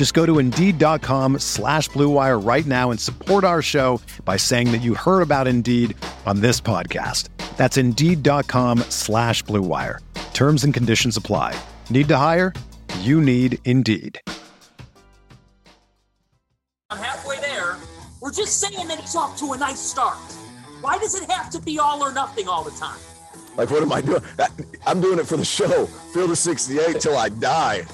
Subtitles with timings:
[0.00, 4.78] Just go to Indeed.com slash BlueWire right now and support our show by saying that
[4.78, 7.28] you heard about Indeed on this podcast.
[7.58, 9.98] That's Indeed.com slash BlueWire.
[10.32, 11.54] Terms and conditions apply.
[11.90, 12.54] Need to hire?
[13.00, 14.18] You need Indeed.
[16.88, 17.76] I'm halfway there.
[18.22, 20.16] We're just saying that he's off to a nice start.
[20.80, 23.00] Why does it have to be all or nothing all the time?
[23.58, 24.22] Like, what am I doing?
[24.86, 25.84] I'm doing it for the show.
[26.14, 27.84] Field of 68 till I die.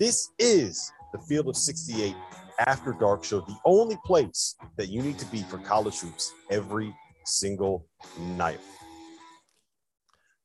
[0.00, 2.16] This is the Field of 68
[2.66, 6.96] After Dark Show, the only place that you need to be for college hoops every
[7.26, 7.86] single
[8.18, 8.60] night.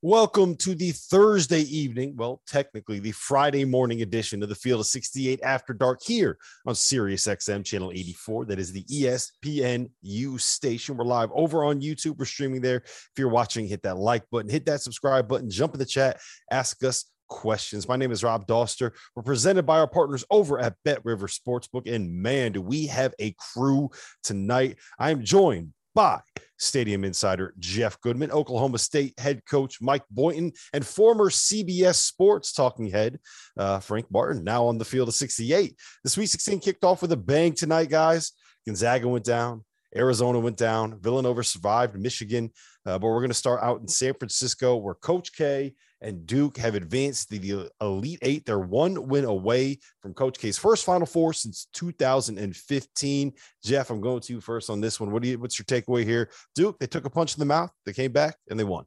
[0.01, 4.87] Welcome to the Thursday evening, well, technically the Friday morning edition of the Field of
[4.87, 8.47] 68 After Dark here on Sirius XM channel 84.
[8.47, 10.97] That is the ESPNU station.
[10.97, 12.17] We're live over on YouTube.
[12.17, 12.81] We're streaming there.
[12.83, 16.19] If you're watching, hit that like button, hit that subscribe button, jump in the chat,
[16.51, 17.87] ask us questions.
[17.87, 18.91] My name is Rob Dauster.
[19.15, 21.91] We're presented by our partners over at Bet River Sportsbook.
[21.93, 23.89] And man, do we have a crew
[24.23, 24.77] tonight.
[24.99, 26.19] I am joined by
[26.57, 32.87] Stadium Insider Jeff Goodman, Oklahoma State head coach Mike Boynton, and former CBS Sports talking
[32.87, 33.19] head
[33.57, 35.75] uh, Frank Martin, now on the field of 68.
[36.03, 38.33] The Sweet 16 kicked off with a bang tonight, guys.
[38.65, 39.63] Gonzaga went down,
[39.95, 42.51] Arizona went down, Villanova survived, Michigan.
[42.85, 45.73] Uh, but we're going to start out in San Francisco, where Coach K
[46.05, 48.45] and Duke have advanced to the Elite Eight.
[48.45, 53.33] They're one win away from Coach K's first Final Four since 2015.
[53.63, 55.09] Jeff, I'm going to you first on this one.
[55.11, 55.39] What do you?
[55.39, 56.29] What's your takeaway here?
[56.53, 57.71] Duke, they took a punch in the mouth.
[57.87, 58.85] They came back and they won.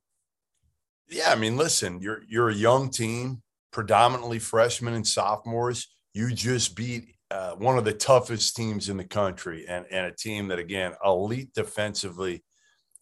[1.08, 3.42] Yeah, I mean, listen, you're you're a young team,
[3.72, 5.88] predominantly freshmen and sophomores.
[6.14, 10.12] You just beat uh, one of the toughest teams in the country, and and a
[10.12, 12.44] team that again elite defensively,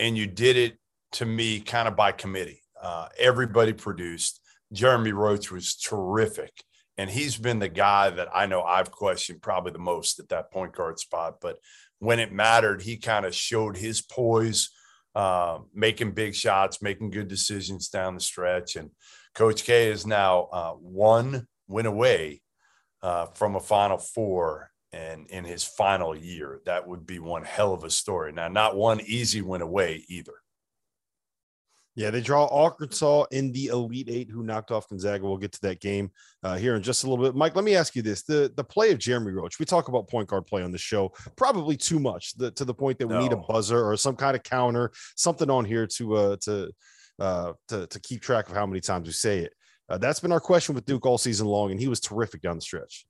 [0.01, 0.79] and you did it
[1.13, 2.63] to me kind of by committee.
[2.81, 4.41] Uh, everybody produced.
[4.73, 6.53] Jeremy Roach was terrific.
[6.99, 10.51] And he's been the guy that I know I've questioned probably the most at that
[10.51, 11.37] point guard spot.
[11.41, 11.59] But
[11.99, 14.71] when it mattered, he kind of showed his poise,
[15.15, 18.77] uh, making big shots, making good decisions down the stretch.
[18.77, 18.91] And
[19.35, 22.41] Coach K is now uh, one win away
[23.03, 24.71] uh, from a Final Four.
[24.93, 28.33] And in his final year, that would be one hell of a story.
[28.33, 30.33] Now, not one easy win away either.
[31.97, 35.25] Yeah, they draw Arkansas in the Elite Eight, who knocked off Gonzaga.
[35.25, 36.11] We'll get to that game
[36.43, 37.35] uh, here in just a little bit.
[37.35, 39.59] Mike, let me ask you this: the the play of Jeremy Roach.
[39.59, 42.75] We talk about point guard play on the show, probably too much, the, to the
[42.75, 43.23] point that we no.
[43.23, 46.71] need a buzzer or some kind of counter, something on here to uh, to
[47.19, 49.55] uh, to to keep track of how many times we say it.
[49.89, 52.57] Uh, that's been our question with Duke all season long, and he was terrific down
[52.57, 53.07] the stretch.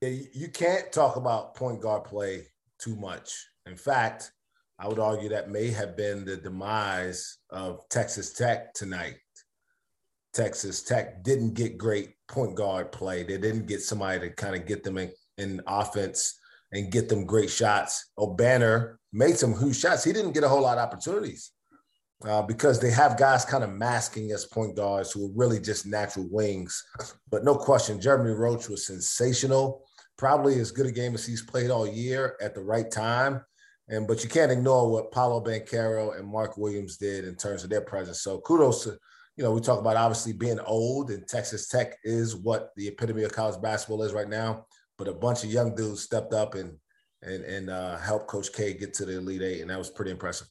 [0.00, 2.46] Yeah, you can't talk about point guard play
[2.78, 3.48] too much.
[3.66, 4.30] In fact,
[4.78, 9.16] I would argue that may have been the demise of Texas Tech tonight.
[10.32, 13.24] Texas Tech didn't get great point guard play.
[13.24, 16.38] They didn't get somebody to kind of get them in, in offense
[16.72, 18.12] and get them great shots.
[18.18, 20.04] Obanor made some huge shots.
[20.04, 21.50] He didn't get a whole lot of opportunities
[22.24, 25.86] uh, because they have guys kind of masking as point guards who are really just
[25.86, 26.84] natural wings.
[27.30, 29.82] But no question, Jeremy Roach was sensational.
[30.16, 33.44] Probably as good a game as he's played all year at the right time.
[33.88, 37.70] And but you can't ignore what Paolo Banchero and Mark Williams did in terms of
[37.70, 38.20] their presence.
[38.20, 38.98] So kudos to,
[39.36, 43.22] you know, we talk about obviously being old, and Texas Tech is what the epitome
[43.24, 44.66] of college basketball is right now.
[44.98, 46.76] But a bunch of young dudes stepped up and
[47.22, 50.10] and and uh, helped Coach K get to the Elite Eight, and that was pretty
[50.10, 50.48] impressive.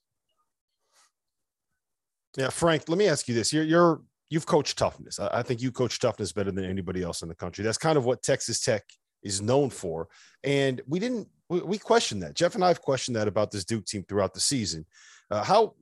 [2.35, 5.19] Yeah, Frank, let me ask you this: You're you're you've coached toughness.
[5.19, 7.63] I think you coach toughness better than anybody else in the country.
[7.63, 8.83] That's kind of what Texas Tech
[9.23, 10.07] is known for.
[10.43, 12.35] And we didn't we, we questioned that.
[12.35, 14.85] Jeff and I have questioned that about this Duke team throughout the season.
[15.29, 15.75] Uh, how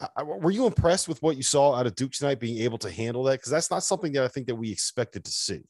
[0.00, 2.90] uh, were you impressed with what you saw out of Duke tonight, being able to
[2.90, 3.38] handle that?
[3.38, 5.64] Because that's not something that I think that we expected to see.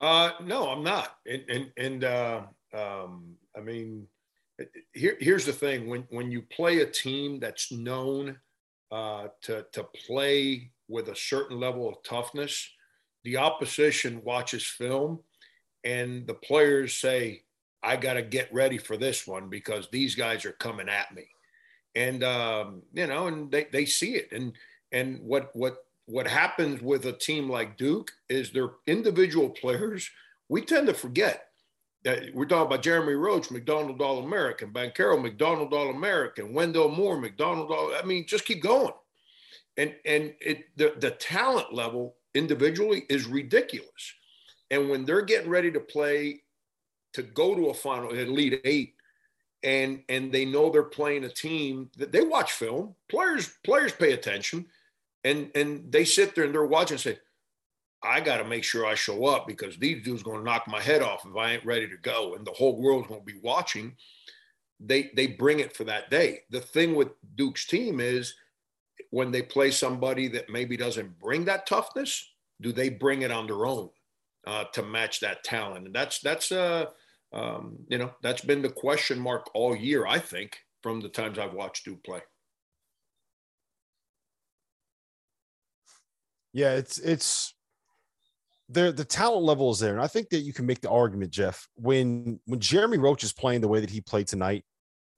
[0.00, 1.16] Uh, no, I'm not.
[1.26, 4.06] And and and uh, um, I mean,
[4.92, 8.38] here here's the thing: when when you play a team that's known
[8.90, 12.68] uh, to to play with a certain level of toughness.
[13.22, 15.20] The opposition watches film,
[15.84, 17.42] and the players say,
[17.82, 21.28] "I got to get ready for this one because these guys are coming at me,"
[21.94, 24.52] and um, you know, and they they see it, and
[24.92, 30.10] and what what what happens with a team like Duke is their individual players.
[30.48, 31.46] We tend to forget
[32.04, 37.20] that we're talking about Jeremy Roach, McDonald All American, Banchero, McDonald All American, Wendell Moore,
[37.20, 37.94] McDonald All.
[37.94, 38.92] I mean, just keep going.
[39.76, 44.14] And and it the, the talent level individually is ridiculous.
[44.70, 46.42] And when they're getting ready to play
[47.14, 48.94] to go to a final, Elite Eight,
[49.62, 52.94] and and they know they're playing a team that they watch film.
[53.08, 54.66] Players players pay attention,
[55.24, 57.18] and and they sit there and they're watching and say,
[58.02, 60.80] I got to make sure I show up because these dudes going to knock my
[60.80, 63.40] head off if I ain't ready to go, and the whole world's going to be
[63.42, 63.94] watching.
[64.78, 66.40] They they bring it for that day.
[66.50, 68.34] The thing with Duke's team is
[69.10, 73.46] when they play somebody that maybe doesn't bring that toughness, do they bring it on
[73.46, 73.90] their own
[74.46, 75.86] uh, to match that talent?
[75.86, 76.86] And that's that's uh
[77.32, 80.06] um, you know that's been the question mark all year.
[80.06, 82.20] I think from the times I've watched Duke play.
[86.52, 87.54] Yeah, it's it's
[88.70, 91.30] there the talent level is there and i think that you can make the argument
[91.30, 94.64] jeff when when jeremy roach is playing the way that he played tonight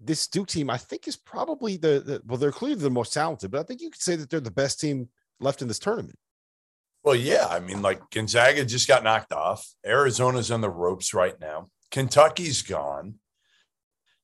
[0.00, 3.50] this duke team i think is probably the, the well they're clearly the most talented
[3.50, 6.16] but i think you could say that they're the best team left in this tournament
[7.04, 11.38] well yeah i mean like gonzaga just got knocked off arizona's on the ropes right
[11.40, 13.14] now kentucky's gone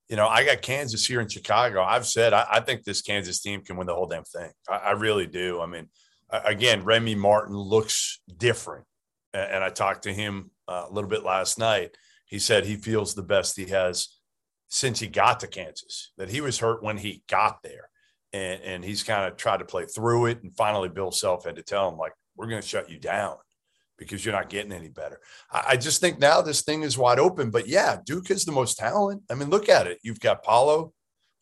[0.09, 3.41] you know i got kansas here in chicago i've said i, I think this kansas
[3.41, 5.89] team can win the whole damn thing I, I really do i mean
[6.31, 8.85] again remy martin looks different
[9.35, 11.97] and I talked to him uh, a little bit last night.
[12.27, 14.09] He said he feels the best he has
[14.69, 17.89] since he got to Kansas, that he was hurt when he got there.
[18.33, 20.43] And, and he's kind of tried to play through it.
[20.43, 23.37] And finally, Bill Self had to tell him, like, we're going to shut you down
[23.99, 25.21] because you're not getting any better.
[25.53, 27.51] I, just think now this thing is wide open.
[27.51, 29.23] But yeah, Duke is the most talent.
[29.31, 29.99] I mean, look at it.
[30.03, 30.93] You've got Paolo,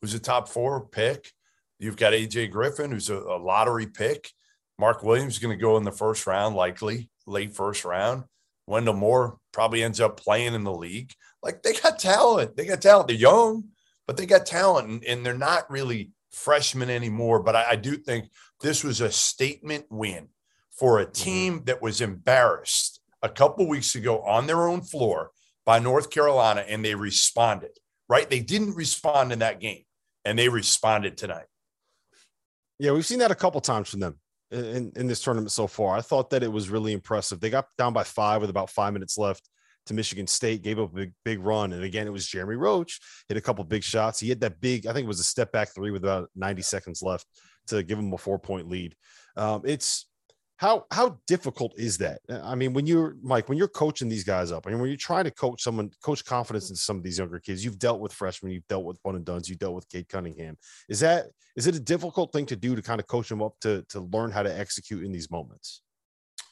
[0.01, 1.31] who's a top four pick.
[1.79, 4.31] You've got AJ Griffin, who's a, a lottery pick.
[4.79, 8.25] Mark Williams is going to go in the first round, likely late first round.
[8.67, 11.13] Wendell Moore probably ends up playing in the league.
[11.43, 12.57] Like they got talent.
[12.57, 13.09] They got talent.
[13.09, 13.65] They're young,
[14.07, 17.43] but they got talent and, and they're not really freshmen anymore.
[17.43, 18.31] But I, I, do think
[18.61, 20.29] this was a statement win
[20.79, 21.13] for a mm-hmm.
[21.13, 25.31] team that was embarrassed a couple weeks ago on their own floor
[25.65, 27.79] by North Carolina and they responded,
[28.09, 28.29] right?
[28.29, 29.83] They didn't respond in that game
[30.25, 31.47] and they responded tonight.
[32.79, 34.19] Yeah, we've seen that a couple times from them
[34.51, 35.97] in, in this tournament so far.
[35.97, 37.41] I thought that it was really impressive.
[37.41, 39.49] They got down by five with about five minutes left
[39.87, 41.73] to Michigan State, gave up a big, big run.
[41.73, 44.21] And again, it was Jeremy Roach, hit a couple big shots.
[44.21, 46.63] He had that big, I think it was a step back three with about 90
[46.63, 47.27] seconds left
[47.69, 48.95] to give him a four point lead.
[49.37, 50.07] Um, it's
[50.59, 52.21] how how difficult is that?
[52.29, 54.89] Uh, I mean, when you're Mike, when you're coaching these guys up, I mean, when
[54.89, 58.01] you're trying to coach someone, coach confidence in some of these younger kids, you've dealt
[58.01, 60.57] with freshmen, you've dealt with one and duns, you dealt with Cade Cunningham.
[60.89, 61.27] Is that
[61.57, 64.01] is it a difficult thing to do to kind of coach them up to to
[64.01, 65.83] learn how to execute in these moments?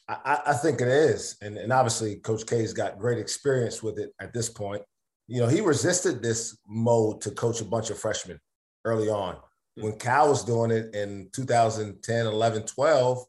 [0.07, 4.11] I, I think it is, and and obviously Coach K's got great experience with it
[4.21, 4.83] at this point.
[5.27, 8.39] You know, he resisted this mode to coach a bunch of freshmen
[8.83, 9.37] early on.
[9.77, 9.83] Hmm.
[9.83, 13.25] When Cal was doing it in 2010, 11, 12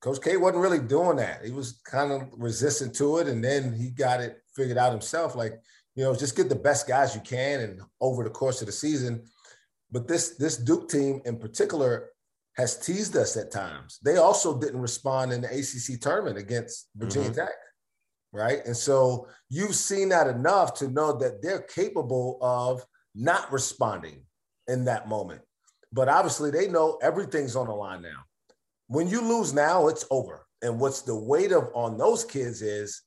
[0.00, 1.44] Coach K wasn't really doing that.
[1.44, 5.36] He was kind of resistant to it, and then he got it figured out himself.
[5.36, 5.60] Like,
[5.94, 8.72] you know, just get the best guys you can, and over the course of the
[8.72, 9.24] season.
[9.92, 12.08] But this this Duke team in particular
[12.56, 13.98] has teased us at times.
[14.02, 17.40] They also didn't respond in the ACC tournament against Virginia mm-hmm.
[17.40, 17.54] Tech,
[18.32, 18.64] right?
[18.64, 24.22] And so you've seen that enough to know that they're capable of not responding
[24.66, 25.42] in that moment.
[25.92, 28.24] But obviously, they know everything's on the line now
[28.90, 30.44] when you lose now, it's over.
[30.62, 33.02] And what's the weight of on those kids is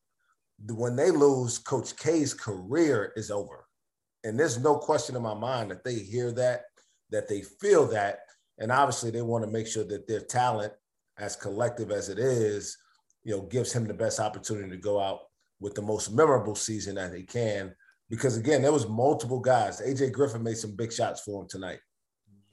[0.70, 3.66] when they lose, Coach K's career is over.
[4.24, 6.62] And there's no question in my mind that they hear that,
[7.10, 8.20] that they feel that.
[8.60, 10.72] And obviously they want to make sure that their talent,
[11.18, 12.78] as collective as it is,
[13.25, 15.20] you know, gives him the best opportunity to go out
[15.60, 17.75] with the most memorable season that he can.
[18.10, 19.82] Because again, there was multiple guys.
[19.82, 21.80] AJ Griffin made some big shots for him tonight.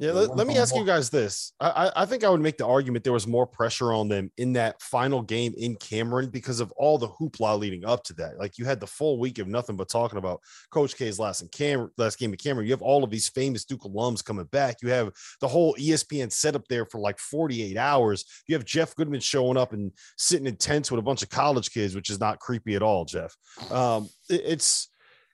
[0.01, 1.53] Yeah, let, let me ask you guys this.
[1.61, 4.55] I, I think I would make the argument there was more pressure on them in
[4.55, 8.39] that final game in Cameron because of all the hoopla leading up to that.
[8.39, 10.41] Like you had the full week of nothing but talking about
[10.71, 12.67] Coach K's last in Cameron, last game in Cameron.
[12.67, 14.77] You have all of these famous Duke alums coming back.
[14.83, 15.11] You have
[15.43, 18.25] the whole ESPN setup there for like 48 hours.
[18.47, 21.71] You have Jeff Goodman showing up and sitting in tents with a bunch of college
[21.73, 23.37] kids, which is not creepy at all, Jeff.
[23.71, 24.90] Um, it, it's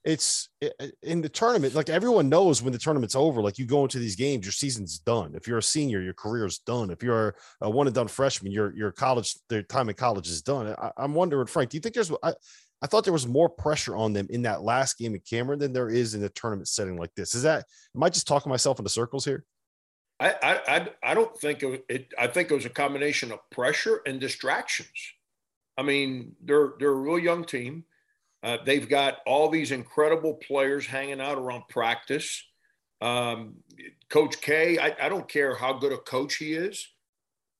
[0.06, 0.48] it's
[1.02, 1.74] in the tournament.
[1.74, 5.00] Like everyone knows when the tournament's over, like you go into these games, your season's
[5.00, 5.32] done.
[5.34, 6.90] If you're a senior, your career's done.
[6.90, 10.42] If you're a one and done freshman, your your college, their time in college is
[10.42, 10.74] done.
[10.78, 12.12] I, am wondering, Frank, do you think there's?
[12.22, 12.34] I,
[12.82, 15.72] I thought there was more pressure on them in that last game in Cameron than
[15.72, 17.34] there is in a tournament setting like this.
[17.34, 17.64] Is that?
[17.96, 19.44] Am I just talking myself into circles here?
[20.20, 22.14] I I I don't think it.
[22.16, 24.88] I think it was a combination of pressure and distractions.
[25.76, 27.86] I mean, they're they're a real young team.
[28.42, 32.44] Uh, they've got all these incredible players hanging out around practice.
[33.00, 33.56] Um,
[34.08, 36.88] coach K, I, I don't care how good a coach he is.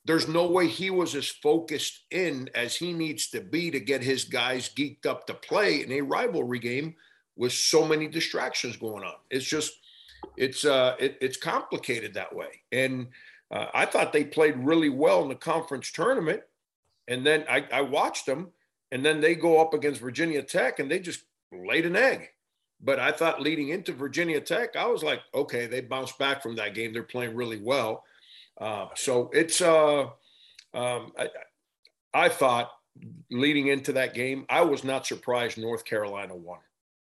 [0.04, 4.02] There's no way he was as focused in as he needs to be to get
[4.02, 6.94] his guys geeked up to play in a rivalry game
[7.34, 9.14] with so many distractions going on.
[9.30, 9.72] It's just,
[10.36, 12.62] it's uh, it, it's complicated that way.
[12.70, 13.08] And
[13.50, 16.42] uh, I thought they played really well in the conference tournament.
[17.08, 18.52] And then I, I watched them
[18.92, 22.28] and then they go up against Virginia Tech and they just laid an egg.
[22.80, 26.56] But I thought leading into Virginia Tech, I was like, okay, they bounced back from
[26.56, 26.92] that game.
[26.92, 28.04] They're playing really well.
[28.60, 30.02] Uh, so it's, uh,
[30.74, 31.28] um, I,
[32.14, 32.70] I, thought
[33.30, 36.60] leading into that game, I was not surprised North Carolina won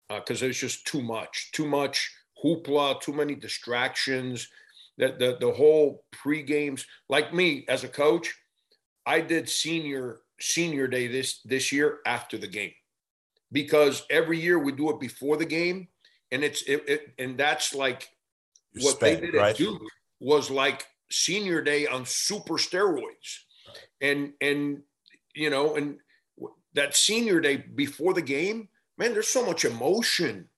[0.10, 2.12] because uh, there's just too much, too much
[2.44, 4.48] hoopla, too many distractions.
[4.98, 8.34] The, the, the whole pre games, like me as a coach,
[9.06, 12.74] I did senior senior day this this year after the game.
[13.52, 15.88] Because every year we do it before the game
[16.32, 18.10] and it's it, it and that's like
[18.74, 19.52] you what spent, they did right?
[19.52, 19.82] at Duke
[20.20, 23.40] was like senior day on super steroids.
[24.02, 24.82] And and
[25.34, 25.98] you know and
[26.74, 30.50] that senior day before the game man there's so much emotion.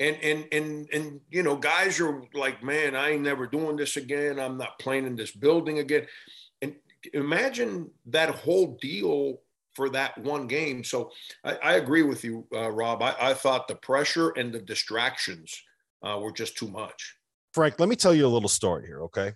[0.00, 3.96] And and and and you know guys are like man i ain't never doing this
[3.96, 4.38] again.
[4.38, 6.06] I'm not playing in this building again
[7.12, 9.40] imagine that whole deal
[9.74, 10.82] for that one game.
[10.82, 11.10] So
[11.44, 13.02] I, I agree with you, uh, Rob.
[13.02, 15.62] I, I, thought the pressure and the distractions
[16.02, 17.14] uh, were just too much.
[17.52, 19.34] Frank, let me tell you a little story here, okay?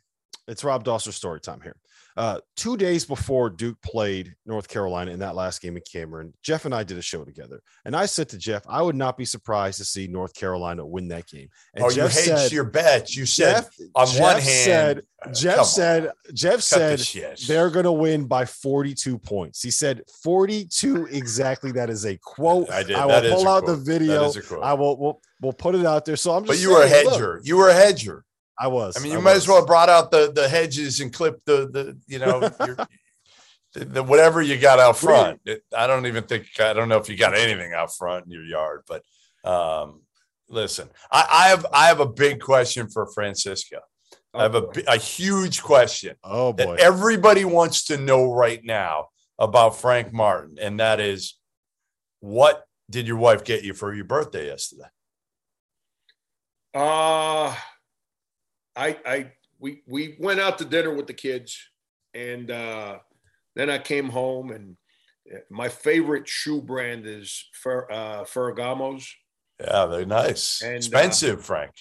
[0.48, 1.76] It's Rob Dauster story time here.
[2.16, 6.64] Uh, two days before Duke played North Carolina in that last game in Cameron, Jeff
[6.64, 7.62] and I did a show together.
[7.84, 11.08] And I said to Jeff, I would not be surprised to see North Carolina win
[11.08, 11.48] that game.
[11.74, 13.16] And oh, Jeff you hedged your bets.
[13.16, 15.02] You said Jeff, on Jeff one hand, said,
[15.32, 16.12] Jeff said, on.
[16.34, 19.62] Jeff said the they're going to win by 42 points.
[19.62, 21.72] He said 42 exactly.
[21.72, 22.70] That is a quote.
[22.70, 22.96] I did.
[22.96, 23.78] I will pull out quote.
[23.78, 24.32] the video.
[24.62, 24.98] I will.
[24.98, 26.16] We'll, we'll put it out there.
[26.16, 26.48] So I'm just.
[26.48, 27.34] But you saying, were a hedger.
[27.36, 28.24] Look, you were a hedger.
[28.62, 28.96] I was.
[28.96, 29.42] I mean, you I might was.
[29.42, 32.76] as well have brought out the the hedges and clipped the the you know your,
[33.74, 35.40] the, the, whatever you got out front.
[35.44, 38.30] It, I don't even think I don't know if you got anything out front in
[38.30, 39.02] your yard, but
[39.44, 40.02] um,
[40.48, 43.80] listen, I, I have I have a big question for Francisco.
[44.32, 46.14] Oh, I have a, a huge question.
[46.22, 46.76] Oh boy!
[46.76, 49.08] That everybody wants to know right now
[49.40, 51.34] about Frank Martin, and that is,
[52.20, 54.88] what did your wife get you for your birthday yesterday?
[56.74, 57.56] Uh
[58.76, 61.58] I I we we went out to dinner with the kids,
[62.14, 62.98] and uh,
[63.54, 64.76] then I came home and
[65.32, 69.14] uh, my favorite shoe brand is Fer, uh, Ferragamo's.
[69.60, 70.62] Yeah, they're nice.
[70.62, 71.72] And, Expensive, uh, Frank.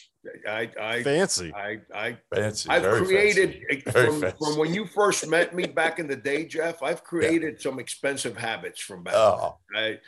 [0.48, 1.52] I, I fancy.
[1.52, 2.70] I I fancy.
[2.70, 3.92] I've Very created fancy.
[3.92, 6.84] From, from, when you first met me back in the day, Jeff.
[6.84, 7.64] I've created yeah.
[7.64, 9.16] some expensive habits from back.
[9.16, 9.58] Oh.
[9.76, 10.00] I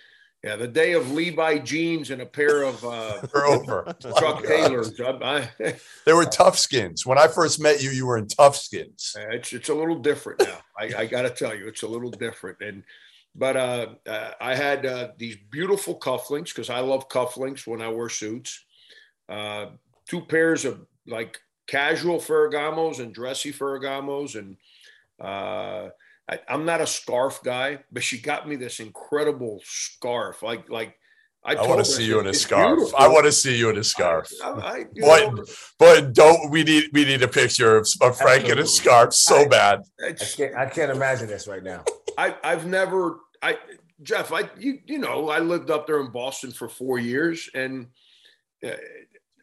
[0.44, 5.00] yeah, the day of Levi jeans and a pair of uh, over Chuck Taylors.
[5.00, 7.06] I, I, they were tough skins.
[7.06, 9.16] When I first met you, you were in tough skins.
[9.32, 10.60] It's it's a little different now.
[10.78, 12.58] I, I got to tell you, it's a little different.
[12.62, 12.84] And
[13.34, 17.88] but uh, uh, I had uh, these beautiful cufflinks because I love cufflinks when I
[17.88, 18.66] wear suits.
[19.30, 19.68] Uh,
[20.10, 24.58] two pairs of like casual Ferragamos and dressy Ferragamos and
[25.22, 25.90] uh,
[26.30, 30.42] I, am not a scarf guy, but she got me this incredible scarf.
[30.42, 30.96] Like, like
[31.46, 32.78] I, I want to see you in a scarf.
[32.78, 32.98] Beautiful.
[32.98, 34.32] I want to see you in a scarf.
[34.42, 38.60] I, I, but, but don't we need we need a picture of, of Frank in
[38.60, 39.82] a scarf so bad.
[40.06, 41.84] I can't, I can't imagine this right now.
[42.18, 43.58] I I've never I
[44.02, 47.88] Jeff I you you know I lived up there in Boston for four years and
[48.66, 48.72] uh,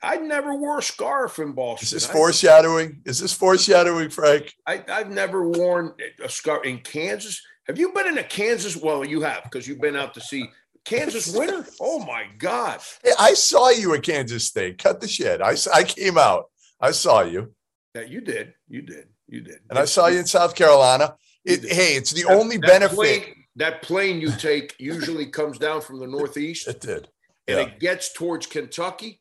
[0.03, 1.85] I never wore a scarf in Boston.
[1.85, 3.03] Is this foreshadowing?
[3.05, 4.55] Is this foreshadowing, Frank?
[4.67, 5.93] I, I've never worn
[6.23, 7.43] a scarf in Kansas.
[7.67, 8.77] Have you been in a Kansas?
[8.77, 10.49] Well, you have because you've been out to see
[10.85, 11.67] Kansas winter.
[11.81, 12.81] Oh my God!
[13.05, 14.79] Hey, I saw you at Kansas State.
[14.79, 15.43] Cut the shit.
[15.43, 16.47] I I came out.
[16.81, 17.55] I saw you.
[17.95, 18.55] Yeah, you did.
[18.69, 19.09] You did.
[19.29, 19.59] You did.
[19.69, 21.17] And I saw you in South Carolina.
[21.45, 22.97] It, hey, it's the that, only that benefit.
[22.97, 26.69] Plane, that plane you take usually comes down from the Northeast.
[26.69, 27.09] It did.
[27.49, 29.21] And it gets towards Kentucky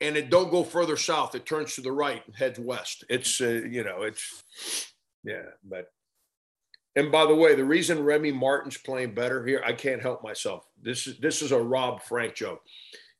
[0.00, 1.34] and it don't go further south.
[1.34, 3.04] It turns to the right and heads west.
[3.08, 4.42] It's uh, you know it's
[5.24, 5.86] yeah, but
[6.96, 10.64] and by the way, the reason Remy Martin's playing better here, I can't help myself.
[10.80, 12.62] This is this is a Rob Frank joke.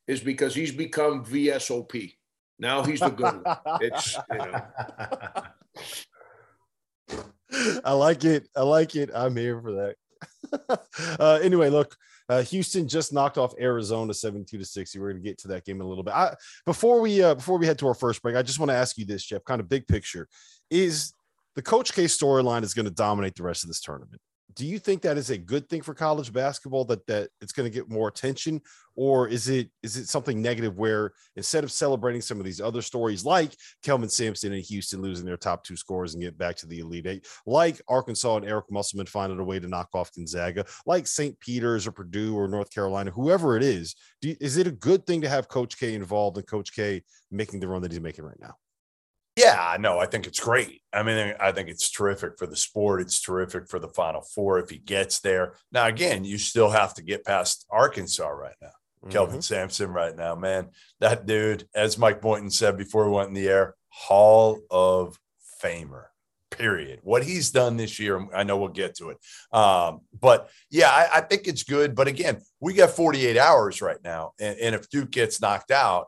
[0.07, 2.15] is because he's become VSOP.
[2.59, 3.57] Now he's the good one.
[3.81, 4.63] It's you know.
[7.85, 8.49] I like it.
[8.57, 9.11] I like it.
[9.15, 9.97] I'm here for that.
[11.21, 11.97] uh, anyway, look,
[12.29, 14.99] uh, Houston just knocked off Arizona 72 to 60.
[14.99, 16.15] We're going to get to that game in a little bit.
[16.15, 18.77] I, before we uh, before we head to our first break, I just want to
[18.77, 20.29] ask you this, Jeff, kind of big picture.
[20.71, 21.15] Is
[21.55, 24.21] the Coach K storyline is going to dominate the rest of this tournament?
[24.55, 27.71] Do you think that is a good thing for college basketball that that it's going
[27.71, 28.61] to get more attention?
[28.95, 32.81] Or is it is it something negative where instead of celebrating some of these other
[32.81, 36.67] stories like kelvin sampson and houston losing their top two scores and get back to
[36.67, 40.65] the elite eight like arkansas and eric musselman finding a way to knock off gonzaga
[40.87, 45.07] like st peter's or purdue or north carolina whoever it is is it a good
[45.07, 48.25] thing to have coach k involved and coach k making the run that he's making
[48.25, 48.55] right now
[49.37, 50.81] yeah, no, I think it's great.
[50.93, 53.03] I mean, I think it's terrific for the sport.
[53.03, 55.55] It's terrific for the Final Four if he gets there.
[55.71, 58.69] Now, again, you still have to get past Arkansas right now.
[58.69, 59.11] Mm-hmm.
[59.11, 60.71] Kelvin Sampson right now, man.
[61.01, 65.19] That dude, as Mike Boynton said before we went in the air, Hall of
[65.63, 66.07] Famer.
[66.51, 67.01] Period.
[67.03, 69.19] What he's done this year, I know we'll get to it.
[69.53, 71.95] Um, but yeah, I, I, think it's good.
[71.95, 74.33] But again, we got 48 hours right now.
[74.41, 76.07] And, and if Duke gets knocked out,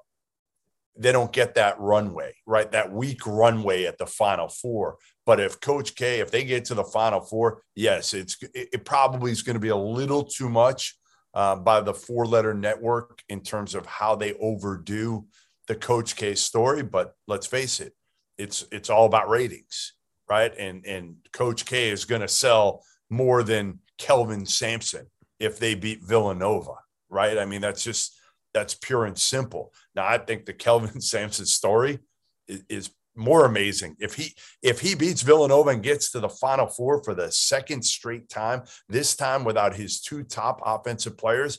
[0.98, 2.70] they don't get that runway, right?
[2.72, 4.96] That weak runway at the final four.
[5.24, 9.30] But if Coach K, if they get to the final four, yes, it's it, probably
[9.30, 10.98] is going to be a little too much
[11.34, 15.26] uh, by the four letter network in terms of how they overdo
[15.68, 16.82] the Coach K story.
[16.82, 17.94] But let's face it,
[18.36, 19.92] it's it's all about ratings,
[20.28, 20.52] right?
[20.58, 25.06] And and Coach K is going to sell more than Kelvin Sampson
[25.38, 26.74] if they beat Villanova,
[27.08, 27.38] right?
[27.38, 28.17] I mean, that's just
[28.54, 29.72] that's pure and simple.
[29.94, 32.00] Now, I think the Kelvin Sampson story
[32.46, 33.96] is, is, more amazing.
[33.98, 37.84] If he if he beats Villanova and gets to the Final Four for the second
[37.84, 41.58] straight time, this time without his two top offensive players,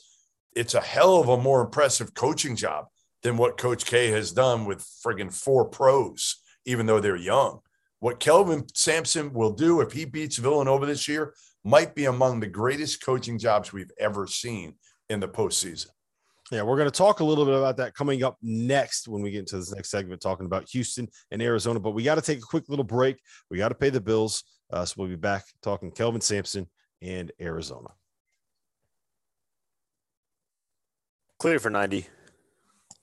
[0.56, 2.86] it's a hell of a more impressive coaching job
[3.22, 7.60] than what Coach K has done with friggin' four pros, even though they're young.
[7.98, 12.46] What Kelvin Sampson will do if he beats Villanova this year might be among the
[12.46, 14.74] greatest coaching jobs we've ever seen
[15.10, 15.88] in the postseason.
[16.50, 19.30] Yeah, we're going to talk a little bit about that coming up next when we
[19.30, 21.78] get into this next segment, talking about Houston and Arizona.
[21.78, 23.20] But we got to take a quick little break.
[23.50, 24.42] We got to pay the bills.
[24.72, 26.68] Uh, so we'll be back talking Kelvin Sampson
[27.02, 27.88] and Arizona.
[31.38, 32.06] Clear for 90.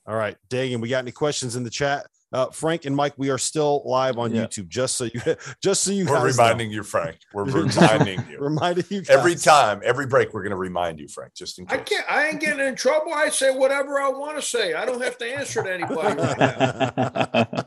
[0.05, 2.05] All right, Dagan, we got any questions in the chat?
[2.33, 4.43] Uh, Frank and Mike, we are still live on Yeah.
[4.45, 4.67] YouTube.
[4.67, 5.21] Just so you,
[5.63, 6.43] just so you We're guys know.
[6.43, 7.17] reminding you, Frank.
[7.33, 8.37] We're reminding you.
[8.39, 9.09] reminding you guys.
[9.15, 11.79] Every time, every break, we're going to remind you, Frank, just in case.
[11.79, 12.11] I can't.
[12.11, 13.13] I ain't getting in trouble.
[13.13, 14.73] I say whatever I want to say.
[14.73, 17.65] I don't have to answer to anybody right now.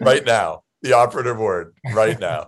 [0.00, 2.46] Right now, the operative word, right now.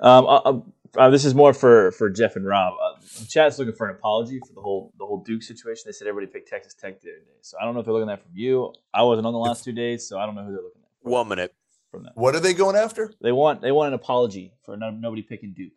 [0.00, 2.74] Um, uh, this is more for for Jeff and Rob.
[2.82, 5.82] Uh, chat's looking for an apology for the whole the whole Duke situation.
[5.86, 7.94] They said everybody picked Texas Tech the other day, so I don't know if they're
[7.94, 8.72] looking at that from you.
[8.92, 11.10] I wasn't on the last two days, so I don't know who they're looking at.
[11.10, 11.54] One minute.
[11.90, 12.12] from them.
[12.14, 13.12] What are they going after?
[13.20, 15.72] They want they want an apology for no, nobody picking Duke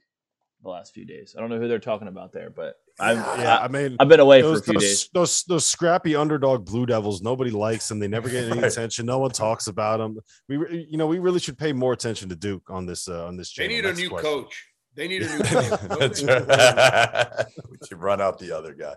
[0.64, 1.36] the last few days.
[1.38, 4.08] I don't know who they're talking about there, but I've Yeah, I, I mean, I've
[4.08, 5.10] been away for a few those, days.
[5.14, 7.22] those those scrappy underdog Blue Devils.
[7.22, 8.00] Nobody likes them.
[8.00, 8.72] They never get any Right.
[8.72, 9.06] attention.
[9.06, 10.18] No one talks about them.
[10.50, 13.38] We, you know, we really should pay more attention to Duke on this uh, on
[13.38, 13.76] this They channel.
[13.84, 14.32] need a new question.
[14.32, 14.66] coach.
[14.98, 15.70] They need a new coach.
[15.70, 17.46] don't That's right.
[17.70, 18.96] we should run out the other guy.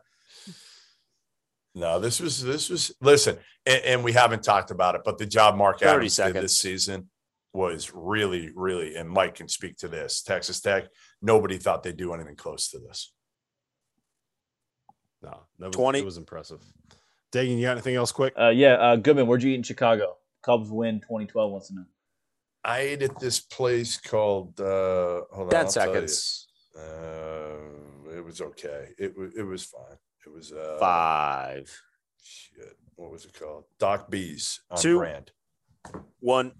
[1.75, 5.27] No, this was this was listen, and, and we haven't talked about it, but the
[5.27, 7.11] job Mark 30 Adams did this season
[7.53, 10.23] was really, really, and Mike can speak to this.
[10.23, 10.89] Texas Tech,
[11.21, 13.13] nobody thought they'd do anything close to this.
[15.23, 15.99] No, that was, 20.
[15.99, 16.61] It was impressive.
[17.31, 18.33] Dagan, you got anything else quick?
[18.41, 20.17] Uh, yeah, uh, Goodman, where'd you eat in Chicago?
[20.43, 21.53] Cubs win 2012.
[21.53, 21.85] Wants to know.
[22.65, 26.49] I ate at this place called uh hold on, 10 I'll seconds.
[26.77, 28.89] Uh, it was okay.
[28.99, 29.97] It was it was fine.
[30.27, 31.71] It was uh Five.
[32.23, 32.77] shit.
[32.97, 33.65] What was it called?
[33.79, 34.99] Doc Bees on Two.
[34.99, 35.31] brand.
[36.21, 36.53] One.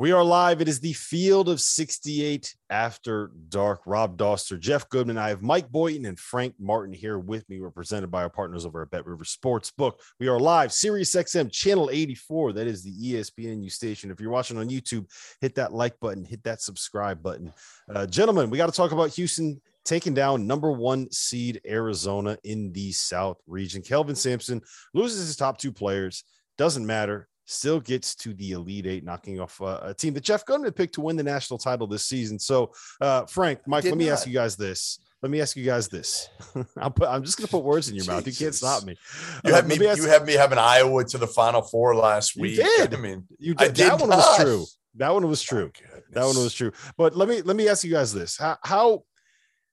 [0.00, 0.60] We are live.
[0.60, 3.80] It is the Field of 68 after dark.
[3.84, 5.18] Rob Dauster, Jeff Goodman.
[5.18, 7.60] I have Mike Boynton and Frank Martin here with me.
[7.60, 9.94] We're presented by our partners over at Bet River Sportsbook.
[10.20, 12.52] We are live, Sirius XM channel 84.
[12.52, 14.12] That is the ESPNU station.
[14.12, 17.52] If you're watching on YouTube, hit that like button, hit that subscribe button.
[17.92, 22.70] Uh, gentlemen, we got to talk about Houston taking down number one seed Arizona in
[22.70, 23.82] the South region.
[23.82, 24.62] Kelvin Sampson
[24.94, 26.22] loses his top two players.
[26.56, 30.44] Doesn't matter still gets to the Elite Eight, knocking off uh, a team that Jeff
[30.44, 32.38] Goodman picked to win the national title this season.
[32.38, 34.12] So, uh, Frank, Mike, did let me not.
[34.12, 34.98] ask you guys this.
[35.22, 36.28] Let me ask you guys this.
[36.54, 38.24] Put, I'm just going to put words in your mouth.
[38.26, 38.96] You can't stop me.
[39.44, 39.78] You Uh, had me.
[39.78, 42.56] me ask- You had me having Iowa to the Final Four last You week.
[42.56, 42.94] did.
[42.94, 44.64] I mean, you I did, that did one was true.
[44.94, 45.70] That one was true.
[45.74, 46.72] oh, That one was true.
[46.96, 49.04] But let me let me ask you guys this: how how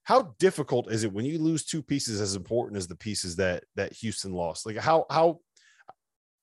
[0.02, 3.64] how difficult is it when you lose two pieces as important as the pieces that
[3.76, 4.66] that Houston lost?
[4.66, 5.40] Like how how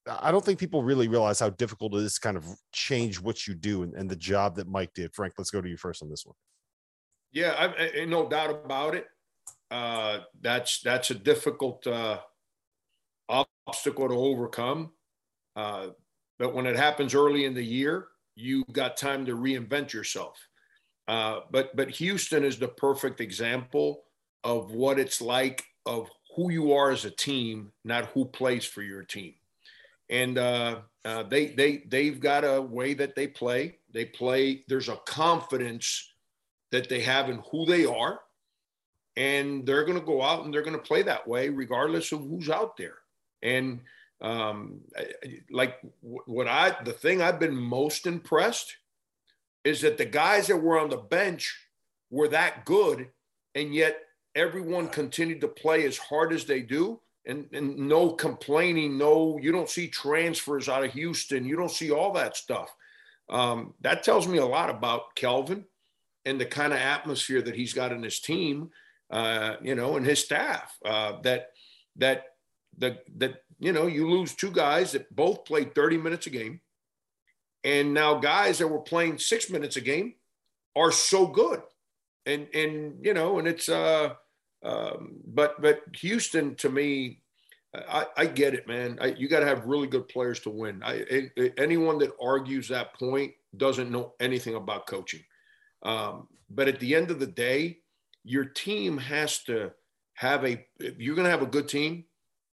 [0.06, 3.48] I don't think people really realize how difficult it is to kind of change what
[3.48, 5.14] you do and, and the job that Mike did.
[5.16, 6.36] Frank, let's go to you first on this one.
[7.32, 9.08] Yeah, I, I no doubt about it.
[9.72, 12.20] Uh, that's that's a difficult uh,
[13.68, 14.92] obstacle to overcome.
[15.56, 15.88] Uh,
[16.38, 20.38] but when it happens early in the year, you've got time to reinvent yourself.
[21.08, 24.04] Uh, but but Houston is the perfect example
[24.44, 28.82] of what it's like of who you are as a team, not who plays for
[28.82, 29.34] your team.
[30.10, 33.78] And uh, uh, they they they've got a way that they play.
[33.92, 34.64] They play.
[34.68, 36.14] There's a confidence
[36.72, 38.20] that they have in who they are,
[39.16, 42.22] and they're going to go out and they're going to play that way regardless of
[42.22, 42.98] who's out there.
[43.42, 43.82] And
[44.22, 44.82] um,
[45.52, 48.78] like what I the thing I've been most impressed
[49.64, 51.56] is that the guys that were on the bench
[52.10, 53.10] were that good,
[53.56, 53.98] and yet
[54.36, 57.00] everyone continued to play as hard as they do.
[57.26, 61.46] And, and no complaining, no, you don't see transfers out of Houston.
[61.46, 62.70] You don't see all that stuff.
[63.30, 65.64] Um, that tells me a lot about Kelvin
[66.26, 68.72] and the kind of atmosphere that he's got in his team,
[69.10, 70.78] uh, you know, and his staff.
[70.84, 71.52] Uh, that
[71.96, 72.26] that
[72.80, 76.60] that that you know, you lose two guys that both played 30 minutes a game
[77.64, 80.16] and now guys that were playing six minutes a game
[80.76, 81.62] are so good
[82.26, 84.10] and and you know and it's uh
[84.64, 87.22] um, but but houston to me
[87.90, 88.98] i i get it man.
[89.02, 90.82] I, you got to have really good players to win.
[90.84, 95.22] I, anyone that argues that point doesn't know anything about coaching.
[95.84, 97.80] Um, but at the end of the day
[98.24, 99.72] your team has to
[100.14, 102.06] have a you're going to have a good team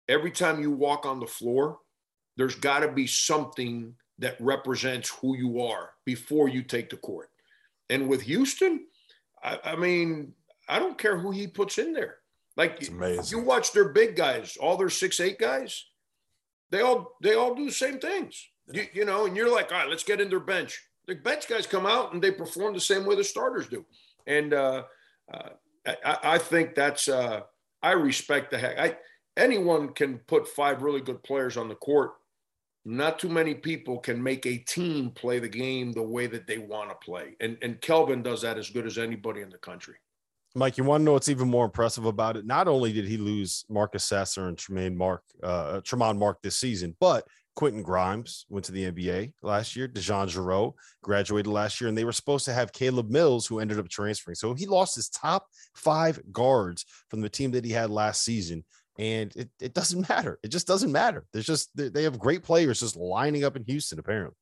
[0.08, 1.80] every time you walk on the floor
[2.38, 7.30] there's got to be something that represents who you are before you take the court.
[7.90, 8.86] And with Houston,
[9.44, 10.34] I, I mean,
[10.68, 12.18] I don't care who he puts in there.
[12.58, 12.90] Like
[13.32, 15.86] you watch their big guys, all their six eight guys,
[16.72, 18.48] they all they all do the same things.
[18.72, 20.82] You, you know, and you're like, all right, let's get in their bench.
[21.08, 23.86] The bench guys come out and they perform the same way the starters do.
[24.26, 24.84] And uh,
[25.32, 25.50] uh,
[25.86, 27.42] I, I, think that's uh,
[27.84, 28.80] I respect the heck.
[28.80, 28.98] I
[29.38, 32.14] anyone can put five really good players on the court
[32.86, 36.60] not too many people can make a team play the game the way that they
[36.60, 37.36] want to play.
[37.42, 39.96] And and Kelvin does that as good as anybody in the country.
[40.56, 42.46] Mike, you want to know what's even more impressive about it?
[42.46, 46.96] Not only did he lose Marcus Sasser and Tremaine Mark, uh, Tramon Mark this season,
[47.00, 49.88] but Quentin Grimes went to the NBA last year.
[49.88, 53.80] DeJon Jarreau graduated last year, and they were supposed to have Caleb Mills, who ended
[53.80, 54.36] up transferring.
[54.36, 58.64] So he lost his top five guards from the team that he had last season
[58.98, 60.40] and it, it doesn't matter.
[60.44, 61.26] It just doesn't matter.
[61.34, 64.36] There's just they have great players just lining up in Houston, apparently.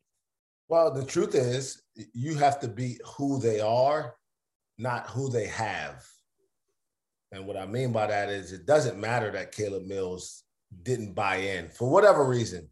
[0.69, 1.82] Well, the truth is,
[2.13, 4.15] you have to be who they are,
[4.78, 6.04] not who they have.
[7.32, 10.44] And what I mean by that is, it doesn't matter that Caleb Mills
[10.84, 12.70] didn't buy in for whatever reason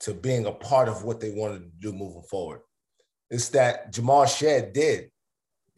[0.00, 2.60] to being a part of what they wanted to do moving forward.
[3.30, 5.10] It's that Jamal Shead did.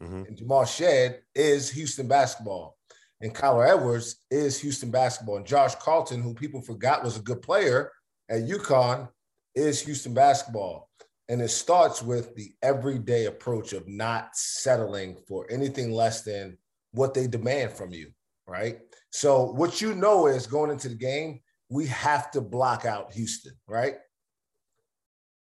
[0.01, 0.23] Mm-hmm.
[0.27, 2.77] And Jamal Shead is Houston basketball
[3.21, 5.37] and Kyler Edwards is Houston basketball.
[5.37, 7.91] And Josh Carlton, who people forgot was a good player
[8.29, 9.07] at UConn,
[9.55, 10.89] is Houston basketball.
[11.31, 16.57] And it starts with the everyday approach of not settling for anything less than
[16.91, 18.11] what they demand from you,
[18.45, 18.79] right?
[19.11, 21.39] So, what you know is going into the game,
[21.69, 23.95] we have to block out Houston, right?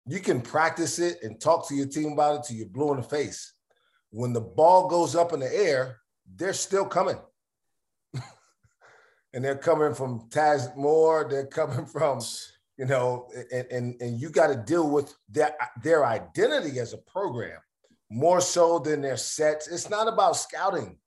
[0.06, 2.98] You can practice it and talk to your team about it till you're blue in
[2.98, 3.56] the face.
[4.12, 6.02] When the ball goes up in the air,
[6.36, 7.18] they're still coming
[9.34, 11.26] and they're coming from Taze Moore.
[11.28, 12.22] They're coming from,
[12.78, 16.98] you know, and and, and you got to deal with their their identity as a
[16.98, 17.60] program
[18.10, 19.68] more so than their sets.
[19.68, 20.98] It's not about scouting.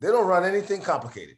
[0.00, 1.36] They don't run anything complicated.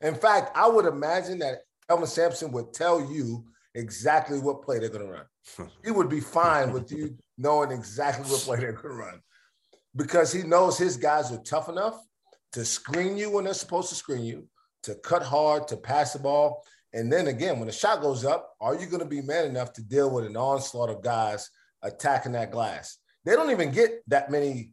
[0.00, 4.88] In fact, I would imagine that Kelvin Sampson would tell you exactly what play they're
[4.88, 5.70] going to run.
[5.84, 9.20] he would be fine with you knowing exactly what play they're going to run
[9.96, 12.00] because he knows his guys are tough enough
[12.52, 14.46] to screen you when they're supposed to screen you,
[14.82, 16.64] to cut hard, to pass the ball.
[16.92, 19.72] And then again, when the shot goes up, are you going to be man enough
[19.74, 21.48] to deal with an onslaught of guys
[21.82, 22.98] attacking that glass?
[23.24, 24.72] They don't even get that many.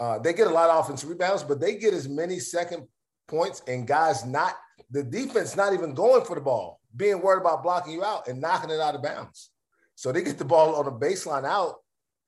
[0.00, 2.86] Uh, they get a lot of offensive rebounds, but they get as many second
[3.26, 4.54] points and guys not
[4.90, 8.40] the defense not even going for the ball, being worried about blocking you out and
[8.40, 9.50] knocking it out of bounds.
[9.94, 11.76] So they get the ball on the baseline out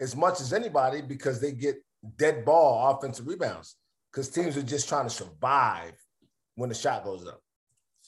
[0.00, 1.76] as much as anybody because they get
[2.16, 3.76] dead ball offensive rebounds
[4.10, 5.92] because teams are just trying to survive
[6.56, 7.40] when the shot goes up.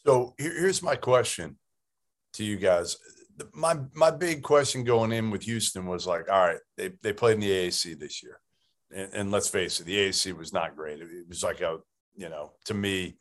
[0.05, 1.57] So here's my question
[2.35, 2.97] to you guys.
[3.53, 7.35] My my big question going in with Houston was like, all right, they, they played
[7.35, 8.41] in the AAC this year.
[8.95, 11.01] And, and let's face it, the AAC was not great.
[11.01, 11.79] It was like a
[12.15, 13.17] you know, to me,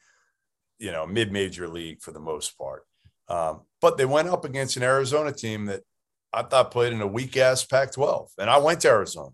[0.79, 2.83] you know, mid major league for the most part.
[3.27, 5.81] Um, but they went up against an Arizona team that
[6.33, 8.31] I thought played in a weak ass Pac 12.
[8.37, 9.31] And I went to Arizona,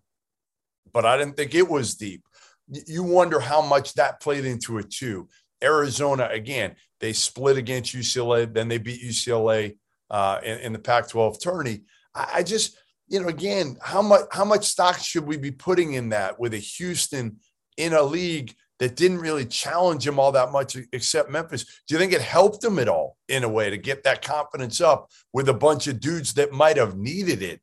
[0.93, 2.23] but I didn't think it was deep.
[2.69, 5.29] You wonder how much that played into it too.
[5.63, 9.77] Arizona, again, they split against UCLA, then they beat UCLA
[10.09, 11.81] uh, in, in, the Pac 12 tourney.
[12.15, 15.93] I, I just, you know, again, how much how much stock should we be putting
[15.93, 17.37] in that with a Houston
[17.77, 21.63] in a league that didn't really challenge him all that much except Memphis.
[21.87, 24.81] Do you think it helped him at all in a way to get that confidence
[24.81, 27.61] up with a bunch of dudes that might have needed it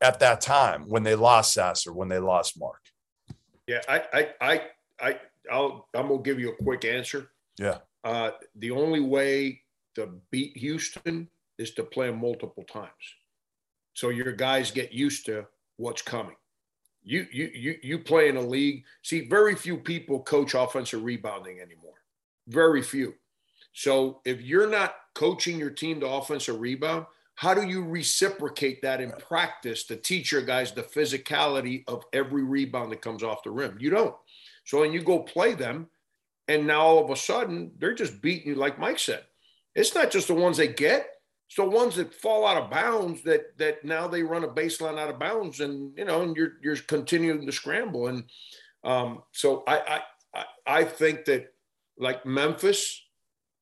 [0.00, 2.80] at that time when they lost Sasser, when they lost Mark?
[3.66, 4.62] Yeah, I, I, I,
[5.00, 7.30] I, I'll, I'm gonna give you a quick answer.
[7.58, 7.78] Yeah.
[8.04, 9.60] Uh, the only way
[9.94, 11.28] to beat Houston
[11.58, 12.90] is to play them multiple times,
[13.94, 16.36] so your guys get used to what's coming
[17.06, 18.84] you you you you play in a league.
[19.02, 21.94] See, very few people coach offensive rebounding anymore.
[22.48, 23.14] Very few.
[23.72, 27.06] So if you're not coaching your team to offensive rebound,
[27.36, 32.42] how do you reciprocate that in practice to teach your guys the physicality of every
[32.42, 33.76] rebound that comes off the rim?
[33.78, 34.14] You don't.
[34.66, 35.88] So when you go play them,
[36.48, 39.24] and now all of a sudden they're just beating you, like Mike said.
[39.74, 41.08] It's not just the ones they get,
[41.48, 44.98] it's the ones that fall out of bounds that that now they run a baseline
[44.98, 48.24] out of bounds and you know and you're you're continuing to scramble and
[48.86, 50.00] um, so I,
[50.34, 51.52] I I think that
[51.98, 53.02] like Memphis,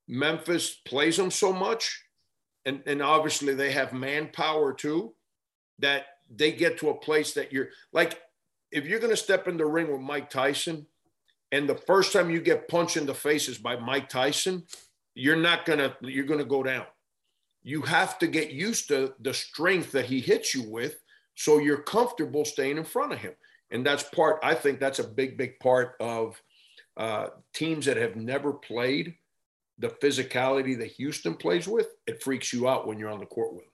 [0.07, 2.05] Memphis plays them so much,
[2.65, 5.15] and and obviously they have manpower too,
[5.79, 8.21] that they get to a place that you're like
[8.71, 10.87] if you're going to step in the ring with Mike Tyson,
[11.55, 14.65] and the first time you get punched in the face is by Mike Tyson,
[15.15, 16.85] you're not gonna you're gonna go down.
[17.63, 21.01] You have to get used to the strength that he hits you with
[21.37, 23.35] so you're comfortable staying in front of him.
[23.71, 26.43] And that's part i think that's a big big part of
[26.97, 29.15] uh, teams that have never played
[29.79, 31.87] the physicality that houston plays with.
[32.09, 33.74] It freaks you out when you're on the court with them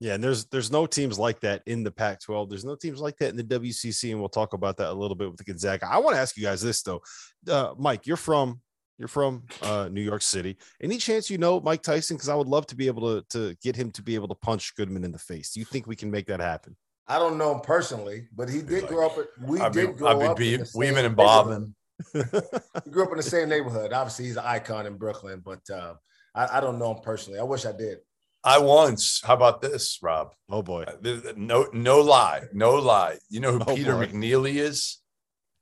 [0.00, 2.48] yeah, and there's there's no teams like that in the Pac-12.
[2.48, 5.16] There's no teams like that in the WCC, and we'll talk about that a little
[5.16, 5.88] bit with the Gonzaga.
[5.90, 7.02] I want to ask you guys this though,
[7.50, 8.06] uh, Mike.
[8.06, 8.60] You're from
[8.98, 10.56] you're from uh, New York City.
[10.80, 12.16] Any chance you know Mike Tyson?
[12.16, 14.34] Because I would love to be able to to get him to be able to
[14.36, 15.52] punch Goodman in the face.
[15.52, 16.76] Do you think we can make that happen?
[17.08, 19.16] I don't know him personally, but he did grow up.
[19.42, 20.36] We I did grow up.
[20.36, 21.74] Be, weaving and bobbing.
[22.12, 23.92] he grew up in the same neighborhood.
[23.92, 25.94] Obviously, he's an icon in Brooklyn, but uh,
[26.34, 27.40] I, I, don't know him personally.
[27.40, 27.98] I wish I did.
[28.44, 29.20] I once.
[29.24, 30.34] How about this, Rob?
[30.48, 30.84] Oh boy.
[30.84, 33.18] Uh, no, no lie, no lie.
[33.28, 34.06] You know who oh Peter boy.
[34.06, 34.98] McNeeley is?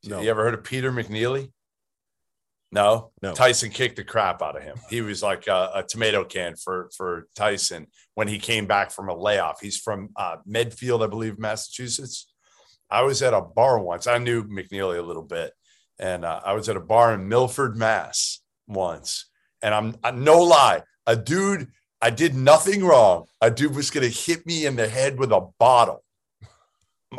[0.05, 0.21] No.
[0.21, 1.51] You ever heard of Peter McNeeley?
[2.73, 3.33] No, no.
[3.33, 4.77] Tyson kicked the crap out of him.
[4.91, 9.09] He was like a, a, tomato can for for Tyson when he came back from
[9.09, 9.61] a layoff.
[9.61, 12.27] He's from uh, Medfield, I believe, Massachusetts.
[12.91, 14.07] I was at a bar once.
[14.07, 15.53] I knew McNeeley a little bit,
[15.99, 19.31] and uh, I was at a bar in Milford, Mass, once.
[19.63, 21.69] And I'm, I'm no lie, a dude.
[22.07, 23.27] I did nothing wrong.
[23.41, 26.05] A dude was going to hit me in the head with a bottle.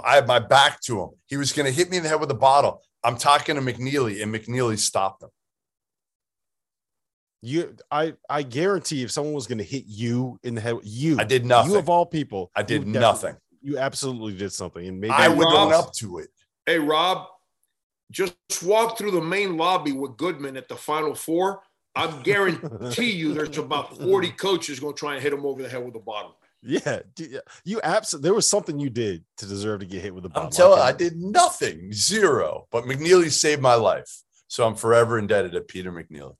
[0.01, 1.09] I had my back to him.
[1.25, 2.81] He was going to hit me in the head with a bottle.
[3.03, 5.29] I'm talking to McNeeley, and McNeeley stopped him.
[7.41, 11.19] You, I, I guarantee if someone was going to hit you in the head, you,
[11.19, 11.73] I did nothing.
[11.73, 13.35] You of all people, I did nothing.
[13.61, 16.29] You absolutely did something, and maybe I would own up to it.
[16.65, 17.27] Hey, Rob,
[18.09, 21.61] just walk through the main lobby with Goodman at the Final Four.
[21.97, 25.69] I guarantee you, there's about 40 coaches going to try and hit him over the
[25.69, 26.37] head with a bottle.
[26.61, 26.99] Yeah,
[27.63, 28.27] you absolutely.
[28.27, 30.47] There was something you did to deserve to get hit with a bottle.
[30.47, 32.67] I'm telling, I, I did nothing, zero.
[32.71, 34.09] But McNeeley saved my life,
[34.47, 36.35] so I'm forever indebted to Peter McNeeley.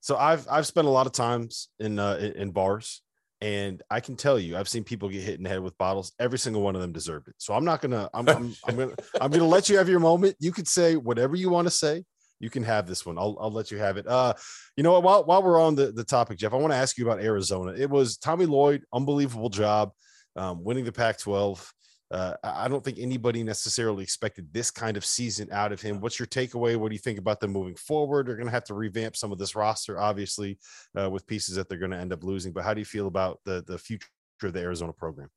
[0.00, 3.02] So I've I've spent a lot of times in uh, in bars,
[3.40, 6.12] and I can tell you, I've seen people get hit in the head with bottles.
[6.20, 7.34] Every single one of them deserved it.
[7.38, 10.36] So I'm not gonna I'm I'm, I'm gonna I'm gonna let you have your moment.
[10.38, 12.04] You could say whatever you want to say.
[12.42, 13.16] You can have this one.
[13.16, 14.06] I'll I'll let you have it.
[14.06, 14.34] Uh,
[14.76, 17.08] you know While while we're on the the topic, Jeff, I want to ask you
[17.08, 17.72] about Arizona.
[17.72, 19.92] It was Tommy Lloyd, unbelievable job,
[20.36, 21.64] um, winning the Pac-12.
[22.10, 25.98] Uh, I don't think anybody necessarily expected this kind of season out of him.
[25.98, 26.76] What's your takeaway?
[26.76, 28.26] What do you think about them moving forward?
[28.26, 30.58] They're going to have to revamp some of this roster, obviously,
[30.94, 32.52] uh, with pieces that they're going to end up losing.
[32.52, 34.08] But how do you feel about the the future
[34.42, 35.30] of the Arizona program?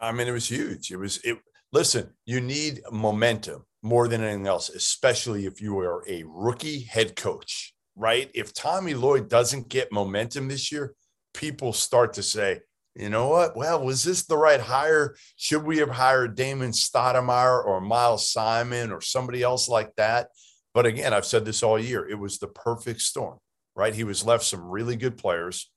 [0.00, 0.92] I mean, it was huge.
[0.92, 1.38] It was it.
[1.72, 7.16] Listen, you need momentum more than anything else, especially if you are a rookie head
[7.16, 8.30] coach, right?
[8.34, 10.94] If Tommy Lloyd doesn't get momentum this year,
[11.32, 12.60] people start to say,
[12.94, 13.56] you know what?
[13.56, 15.16] Well, was this the right hire?
[15.36, 20.28] Should we have hired Damon Stoudemire or Miles Simon or somebody else like that?
[20.74, 22.06] But again, I've said this all year.
[22.06, 23.38] It was the perfect storm,
[23.74, 23.94] right?
[23.94, 25.70] He was left some really good players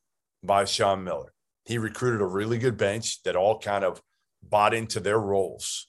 [0.43, 1.31] by Sean Miller.
[1.63, 4.01] He recruited a really good bench that all kind of
[4.49, 5.87] bought into their roles.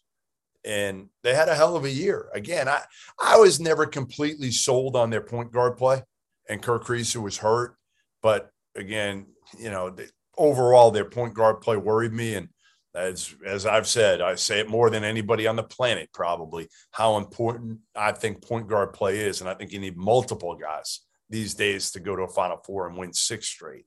[0.65, 2.29] and they had a hell of a year.
[2.35, 2.83] Again, I
[3.21, 6.03] I was never completely sold on their point guard play,
[6.49, 7.77] and Kerr Kriisa was hurt,
[8.23, 9.27] but again,
[9.59, 12.49] you know, the, overall their point guard play worried me, and
[12.95, 17.17] as as I've said, I say it more than anybody on the planet probably how
[17.17, 21.55] important I think point guard play is, and I think you need multiple guys these
[21.55, 23.87] days to go to a Final Four and win six straight.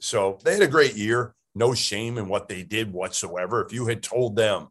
[0.00, 1.34] So they had a great year.
[1.56, 3.64] No shame in what they did whatsoever.
[3.64, 4.68] If you had told them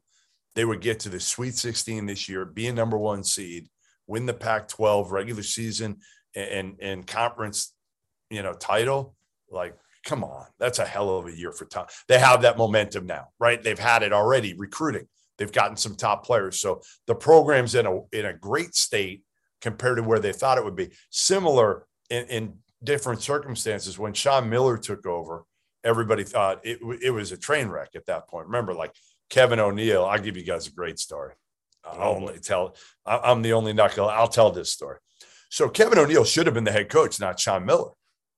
[0.53, 3.69] they would get to the Sweet 16 this year, be a number one seed,
[4.05, 5.97] win the Pac-12 regular season
[6.35, 7.73] and and conference,
[8.29, 9.15] you know, title,
[9.49, 11.87] like come on, that's a hell of a year for Tom.
[12.07, 13.61] They have that momentum now, right?
[13.61, 15.07] They've had it already recruiting.
[15.39, 16.59] They've gotten some top players.
[16.59, 19.23] So the program's in a in a great state
[19.59, 20.91] compared to where they thought it would be.
[21.09, 25.45] Similar in, in different circumstances when Sean Miller took over,
[25.85, 28.47] everybody thought it, it was a train wreck at that point.
[28.47, 28.93] Remember, like
[29.29, 31.33] Kevin O'Neill, I'll give you guys a great story.
[31.85, 34.09] I'll oh, only tell, I'm the only knuckle.
[34.09, 34.97] I'll tell this story.
[35.49, 37.91] So Kevin O'Neill should have been the head coach, not Sean Miller.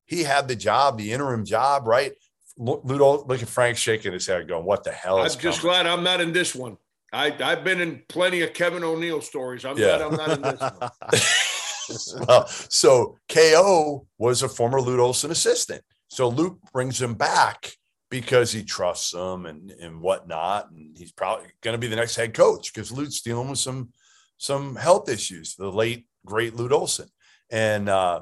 [0.06, 2.14] He had the job, the interim job, right?
[2.58, 6.04] Ludo, look at Frank shaking his head, going, "What the hell?" I'm just glad I'm
[6.04, 6.78] not in this one.
[7.14, 9.64] I I've been in plenty of Kevin O'Neill stories.
[9.64, 9.98] I'm yeah.
[9.98, 12.26] glad I'm not in this one.
[12.28, 15.84] well, so KO was a former Lute Olson assistant.
[16.08, 17.72] So Lute brings him back
[18.10, 22.16] because he trusts him and and whatnot, and he's probably going to be the next
[22.16, 23.90] head coach because Lute's dealing with some
[24.38, 25.56] some health issues.
[25.56, 27.10] The late great Lute Olson,
[27.50, 28.22] and uh,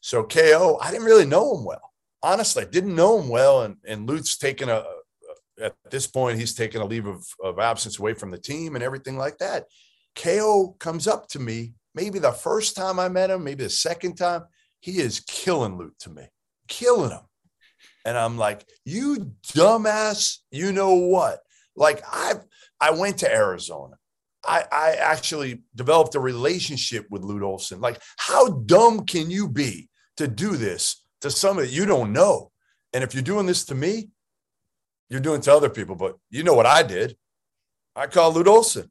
[0.00, 1.92] so KO, I didn't really know him well.
[2.22, 4.84] Honestly, I didn't know him well, and and Lute's taken a
[5.60, 8.84] at this point he's taken a leave of, of absence away from the team and
[8.84, 9.64] everything like that.
[10.14, 14.16] KO comes up to me, maybe the first time I met him, maybe the second
[14.16, 14.44] time.
[14.80, 16.28] He is killing Lute to me,
[16.68, 17.20] killing him.
[18.04, 21.40] And I'm like, you dumbass, you know what?
[21.74, 22.44] Like I've
[22.80, 23.96] I went to Arizona.
[24.46, 27.80] I, I actually developed a relationship with Lute Olson.
[27.80, 32.52] Like, how dumb can you be to do this to somebody you don't know?
[32.92, 34.10] And if you're doing this to me,
[35.08, 35.96] you're doing to other people.
[35.96, 37.16] But you know what I did?
[37.94, 38.90] I called Lute Olson.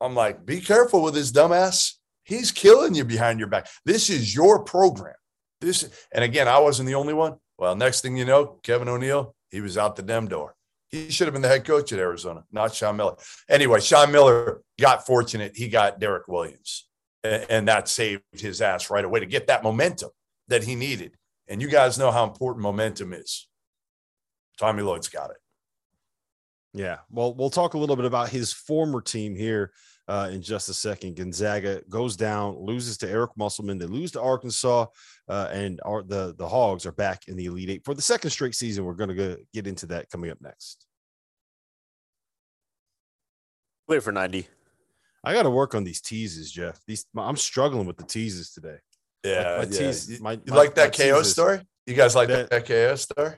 [0.00, 1.94] I'm like, be careful with this dumbass.
[2.24, 3.68] He's killing you behind your back.
[3.84, 5.14] This is your program.
[5.62, 7.36] This, and again, I wasn't the only one.
[7.56, 10.54] Well, next thing you know, Kevin O'Neill, he was out the dem door.
[10.88, 13.14] He should have been the head coach at Arizona, not Sean Miller.
[13.48, 15.52] Anyway, Sean Miller got fortunate.
[15.56, 16.88] He got Derrick Williams,
[17.24, 20.10] and, and that saved his ass right away to get that momentum
[20.48, 21.16] that he needed.
[21.48, 23.46] And you guys know how important momentum is.
[24.58, 25.36] Tommy Lloyd's got it.
[26.74, 26.98] Yeah.
[27.10, 29.72] Well, we'll talk a little bit about his former team here
[30.12, 31.16] uh, in just a second.
[31.16, 33.78] Gonzaga goes down, loses to Eric Musselman.
[33.78, 34.86] They lose to Arkansas,
[35.26, 38.28] uh, and our, the the Hogs are back in the Elite Eight for the second
[38.28, 38.84] straight season.
[38.84, 40.86] We're going to get into that coming up next.
[43.88, 44.48] Wait for ninety.
[45.24, 46.78] I got to work on these teases, Jeff.
[46.86, 48.76] These I'm struggling with the teases today.
[49.24, 49.78] Yeah, my, my yeah.
[49.78, 51.32] Tease, my, you like that KO teases.
[51.32, 51.60] story?
[51.86, 53.36] You guys like that, that KO story?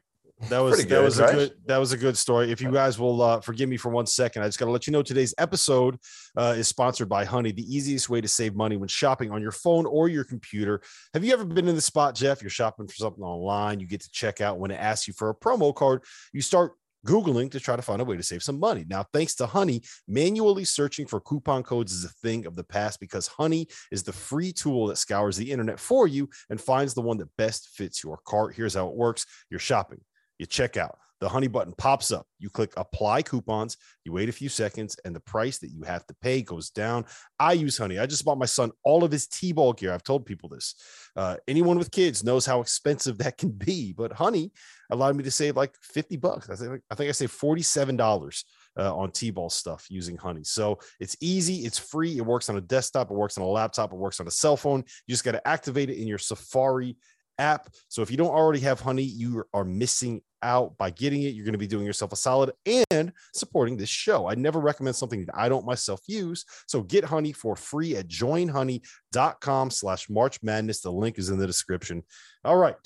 [0.48, 1.30] That was good, that was right?
[1.30, 2.50] a good that was a good story.
[2.50, 4.86] If you guys will uh, forgive me for one second, I just got to let
[4.86, 5.96] you know today's episode
[6.36, 9.52] uh, is sponsored by Honey, the easiest way to save money when shopping on your
[9.52, 10.82] phone or your computer.
[11.14, 12.42] Have you ever been in the spot, Jeff?
[12.42, 15.30] You're shopping for something online, you get to check out when it asks you for
[15.30, 16.72] a promo card, you start
[17.06, 18.84] Googling to try to find a way to save some money.
[18.88, 22.98] Now, thanks to Honey, manually searching for coupon codes is a thing of the past
[22.98, 27.02] because Honey is the free tool that scours the internet for you and finds the
[27.02, 28.54] one that best fits your cart.
[28.56, 30.00] Here's how it works you're shopping
[30.38, 30.98] you check out.
[31.20, 32.26] The honey button pops up.
[32.38, 33.78] You click apply coupons.
[34.04, 37.06] You wait a few seconds, and the price that you have to pay goes down.
[37.38, 37.98] I use honey.
[37.98, 39.92] I just bought my son all of his T ball gear.
[39.92, 40.74] I've told people this.
[41.16, 44.52] Uh, anyone with kids knows how expensive that can be, but honey
[44.90, 46.50] allowed me to save like 50 bucks.
[46.50, 48.44] I think I think I saved $47
[48.78, 50.44] uh, on T-ball stuff using Honey.
[50.44, 53.92] So it's easy, it's free, it works on a desktop, it works on a laptop,
[53.92, 54.84] it works on a cell phone.
[55.06, 56.96] You just got to activate it in your Safari
[57.38, 57.68] app.
[57.88, 61.34] So if you don't already have Honey, you are missing out by getting it.
[61.34, 62.52] You're going to be doing yourself a solid
[62.90, 64.28] and supporting this show.
[64.28, 66.44] I never recommend something that I don't myself use.
[66.68, 70.80] So get Honey for free at joinhoney.com slash March Madness.
[70.80, 72.02] The link is in the description.
[72.44, 72.76] All right.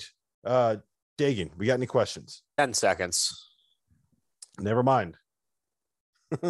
[0.43, 0.77] Uh,
[1.17, 2.43] Dagan, we got any questions?
[2.57, 3.49] 10 seconds.
[4.59, 5.17] Never mind.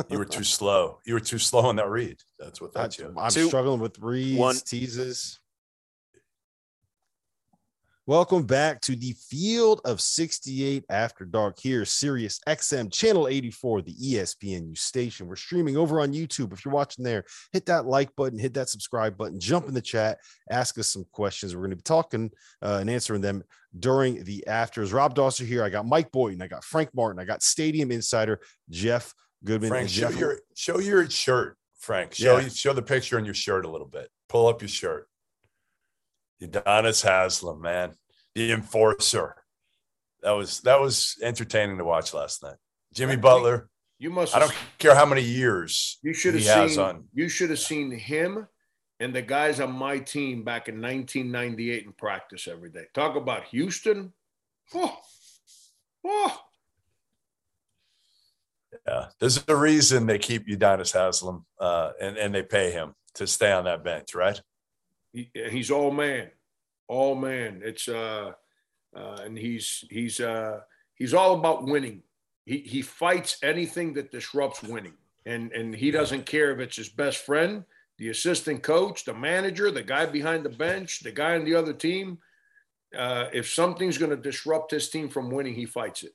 [0.10, 1.00] you were too slow.
[1.06, 2.18] You were too slow on that read.
[2.38, 3.00] That's what that's.
[3.00, 4.56] I, am struggling with reads, one.
[4.56, 5.40] teases.
[8.10, 13.94] Welcome back to the Field of 68 After Dark here, Sirius XM Channel 84, the
[13.94, 15.28] ESPNU station.
[15.28, 16.52] We're streaming over on YouTube.
[16.52, 19.82] If you're watching there, hit that like button, hit that subscribe button, jump in the
[19.82, 20.18] chat,
[20.50, 21.56] ask us some questions.
[21.56, 22.32] We're going to be talking
[22.64, 23.44] uh, and answering them
[23.78, 24.92] during the afters.
[24.92, 25.64] Rob Dauster here.
[25.64, 28.40] I got Mike Boynton, I got Frank Martin, I got Stadium Insider
[28.72, 29.70] Jeff Goodman.
[29.70, 32.16] Frank, and show your show your shirt, Frank.
[32.16, 32.48] Show Yeah.
[32.48, 34.10] show the picture on your shirt a little bit.
[34.30, 35.09] Pull up your shirt.
[36.42, 37.94] Udonis Haslem, man,
[38.36, 39.36] the enforcer.
[40.22, 42.58] That was that was entertaining to watch last night.
[42.94, 43.70] Jimmy Butler.
[44.00, 44.36] You must.
[44.36, 46.80] I don't care how many years You should have seen.
[46.80, 47.06] on.
[47.14, 48.48] You should have seen him
[49.00, 52.86] and the guys on my team back in 1998 in practice every day.
[52.94, 54.14] Talk about Houston.
[54.74, 54.98] Oh,
[56.06, 56.38] oh.
[58.88, 63.26] Yeah, there's a reason they keep Udonis Haslem, uh, and and they pay him to
[63.26, 64.40] stay on that bench, right?
[65.14, 66.30] He, he's all man,
[66.88, 67.62] all man.
[67.64, 68.34] It's uh,
[68.96, 70.62] uh, and he's he's uh,
[70.96, 72.04] he's all about winning.
[72.46, 74.94] He he fights anything that disrupts winning,
[75.26, 77.64] and and he doesn't care if it's his best friend,
[77.98, 81.74] the assistant coach, the manager, the guy behind the bench, the guy on the other
[81.74, 82.20] team.
[82.98, 86.14] Uh, if something's going to disrupt his team from winning, he fights it.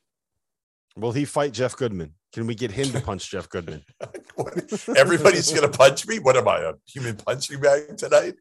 [0.97, 2.15] Will he fight Jeff Goodman?
[2.33, 3.85] Can we get him to punch Jeff Goodman?
[4.97, 6.19] Everybody's gonna punch me.
[6.19, 8.35] What am I, a human punching bag tonight?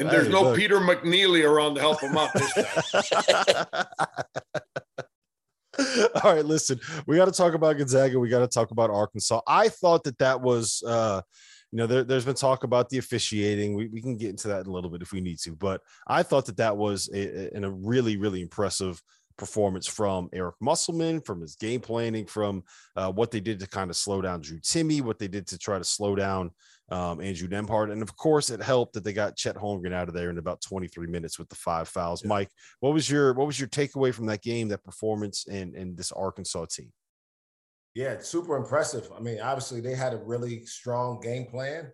[0.00, 0.56] And there's Hey, no look.
[0.56, 3.76] Peter McNeeley around to help him out this time.
[6.24, 8.18] All right, listen, we got to talk about Gonzaga.
[8.18, 9.40] We got to talk about Arkansas.
[9.46, 11.22] I thought that that was, uh,
[11.70, 13.74] you know, there, there's been talk about the officiating.
[13.74, 15.80] We, we can get into that in a little bit if we need to, but
[16.06, 19.00] I thought that that was a, a, a really, really impressive
[19.40, 22.62] performance from Eric Musselman, from his game planning, from
[22.96, 25.58] uh, what they did to kind of slow down Drew Timme, what they did to
[25.58, 26.50] try to slow down
[26.90, 27.92] um, Andrew Nembhard.
[27.92, 30.60] And of course, it helped that they got Chet Holmgren out of there in about
[30.60, 32.24] 23 minutes with the five fouls.
[32.24, 35.96] Mike, what was your what was your takeaway from that game, that performance, and and
[35.96, 36.92] this Arkansas team?
[37.94, 39.08] Yeah, it's super impressive.
[39.16, 41.90] I mean, obviously they had a really strong game plan,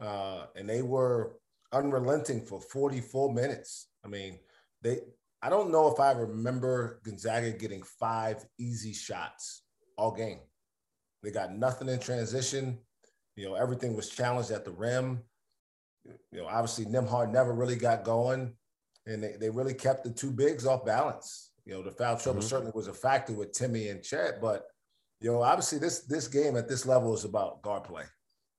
[0.00, 1.36] uh, and they were
[1.72, 3.88] unrelenting for 44 minutes.
[4.04, 4.38] I mean,
[4.82, 5.00] they.
[5.44, 9.64] I don't know if I remember Gonzaga getting five easy shots
[9.98, 10.38] all game.
[11.24, 12.78] They got nothing in transition.
[13.36, 15.22] You know, everything was challenged at the rim.
[16.30, 18.52] You know, obviously Nembhard never really got going,
[19.06, 21.52] and they, they really kept the two bigs off balance.
[21.64, 22.48] You know, the foul trouble Mhm.
[22.48, 24.66] certainly was a factor with Timme and Chet, but
[25.20, 28.04] you know, obviously this this game at this level is about guard play,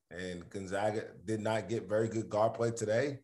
[0.10, 3.20] and Gonzaga did not get very good guard play today.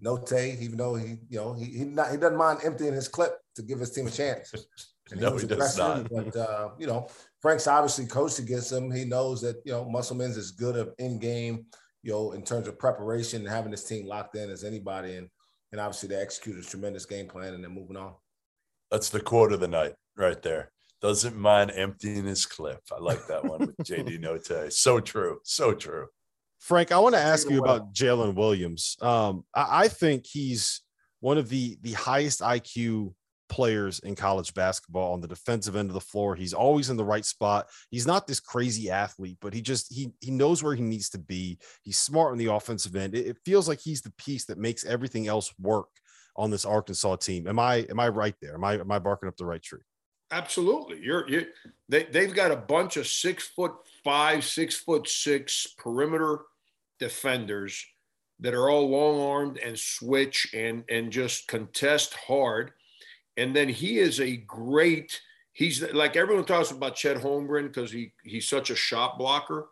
[0.00, 3.06] No Notae, even though he, you know, he he, not, he doesn't mind emptying his
[3.06, 4.52] clip to give his team a chance.
[5.10, 6.08] And No, was he does not.
[6.10, 7.08] But uh, you know,
[7.44, 8.90] Frank's obviously coached against him.
[8.90, 11.66] He knows that you know Musselman's as good of in game,
[12.02, 15.16] you know, in terms of preparation and having his team locked in as anybody.
[15.16, 15.28] And
[15.70, 18.14] and obviously they executed a tremendous game plan and then moving on.
[18.90, 20.72] That's the quote of the night right there.
[21.02, 22.80] Doesn't mind emptying his clip.
[22.90, 24.72] I like that one with JD Notae.
[24.72, 25.40] So true.
[25.44, 26.06] So true.
[26.60, 28.96] Frank, I want to ask you about Jalen Williams.
[29.02, 30.80] Um, I, I think he's
[31.20, 33.12] one of the the highest IQ
[33.48, 36.34] players in college basketball on the defensive end of the floor.
[36.34, 37.66] He's always in the right spot.
[37.90, 41.18] He's not this crazy athlete, but he just he he knows where he needs to
[41.18, 41.58] be.
[41.82, 43.14] He's smart on the offensive end.
[43.14, 45.88] It, it feels like he's the piece that makes everything else work
[46.36, 47.46] on this Arkansas team.
[47.46, 48.54] Am I am I right there?
[48.54, 49.82] Am I am I barking up the right tree?
[50.30, 51.00] Absolutely.
[51.00, 51.46] You're you
[51.88, 53.72] they they've got a bunch of six foot
[54.02, 56.40] five, six foot six perimeter
[56.98, 57.84] defenders
[58.40, 62.72] that are all long armed and switch and and just contest hard.
[63.36, 65.20] And then he is a great,
[65.52, 69.68] he's like everyone talks about Chet Holmgren because he he's such a shot blocker.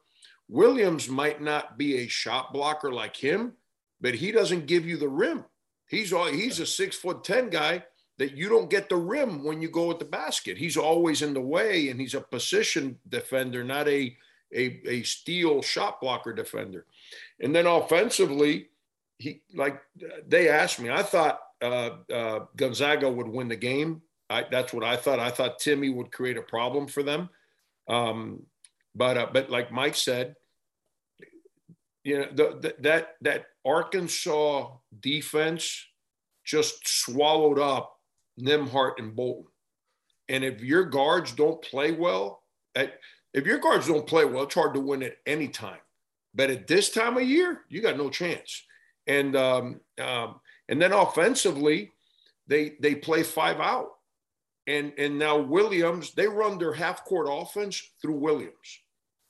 [0.49, 3.53] Williams might not be a shot blocker like him,
[4.01, 5.45] but he doesn't give you the rim.
[5.87, 7.85] He's all he's a six foot ten guy
[8.19, 10.59] that you don't get the rim when you go at the basket.
[10.59, 14.17] He's always in the way, and he's a position defender, not a
[14.55, 16.85] a, a steal shot blocker defender.
[17.41, 18.69] And then offensively,
[19.19, 19.81] he like
[20.27, 20.91] they asked me.
[20.91, 24.03] I thought uh, uh, Gonzaga would win the game.
[24.29, 25.21] I, that's what I thought.
[25.21, 27.29] I thought Timme would create a problem for them.
[27.89, 28.43] Um,
[28.95, 30.37] but uh, but like Mike said,
[32.05, 35.87] you know the, the, that that Arkansas defense
[36.45, 37.99] just swallowed up
[38.41, 39.47] Nembhard and Bolton.
[40.29, 42.43] And if your guards don't play well,
[42.75, 42.95] at,
[43.35, 45.79] if your guards don't play well, it's hard to win at any time.
[46.35, 48.65] But at this time of year, you got no chance.
[49.07, 51.93] And um, um, and then offensively,
[52.47, 53.91] they they play five out.
[54.67, 58.81] And and now Williams, they run their half court offense through Williams.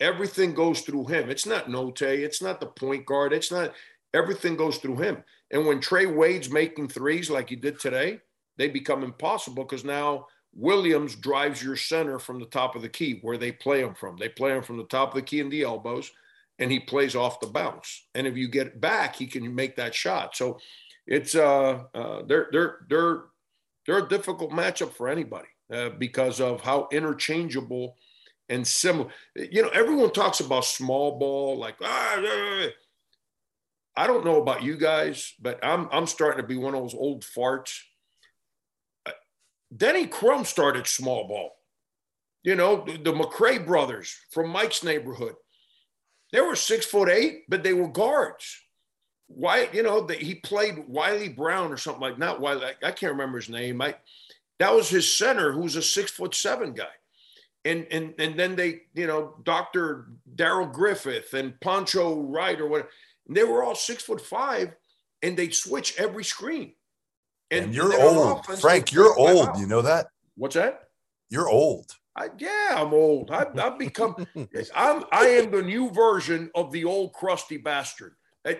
[0.01, 1.31] Everything goes through him.
[1.31, 2.19] It's not Notae.
[2.19, 3.33] It's not the point guard.
[3.33, 3.73] It's not
[4.13, 5.23] everything goes through him.
[5.51, 8.21] And when Trey Wade's making threes like he did today,
[8.57, 13.19] they become impossible because now Williams drives your center from the top of the key
[13.23, 14.17] where they play him from.
[14.17, 16.11] They play him from the top of the key and the elbows,
[16.59, 18.07] and he plays off the bounce.
[18.15, 20.37] And if you get back, he can make that shot.
[20.37, 20.59] So
[21.07, 23.23] it's uh, uh they're they're they're
[23.87, 27.97] they're a difficult matchup for anybody uh, because of how interchangeable
[28.49, 29.11] and similar.
[29.35, 32.67] You know, everyone talks about small ball, like ah.
[33.95, 36.95] I don't know about you guys, but I'm I'm starting to be one of those
[36.95, 37.81] old farts.
[39.05, 39.13] Uh,
[39.77, 41.51] Denny Crum started small ball.
[42.43, 45.35] You know, the, the brothers from Mike's neighborhood.
[46.33, 48.61] They were six foot eight, but they were guards.
[49.35, 52.67] Why, you know, the, he played Wiley Brown or something like not Wiley.
[52.67, 53.81] I, I can't remember his name.
[53.81, 53.95] I
[54.59, 56.95] that was his center, who was a six foot seven guy.
[57.65, 60.07] And and and then they, you know, Dr.
[60.35, 62.91] Darrell Griffith and Poncho Wright or whatever.
[63.27, 64.75] And they were all six foot five,
[65.23, 66.75] and they'd switch every screen.
[67.51, 68.93] And, and you're old, Frank.
[68.93, 69.59] You're old.
[69.59, 70.07] You know that?
[70.37, 70.89] What's that?
[71.29, 71.93] You're old.
[72.17, 73.31] I, yeah, I'm old.
[73.31, 74.27] I, I've become.
[74.75, 75.05] I'm.
[75.13, 78.15] I am the new version of the old crusty bastard.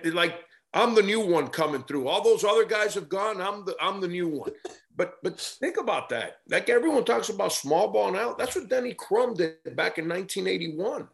[0.05, 0.37] Like
[0.75, 2.09] I'm the new one coming through.
[2.09, 3.41] All those other guys have gone.
[3.41, 3.77] I'm the.
[3.81, 4.53] I'm the new one.
[4.97, 6.39] But but think about that.
[6.49, 8.35] Like everyone talks about small ball now.
[8.35, 11.09] That's what Denny Crum did back in 1981.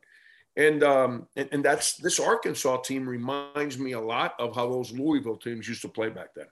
[0.57, 4.93] And, um, and and that's this Arkansas team reminds me a lot of how those
[4.93, 6.47] Louisville teams used to play back then.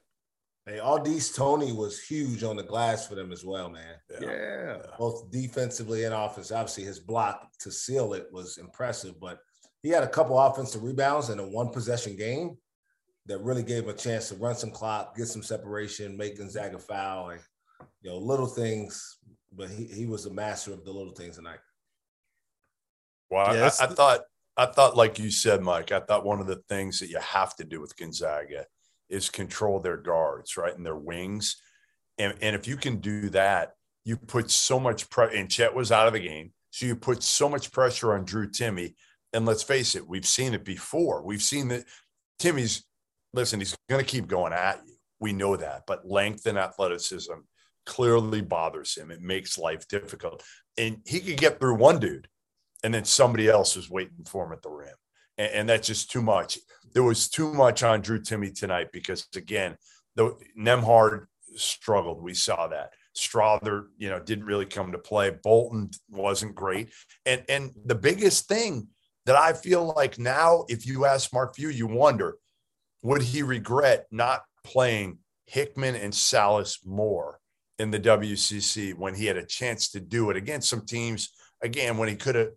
[0.65, 3.95] Hey, Au'Diese Toney was huge on the glass for them as well, man.
[4.21, 4.31] Yeah.
[4.31, 4.77] yeah.
[4.99, 6.51] Both defensively and offense.
[6.51, 9.39] Obviously, his block to seal it was impressive, but
[9.83, 12.57] he had a couple offensive rebounds in a one possession game
[13.27, 16.79] that really gave him a chance to run some clock, get some separation, make Gonzaga
[16.79, 17.41] foul, and
[18.03, 19.18] you know, little things.
[19.53, 21.59] But he, he was a master of the little things tonight.
[23.31, 24.20] Well, yeah, I, I thought
[24.57, 27.55] I thought, like you said, Mike, I thought one of the things that you have
[27.57, 28.66] to do with Gonzaga
[29.11, 31.57] is control their guards, right, and their wings.
[32.18, 33.72] And, and if you can do that,
[34.05, 35.37] you put so much pressure.
[35.37, 38.49] And Chet was out of the game, so you put so much pressure on Drew
[38.49, 38.95] Timme.
[39.33, 41.22] And let's face it, we've seen it before.
[41.22, 41.85] We've seen that
[42.41, 42.85] Timme's
[43.37, 43.61] listen.
[43.61, 44.95] He's going to keep going at you.
[45.20, 47.32] We know that, but length and athleticism
[47.84, 49.11] clearly bothers him.
[49.11, 50.43] It makes life difficult,
[50.76, 52.28] and he could get through one dude,
[52.82, 54.95] and then somebody else is waiting for him at the rim
[55.39, 56.59] and, and that's just too much.
[56.93, 59.76] There was too much on Drew Timme tonight because again,
[60.14, 61.26] the Nembhard
[61.57, 62.22] struggled.
[62.22, 62.93] We saw that.
[63.16, 65.30] Strawther, you know, didn't really come to play.
[65.43, 66.91] Bolton wasn't great.
[67.24, 68.89] And and the biggest thing
[69.24, 72.37] that I feel like now, if you ask Mark Few, you wonder,
[73.07, 77.39] would he regret not playing Hickman and Sallis more
[77.79, 81.31] in the WCC when he had a chance to do it against some teams?
[81.63, 82.49] Again, when he could have.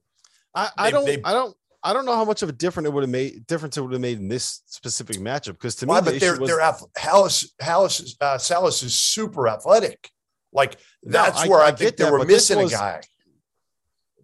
[0.56, 1.06] I, I don't.
[1.06, 1.56] They, I don't.
[1.84, 3.94] I don't know how much of a difference it would have made difference it would
[3.94, 6.60] have made in this specific matchup because to Why, me, but the they're was, they're
[6.98, 10.10] Hallis Hallis uh, Sallis is super athletic.
[10.52, 13.02] Like that's no, where I, I think they that, were missing was, a guy.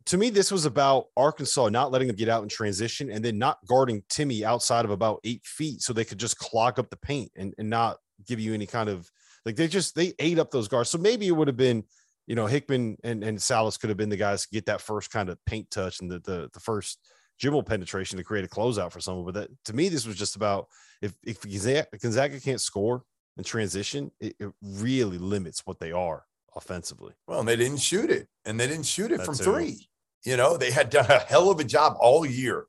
[0.08, 3.40] To me, this was about Arkansas not letting them get out in transition and then
[3.40, 6.98] not guarding Timme outside of about eight feet so they could just clog up the
[6.98, 7.98] paint and, and not
[8.28, 9.10] give you any kind of
[9.46, 10.90] like they just they ate up those guards.
[10.90, 11.84] So maybe it would have been
[12.28, 15.12] you know Hickman and and Sallis could have been the guys to get that first
[15.12, 17.00] kind of paint touch and the the, the first
[17.40, 19.26] dribble penetration to create a closeout for someone.
[19.26, 20.68] But that to me, this was just about
[21.02, 23.04] if if Gonzaga can't score
[23.38, 26.24] in transition, it, it really limits what they are
[26.56, 27.14] offensively.
[27.28, 29.88] Well, and they didn't shoot it, and they didn't shoot it from three.
[30.26, 32.66] You know, they had done a hell of a job all year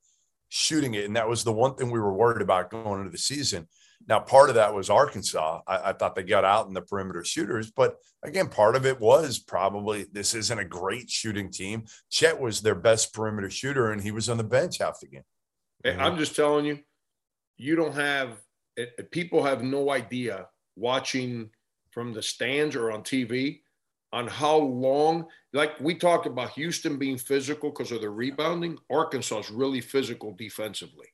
[0.49, 3.19] shooting it, and that was the one thing we were worried about going into the
[3.19, 3.67] season.
[4.07, 5.63] Now, part of that was Arkansas.
[5.67, 9.01] I, I, thought they got out in the perimeter shooters, but again, part of it
[9.01, 11.85] was probably this isn't a great shooting team.
[12.11, 15.23] Chet was their best perimeter shooter, and he was on the bench half the game.
[15.85, 16.81] I'm just telling you,
[17.57, 18.39] you don't have
[19.11, 20.47] people have no idea
[20.77, 21.51] watching
[21.91, 23.61] from the stands or on TV
[24.13, 25.27] on how long.
[25.53, 28.79] Like we talked about Houston being physical because of the rebounding.
[28.91, 31.07] Arkansas is really physical defensively.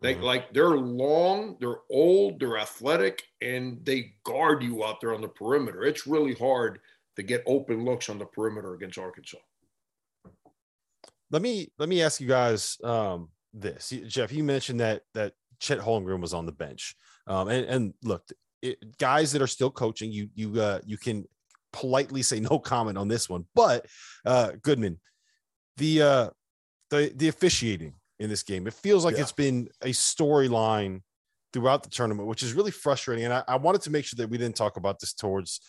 [0.00, 0.24] They mm-hmm.
[0.24, 5.28] like they're long, they're old, they're athletic, and they guard you out there on the
[5.28, 5.84] perimeter.
[5.84, 6.80] It's really hard
[7.16, 9.38] to get open looks on the perimeter against Arkansas.
[11.30, 14.32] Let me let me ask you guys um, this, Jeff.
[14.32, 18.24] You mentioned that that Chet Holmgren was on the bench, um, and, and look,
[18.60, 21.24] it, guys that are still coaching, you you uh, you can
[21.72, 23.86] politely say no comment on this one, but
[24.24, 25.00] uh, Goodman,
[25.76, 26.30] the uh,
[26.90, 28.66] the the officiating in this game.
[28.66, 29.22] It feels like yeah.
[29.22, 31.00] it's been a storyline
[31.52, 33.24] throughout the tournament, which is really frustrating.
[33.24, 35.60] And I, I, wanted to make sure that we didn't talk about this towards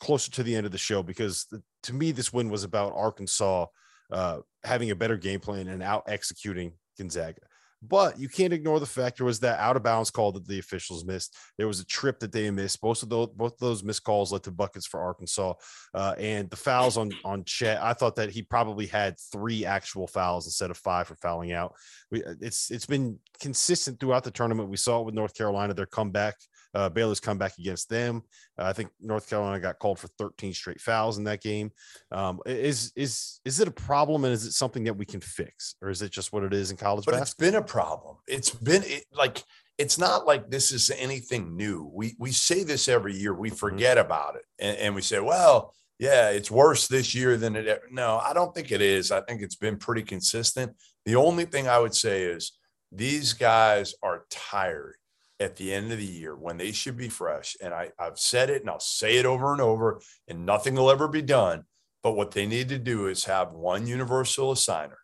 [0.00, 2.92] closer to the end of the show because the, to me, this win was about
[2.94, 3.66] Arkansas
[4.10, 7.40] uh, having a better game plan and out executing Gonzaga.
[7.82, 10.58] But you can't ignore the fact there was that out of bounds call that the
[10.58, 11.34] officials missed.
[11.56, 12.80] There was a trip that they missed.
[12.80, 15.54] Both of those, both of those missed calls led to buckets for Arkansas,
[15.94, 17.82] uh, and the fouls on on Chet.
[17.82, 21.74] I thought that he probably had three actual fouls instead of five for fouling out.
[22.10, 24.68] We, it's it's been consistent throughout the tournament.
[24.68, 26.36] We saw it with North Carolina, their comeback
[26.74, 28.22] Uh, Baylor's come back against them.
[28.58, 31.72] Uh, I think North Carolina got called for 13 straight fouls in that game.
[32.12, 35.74] Um, is is is it a problem, and is it something that we can fix,
[35.82, 37.48] or is it just what it is in college but basketball?
[37.48, 38.16] it's been a problem.
[38.26, 39.42] It's been it, like
[39.78, 41.90] it's not like this is anything new.
[41.92, 43.34] We we say this every year.
[43.34, 47.56] We forget about it, and, and we say, well, yeah, it's worse this year than
[47.56, 47.66] it.
[47.66, 49.10] ever-" No, I don't think it is.
[49.10, 50.76] I think it's been pretty consistent.
[51.06, 52.52] The only thing I would say is
[52.92, 54.96] these guys are tired
[55.40, 57.56] at the end of the year when they should be fresh.
[57.60, 60.90] And I, I've said it and I'll say it over and over, and nothing will
[60.90, 61.64] ever be done.
[62.02, 64.96] But what they need to do is have one universal assigner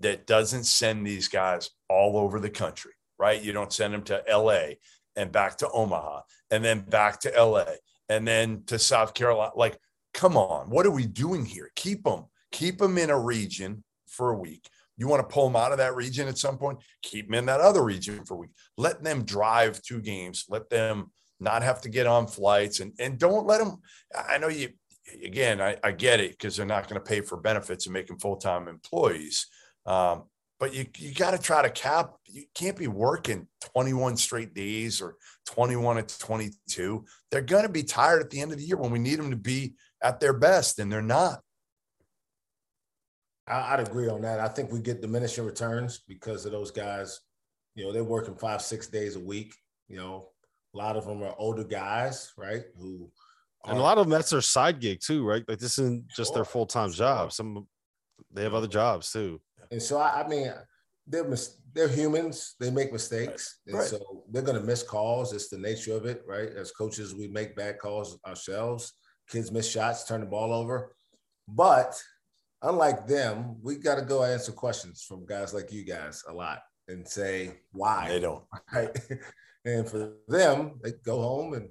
[0.00, 3.42] that doesn't send these guys all over the country, right?
[3.42, 4.74] You don't send them to LA
[5.14, 7.64] and back to Omaha and then back to LA
[8.08, 9.52] and then to South Carolina.
[9.56, 9.78] Like,
[10.12, 11.70] come on, what are we doing here?
[11.76, 14.68] Keep them, keep them in a region for a week.
[14.96, 17.46] You want to pull them out of that region at some point, keep them in
[17.46, 18.50] that other region for a week.
[18.76, 20.46] Let them drive two games.
[20.48, 23.76] Let them not have to get on flights and, and don't let them.
[24.14, 24.70] I know you,
[25.22, 28.06] again, I, I get it because they're not going to pay for benefits and make
[28.06, 29.46] them full time employees.
[29.84, 30.24] Um,
[30.58, 32.14] but you, you got to try to cap.
[32.26, 35.16] You can't be working 21 straight days or
[35.46, 37.04] 21 to 22.
[37.30, 39.30] They're going to be tired at the end of the year when we need them
[39.30, 41.40] to be at their best, and they're not.
[43.46, 44.40] I- I'd agree on that.
[44.40, 47.20] I think we get diminishing returns because of those guys.
[47.74, 49.54] You know, they're working five, six days a week.
[49.88, 50.30] You know,
[50.74, 52.64] a lot of them are older guys, right?
[52.78, 53.10] Who
[53.66, 55.44] and a lot of them that's their side gig too, right?
[55.48, 57.32] Like this isn't just their full time job.
[57.32, 57.66] Some
[58.32, 59.40] they have other jobs too.
[59.70, 60.52] And so I, I mean,
[61.06, 62.54] they're mis- they're humans.
[62.60, 63.86] They make mistakes, and Right.
[63.86, 65.32] so they're going to miss calls.
[65.32, 66.48] It's the nature of it, right?
[66.48, 68.92] As coaches, we make bad calls ourselves.
[69.28, 70.94] Kids miss shots, turn the ball over.
[71.48, 72.00] But
[72.66, 76.60] unlike them, we got to go answer questions from guys like you guys a lot
[76.88, 78.08] and say why.
[78.08, 78.44] They don't.
[78.72, 78.90] right?
[79.64, 81.68] And for them, they go home and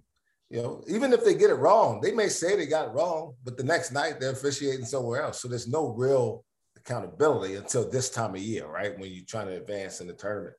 [0.50, 3.34] you know, even if they get it wrong, they may say they got it wrong,
[3.44, 5.42] but the next night they're officiating somewhere else.
[5.42, 6.46] So there's no real
[6.78, 8.98] accountability until this time of year, right?
[8.98, 10.56] When you're trying to advance in the tournament.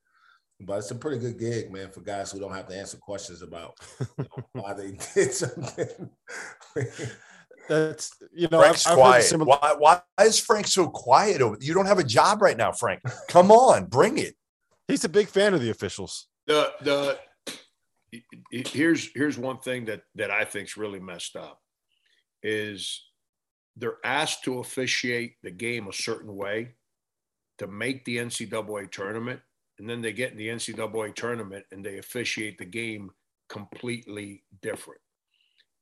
[0.61, 3.43] But it's a pretty good gig, man, for guys who don't have to answer questions
[3.43, 6.11] about you know, why they did something.
[7.69, 9.23] That's you know, Frank's I've, I've quiet.
[9.25, 11.57] similar- Why, why is Frank so quiet over?
[11.61, 13.03] You don't have a job right now, Frank.
[13.29, 14.35] Come on, bring it.
[14.89, 16.27] He's a big fan of the officials.
[16.47, 17.19] the the
[18.51, 21.61] here's here's one thing that that I think's really messed up
[22.43, 23.03] is
[23.77, 26.75] they're asked to officiate the game a certain way
[27.59, 29.41] to make the NCAA tournament,
[29.79, 33.11] and then they get in the NCAA tournament and they officiate the game
[33.49, 35.01] completely different,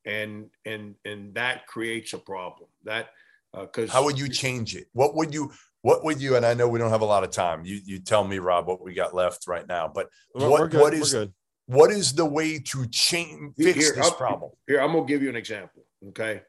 [0.07, 2.69] and and and that creates a problem.
[2.85, 3.11] That
[3.53, 4.87] uh, because How would you change it?
[4.93, 5.53] What would you?
[5.83, 6.37] What would you?
[6.37, 7.65] And I know we don't have a lot of time.
[7.65, 9.91] You you tell me, Rob, what we got left right now.
[9.93, 10.81] But We're, what we're good.
[10.81, 11.33] what we're is good.
[11.67, 14.51] what is the way to change fix Here, this I'll- problem?
[14.67, 15.85] Here, I'm gonna give you an example.
[16.09, 16.43] Okay.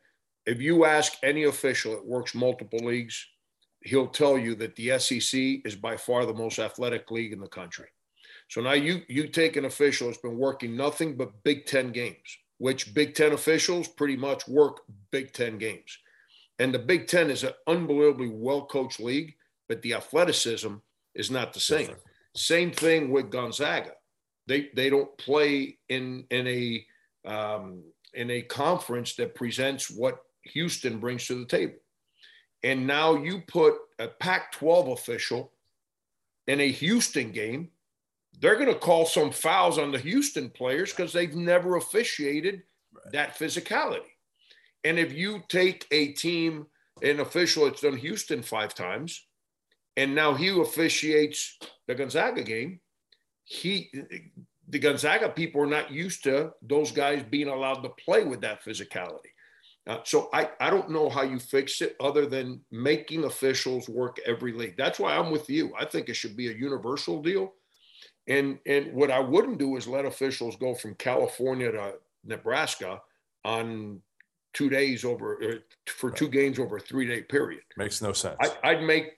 [0.45, 3.25] If you ask any official that works multiple leagues,
[3.81, 7.47] he'll tell you that the SEC is by far the most athletic league in the
[7.47, 7.87] country.
[8.47, 12.37] So now you you take an official that's been working nothing but Big Ten games,
[12.57, 14.81] which Big Ten officials pretty much work
[15.11, 15.97] Big Ten games.
[16.59, 19.35] And the Big Ten is an unbelievably well coached league,
[19.67, 20.75] but the athleticism
[21.13, 21.79] is not the same.
[21.79, 22.01] Different.
[22.35, 23.91] Same thing with Gonzaga.
[24.47, 26.85] They they don't play in in a
[27.25, 27.83] um,
[28.13, 31.75] in a conference that presents what Houston brings to the table.
[32.63, 35.51] And now you put a Pac 12 official
[36.47, 37.69] in a Houston game,
[38.39, 42.63] they're going to call some fouls on the Houston players because they've never officiated
[43.11, 44.01] that physicality.
[44.83, 46.67] And if you take a team,
[47.01, 49.25] an official that's done Houston five times,
[49.97, 51.57] and now he officiates
[51.87, 52.79] the Gonzaga game,
[53.45, 53.91] he
[54.67, 58.63] the Gonzaga people are not used to those guys being allowed to play with that
[58.63, 59.31] physicality.
[59.87, 64.17] Uh, so I, I don't know how you fix it other than making officials work
[64.25, 64.75] every league.
[64.77, 65.73] That's why I'm with you.
[65.79, 67.53] I think it should be a universal deal.
[68.27, 73.01] And and what I wouldn't do is let officials go from California to Nebraska
[73.43, 74.01] on
[74.53, 75.55] two days over uh,
[75.87, 77.61] for two games over a three day period.
[77.77, 78.37] Makes no sense.
[78.41, 79.13] I, I'd make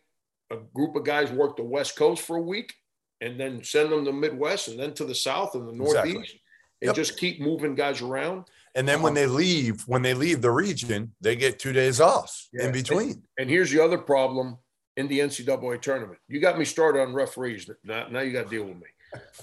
[0.51, 2.73] a group of guys work the West Coast for a week
[3.21, 6.13] and then send them to the Midwest and then to the South and the Exactly.
[6.13, 6.35] Northeast
[6.81, 6.95] and Yep.
[6.95, 8.45] just keep moving guys around.
[8.75, 12.47] and then when they leave, when they leave the region, they get two days off
[12.53, 12.65] Yeah.
[12.65, 13.23] in between.
[13.39, 14.57] And here's the other problem
[14.97, 16.19] in the NCAA tournament.
[16.27, 17.67] You got me started on referees.
[17.83, 18.87] Now, now you got to deal with me.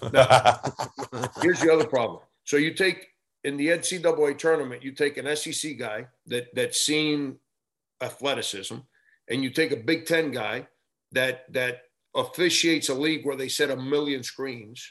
[1.43, 2.21] Here's the other problem.
[2.45, 3.09] So you take
[3.45, 7.37] in the NCAA tournament, you take an SEC guy that that's seen
[8.01, 8.77] athleticism,
[9.29, 10.67] and you take a Big Ten guy
[11.13, 11.83] that that
[12.15, 14.91] officiates a league where they set a million screens,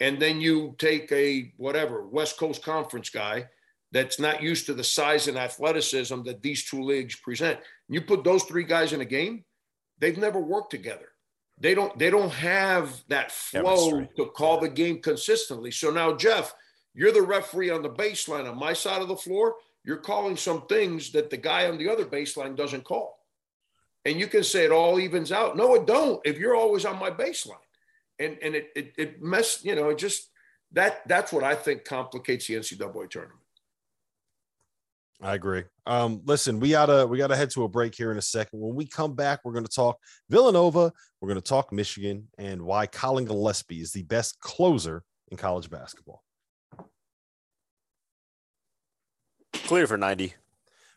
[0.00, 3.46] and then you take a whatever West Coast Conference guy
[3.92, 7.60] that's not used to the size and athleticism that these two leagues present.
[7.88, 9.44] You put those three guys in a game,
[9.98, 11.11] they've never worked together.
[11.62, 15.70] They don't they don't have that flow to call the game consistently.
[15.70, 16.52] So now Jeff,
[16.92, 19.54] you're the referee on the baseline on my side of the floor.
[19.84, 23.16] You're calling some things that the guy on the other baseline doesn't call.
[24.04, 25.56] And you can say it all evens out.
[25.56, 26.20] No, it don't.
[26.24, 27.54] If you're always on my baseline.
[28.18, 30.30] And and it it, it mess, you know, it just
[30.72, 33.38] that that's what I think complicates the NCAA tournament.
[35.22, 35.62] I agree.
[35.86, 38.60] Um, listen, we gotta we gotta head to a break here in a second.
[38.60, 39.96] When we come back, we're gonna talk
[40.28, 45.70] Villanova, we're gonna talk Michigan, and why Colin Gillespie is the best closer in college
[45.70, 46.24] basketball.
[49.52, 50.34] Clear for 90.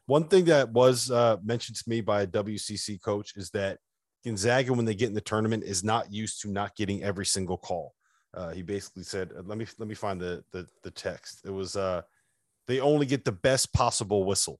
[0.07, 3.77] One thing that was uh, mentioned to me by a WCC coach is that
[4.23, 7.57] Gonzaga, when they get in the tournament, is not used to not getting every single
[7.57, 7.93] call.
[8.33, 11.75] Uh, he basically said, "Let me let me find the the, the text." It was
[11.75, 12.01] uh,
[12.67, 14.59] they only get the best possible whistle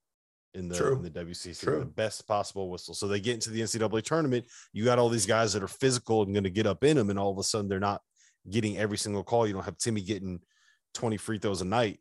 [0.53, 0.95] in the True.
[0.95, 1.79] in the WCC, True.
[1.79, 2.93] the best possible whistle.
[2.93, 4.45] So they get into the NCAA tournament.
[4.73, 7.09] You got all these guys that are physical and going to get up in them,
[7.09, 8.01] and all of a sudden they're not
[8.49, 9.47] getting every single call.
[9.47, 10.39] You don't have Timme getting
[10.93, 11.99] twenty free throws a night.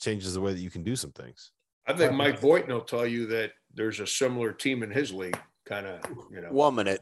[0.00, 1.50] Changes the way that you can do some things.
[1.86, 5.12] I think uh, Mike Boynton will tell you that there's a similar team in his
[5.12, 6.48] league, kind of, you know.
[6.50, 7.00] One minute.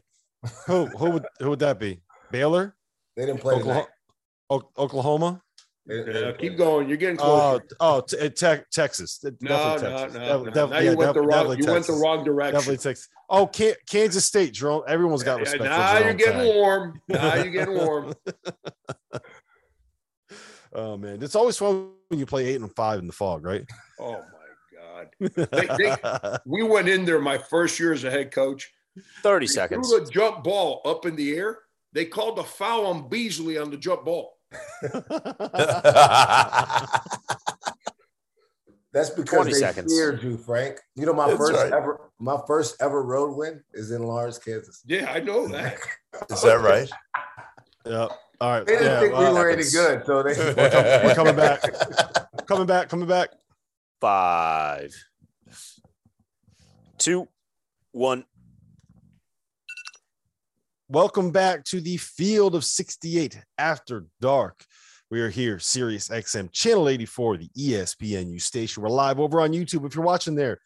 [0.66, 2.00] Who who would who would that be?
[2.30, 2.76] Baylor,
[3.16, 4.64] They didn't play Oklahoma, tonight.
[4.76, 5.42] O- Oklahoma.
[5.86, 6.88] They- they Yeah, didn't play keep going.
[6.88, 7.64] You're getting closer.
[7.80, 9.20] Oh, oh, t- uh, te- Texas.
[9.22, 10.14] no, Definitely no, Texas.
[10.14, 10.50] no, Dev- no.
[10.50, 11.28] dev- Now yeah, you went the wrong.
[11.30, 12.54] definitely You went the wrong direction.
[12.54, 13.08] Definitely Texas.
[13.30, 14.82] Oh, Can- Kansas State, Jerome.
[14.88, 16.54] Everyone's got Yeah, respect now for you're getting Tang.
[16.56, 17.00] warm.
[17.08, 18.14] Now you're getting warm.
[20.72, 23.64] Oh man, it's always fun when you play eight and five in the Phog, right?
[23.98, 25.08] Oh my God.
[25.52, 28.70] They- they- we went in there my first year as a head coach.
[29.22, 29.88] 30 They seconds.
[29.88, 31.60] Threw the jump ball up in the air.
[31.92, 34.35] They called the foul on Beasley on the jump ball.
[38.92, 39.92] That's because they seconds.
[39.92, 40.78] feared you, Frank.
[40.94, 41.72] You know, my That's first right.
[41.72, 44.82] ever, my first ever road win is in Lawrence, Kansas.
[44.86, 45.76] Yeah, I know that.
[46.30, 46.88] Is that right?
[47.84, 48.06] yeah.
[48.40, 48.64] All right.
[48.66, 50.34] They didn't Yeah, think we uh, were any good, so they.
[51.04, 51.60] we're coming back.
[52.46, 52.88] coming back.
[52.88, 53.30] Coming back.
[54.00, 54.94] Five,
[56.98, 57.28] two,
[57.92, 58.24] one.
[60.88, 64.64] Welcome back to the field of 68 after dark.
[65.10, 68.84] We are here, Sirius XM channel 84, the ESPNU station.
[68.84, 69.84] We're live over on YouTube.
[69.84, 70.60] If you're watching there,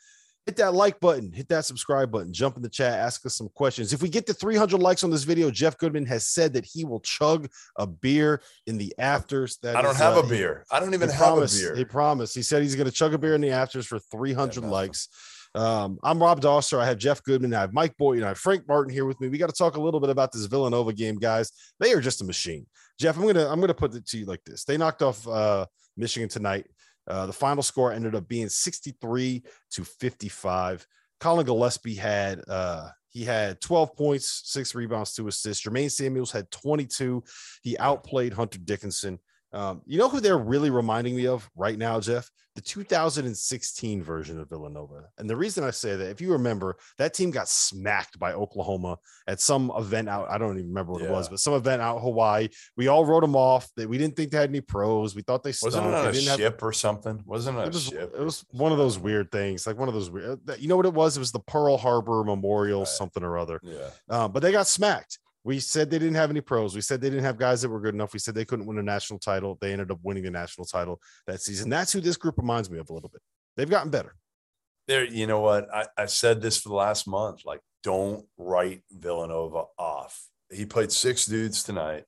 [0.45, 3.49] hit that like button, hit that subscribe button, jump in the chat, ask us some
[3.55, 3.95] questions.
[3.95, 6.85] If we get to 300 likes on this video, Jeff Goodman has said that he
[6.85, 7.49] will chug
[7.79, 9.57] a beer in the afters.
[9.63, 10.67] That I don't is, have uh, a beer.
[10.71, 11.77] I don't even have promised, a beer.
[11.77, 12.35] He promised.
[12.35, 14.71] He said he's going to chug a beer in the afters for 300 man.
[14.71, 15.09] likes.
[15.55, 16.79] Um, I'm Rob Dauster.
[16.79, 17.55] I have Jeff Goodman.
[17.55, 18.23] I have Mike Boyd.
[18.23, 19.29] I have Frank Martin here with me.
[19.29, 21.51] We got to talk a little bit about this Villanova game, guys.
[21.81, 22.67] They are just a machine.
[22.99, 24.65] Jeff, I'm gonna I'm gonna put it to you like this.
[24.65, 26.67] They knocked off uh, Michigan tonight.
[27.07, 29.43] Uh, the final score ended up being 63
[29.73, 30.87] to 55.
[31.19, 35.67] Colin Gillespie had uh, he had 12 points, six rebounds, two assists.
[35.67, 37.25] Jermaine Samuels had 22.
[37.63, 39.19] He outplayed Hunter Dickinson.
[39.53, 42.31] Um, you know who they're really reminding me of right now, Jeff?
[42.57, 45.05] The 2016 version of Villanova.
[45.19, 48.99] And the reason I say that, if you remember, that team got smacked by Oklahoma
[49.27, 50.29] at some event out.
[50.31, 52.49] I don't even remember what it was, but some event out Hawaii.
[52.77, 53.69] We all wrote them off.
[53.77, 55.15] That we didn't think they had any pros.
[55.15, 55.75] We thought they stunk.
[55.75, 57.23] Wasn't it on They a didn't have- ship or something?
[57.25, 58.13] Wasn't it it a was, ship?
[58.19, 60.41] it was one of those weird things, like one of those weird.
[60.59, 61.17] You know what it was?
[61.17, 62.89] It was the Pearl Harbor Memorial, Right.
[62.89, 63.61] something or other.
[63.63, 63.91] Yeah.
[64.09, 65.19] Um, but they got smacked.
[65.43, 66.75] We said they didn't have any pros.
[66.75, 68.13] We said they didn't have guys that were good enough.
[68.13, 69.57] We said they couldn't win a national title.
[69.61, 71.71] They ended up winning the national title that season.
[71.71, 73.23] That's who this group reminds me of a little bit.
[73.57, 74.15] They've gotten better.
[74.87, 75.73] There, you know what?
[75.73, 77.47] I, I said this for the last month.
[77.47, 80.27] Like, don't write Villanova off.
[80.53, 82.05] He played six dudes tonight.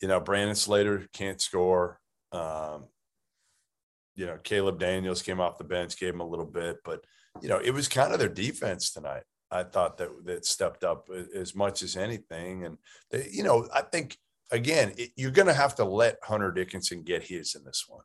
[0.00, 2.00] You know, Brandon Slater can't score.
[2.30, 2.84] Um,
[4.14, 7.04] you know, Caleb Daniels came off the bench, gave him a little bit, but
[7.40, 9.22] you know, it was kind of their defense tonight.
[9.52, 12.78] I thought that that stepped up as much as anything, and
[13.10, 14.16] they, you know, I think
[14.50, 18.04] again, it, you're going to have to let Hunter Dickinson get his in this one,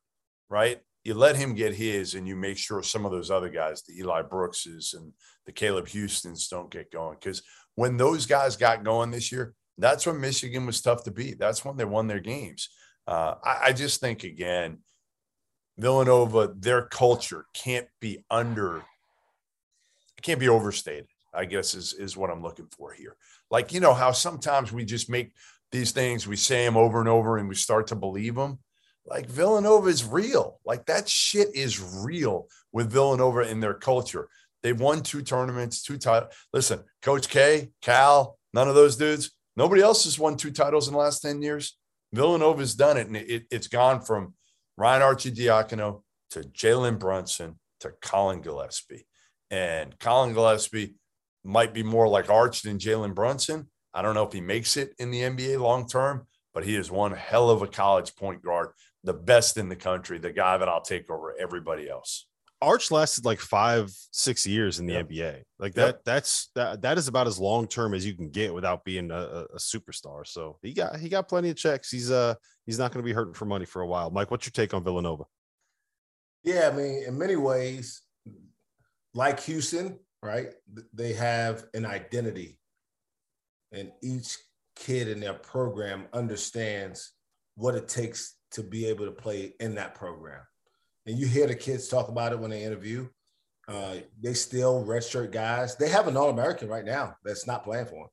[0.50, 0.82] right?
[1.04, 3.98] You let him get his, and you make sure some of those other guys, the
[4.00, 5.14] Eli Brookses and
[5.46, 7.18] the Caleb Houstan's, don't get going.
[7.20, 7.44] Because
[7.76, 11.40] when those guys got going this year, that's when Michigan was tough to beat.
[11.40, 12.70] That's when they won their games.
[13.06, 14.80] Uh, I, I just think again,
[15.78, 18.84] Villanova, their culture can't be under,
[20.22, 21.08] can't be overstated.
[21.38, 23.16] I guess is is what I'm looking for here.
[23.52, 25.34] Like you know how sometimes we just make
[25.72, 28.60] these things, we say them over and over, and we start to believe them.
[29.06, 30.60] Like Villanova is real.
[30.66, 34.28] Like that shit is real with Villanova in their culture.
[34.64, 36.34] They've won two tournaments, two titles.
[36.52, 39.32] Listen, Coach K, Cal, none of those dudes.
[39.56, 41.78] Nobody else has won two titles in the last 10 years.
[42.14, 44.34] Villanova's done it, and it, it's gone from
[44.78, 49.08] Ryan Arcidiacono to Jalen Brunson to Colin Gillespie.
[49.50, 50.96] And Colin Gillespie
[51.48, 53.70] might be more like Arch than Jalen Brunson.
[53.94, 56.92] I don't know if he makes it in the NBA long term, but he is
[56.92, 58.70] one hell of a college point guard,
[59.04, 62.28] the best in the country, the guy that I'll take over everybody else.
[62.62, 65.10] Arch lasted like five, six years in the Yep.
[65.10, 65.44] NBA.
[65.60, 65.86] Like Yep.
[65.86, 69.12] that, that's that that is about as long term as you can get without being
[69.12, 70.26] a, a, a superstar.
[70.26, 71.92] So he got he got plenty of checks.
[71.92, 72.34] He's uh
[72.66, 74.10] he's not going to be hurting for money for a while.
[74.10, 75.24] Mike, what's your take on Villanova?
[76.44, 78.02] Yeah, I mean, in many ways,
[79.14, 80.48] like Houston, right?
[80.94, 82.60] They have an identity,
[83.72, 84.38] and each
[84.76, 87.14] kid in their program understands
[87.56, 90.42] what it takes to be able to play in that program.
[91.06, 93.08] And you hear the kids talk about it when they interview.
[93.68, 95.76] Uh, they still redshirt guys.
[95.76, 98.08] They have an All American right now that's not playing for them.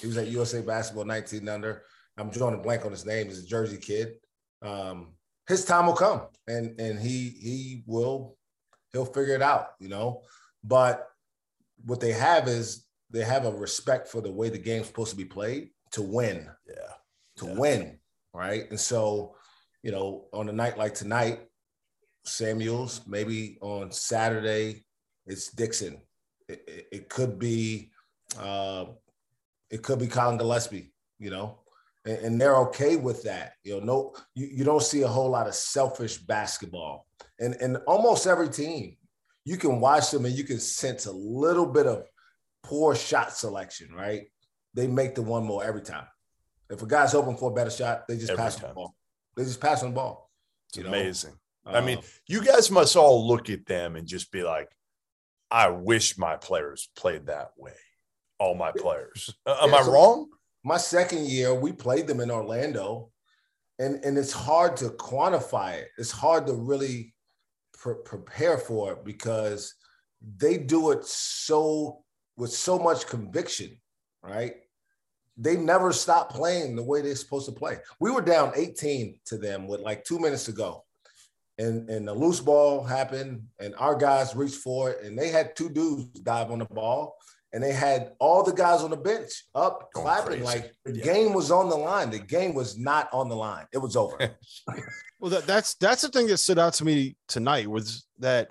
[0.00, 1.82] He was at USA Basketball 19 under.
[2.16, 3.26] I'm drawing a blank on his name.
[3.26, 4.14] He's a Jersey kid.
[4.62, 5.14] Um,
[5.48, 8.36] his time will come, and and he he will
[8.92, 10.22] he'll figure it out, you know.
[10.64, 11.06] But
[11.84, 15.16] what they have is they have a respect for the way the game's supposed to
[15.16, 16.92] be played to win, Yeah.
[17.36, 17.54] to Yeah.
[17.54, 18.00] win,
[18.34, 18.68] right?
[18.70, 19.36] And so,
[19.82, 21.40] you know, on a night like tonight,
[22.24, 24.84] Samuels, maybe on Saturday,
[25.26, 26.00] it's Dixon.
[26.48, 27.90] It, it, it could be
[28.38, 28.86] uh,
[29.70, 31.60] it could be Colin Gillespie, you know,
[32.04, 33.52] and, and they're okay with that.
[33.64, 37.06] You know, no, you, you don't see a whole lot of selfish basketball.
[37.38, 38.96] And and almost every team,
[39.46, 42.02] you can watch them and you can sense a little bit of
[42.64, 44.24] poor shot selection, right?
[44.74, 46.06] They make the one more every time.
[46.68, 48.96] If a guy's open for a better shot, they just Every pass on the ball.
[49.36, 50.28] They just pass on the ball.
[50.68, 50.88] It's you know?
[50.90, 51.34] amazing.
[51.64, 54.68] I mean, Uh, you guys must all look at them and just be like,
[55.48, 57.76] I wish my players played that way.
[58.40, 59.32] All my players.
[59.46, 60.28] Uh, am Yeah, I so- wrong?
[60.64, 63.12] my second year, we played them in Orlando,
[63.78, 65.90] and and it's hard to quantify it.
[65.98, 67.14] It's hard to really
[67.86, 69.74] pre- prepare for it because
[70.38, 72.02] they do it so
[72.36, 73.78] with so much conviction,
[74.22, 74.54] right?
[75.38, 77.78] They never stop playing the way they're supposed to play.
[78.00, 80.84] We were down 18 to them with like two minutes to go.
[81.58, 85.56] And, and the loose ball happened, and our guys reached for it, and they had
[85.56, 87.16] two dudes dive on the ball,
[87.56, 90.44] and they had all the guys on the bench up Going clapping crazy.
[90.44, 91.04] like the Yeah.
[91.04, 92.10] game was on the line.
[92.10, 93.64] The game was not on the line.
[93.72, 94.18] It was over.
[95.18, 98.50] Well, that, that's that's the thing that stood out to me tonight was that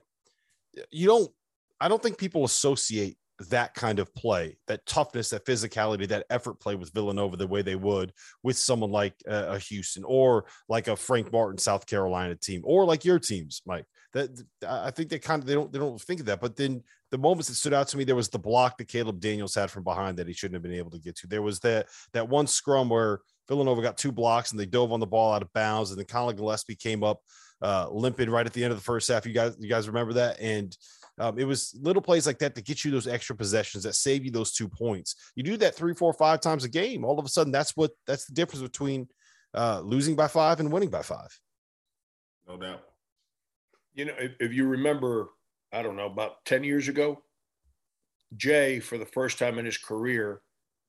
[0.90, 1.32] you don't.
[1.80, 3.18] I don't think people associate
[3.50, 7.62] that kind of play, that toughness, that physicality, that effort play with Villanova the way
[7.62, 8.14] they would
[8.44, 12.86] with someone like uh, a Houston or like a Frank Martin South Carolina team or
[12.86, 13.86] like your teams, Mike.
[14.14, 14.30] That
[14.66, 16.40] I think they kind of they don't they don't think of that.
[16.40, 16.82] But then
[17.12, 19.70] the moments that stood out to me, there was the block that Caleb Daniels had
[19.70, 21.28] from behind that he shouldn't have been able to get to.
[21.28, 23.20] There was that that one scrum where
[23.50, 26.06] Villanova got two blocks and they dove on the ball out of bounds, and then
[26.06, 27.20] Colin Gillespie came up
[27.62, 29.26] uh, limping right at the end of the first half.
[29.26, 30.40] You guys, you guys remember that?
[30.40, 30.76] And
[31.18, 34.26] um, it was little plays like that to get you those extra possessions that save
[34.26, 35.16] you those two points.
[35.36, 37.06] You do that three, four, five times a game.
[37.06, 39.08] All of a sudden, that's what that's the difference between
[39.54, 41.40] uh, losing by five and winning by five.
[42.48, 42.82] no doubt.
[43.94, 45.30] You know, if, if you remember,
[45.72, 47.24] I don't know, about 10 years ago,
[48.36, 50.42] Jay, for the first time in his career,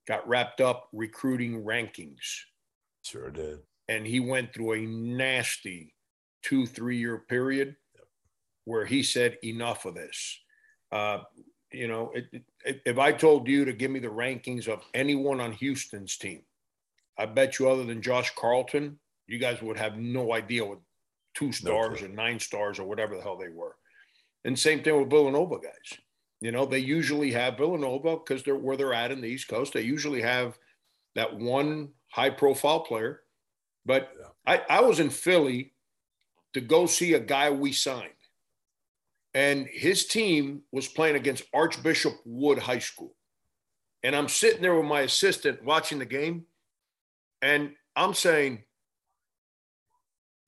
[0.09, 2.25] got wrapped up recruiting rankings.
[3.03, 3.61] Sure did.
[3.89, 5.95] And he went through a nasty
[6.43, 7.77] two, three year period
[8.67, 10.39] where he said, enough of this.
[10.93, 11.21] Uh,
[11.73, 12.27] you know, it,
[12.65, 16.43] it, if I told you to give me the rankings of anyone on Houston's team,
[17.19, 20.79] I bet you, other than Josh Carlton, you guys would have no idea what
[21.35, 22.09] two stars clue.
[22.09, 23.77] or nine stars or whatever the hell they were.
[24.45, 25.99] And same thing with Villanova guys.
[26.41, 29.73] You know, they usually have Villanova because they're where they're at in the East Coast.
[29.73, 30.59] They usually have
[31.15, 33.23] that one high profile player.
[33.85, 34.13] But
[34.47, 35.73] I, I was in Philly
[36.55, 38.11] to go see a guy we signed.
[39.37, 43.15] And his team was playing against Archbishop Wood High School.
[44.03, 46.47] And I'm sitting there with my assistant watching the game.
[47.43, 48.65] And I'm saying,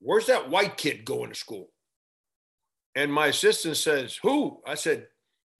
[0.01, 1.69] Where's that white kid going to school?
[2.95, 4.63] And my assistant says, Who?
[4.67, 5.09] I said,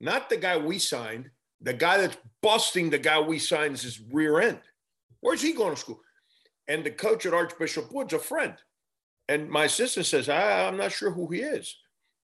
[0.01, 1.29] Not the guy we signed,
[1.61, 4.61] the guy that's busting the guy we signed is his rear end.
[5.21, 6.01] Where's he going to school?
[6.67, 8.55] And the coach at Archbishop Wood's a friend.
[9.29, 11.77] And my assistant says, I, I'm not sure who he is.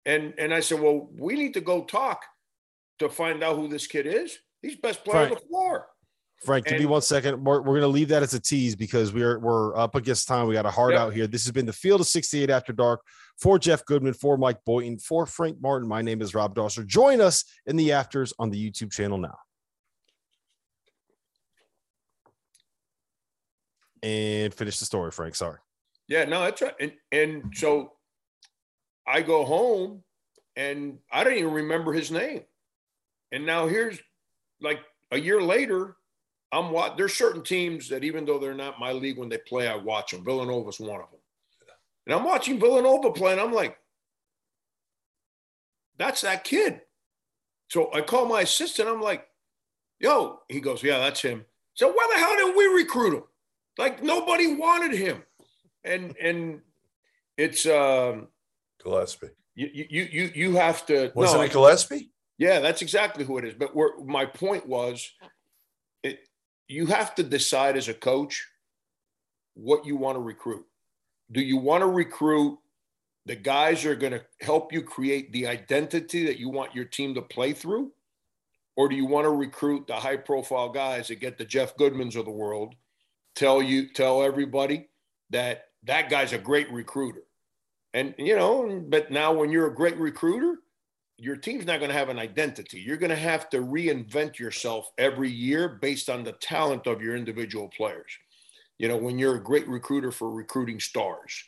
[0.06, 2.24] And and I said, Well, we need to go talk
[2.98, 4.38] to find out who this kid is.
[4.62, 5.88] He's best player on the floor.
[6.44, 7.42] Frank, give me one second.
[7.42, 10.46] We're, we're going to leave that as a tease because we're we're up against time.
[10.46, 11.00] We got a hard Yep.
[11.00, 11.26] out here.
[11.26, 13.00] This has been the Field of 68 After Dark
[13.38, 15.88] for Jeff Goodman, for Mike Boynton, for Frank Martin.
[15.88, 16.86] My name is Rob Dauster.
[16.86, 19.36] Join us in the afters on the YouTube channel now.
[24.02, 25.34] And finish the story, Frank.
[25.34, 25.58] Sorry.
[26.08, 26.74] Yeah, no, that's right.
[26.78, 27.93] And and so
[29.06, 30.02] I go home
[30.56, 32.42] and I don't even remember his name.
[33.32, 33.98] And now here's
[34.60, 34.80] like
[35.10, 35.96] a year later,
[36.52, 39.68] I'm what there's certain teams that even though they're not my league when they play,
[39.68, 40.24] I watch them.
[40.24, 41.20] Villanova's one of them.
[42.06, 43.78] And I'm watching Villanova play, and I'm like,
[45.98, 46.82] that's that kid.
[47.68, 48.88] So I call my assistant.
[48.88, 49.26] I'm like,
[49.98, 51.44] yo, he goes, yeah, that's him.
[51.74, 53.24] So why the hell did we recruit him?
[53.78, 55.22] Like nobody wanted him.
[55.82, 56.60] And and
[57.36, 58.28] it's um
[58.82, 59.28] Gillespie.
[59.54, 62.10] you you you you have to Wasn't no, it Gillespie?
[62.38, 63.54] yeah, that's exactly who it is.
[63.54, 65.10] But where my point was,
[66.02, 66.28] it
[66.68, 68.46] you have to decide as a coach
[69.54, 70.66] what you want to recruit.
[71.30, 72.58] Do you want to recruit
[73.26, 76.84] the guys who are going to help you create the identity that you want your
[76.84, 77.92] team to play through?
[78.76, 82.16] Or do you want to recruit the high profile guys that get the Jeff Goodmans
[82.16, 82.74] of the world,
[83.36, 84.88] tell you, tell everybody
[85.30, 87.22] that that guy's a great recruiter?
[87.94, 90.56] And, you know, but now when you're a great recruiter,
[91.16, 92.80] your team's not going to have an identity.
[92.80, 97.14] You're going to have to reinvent yourself every year based on the talent of your
[97.14, 98.10] individual players.
[98.78, 101.44] You know, when you're a great recruiter for recruiting stars,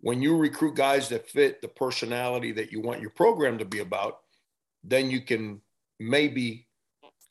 [0.00, 3.80] when you recruit guys that fit the personality that you want your program to be
[3.80, 4.18] about,
[4.84, 5.60] then you can
[5.98, 6.68] maybe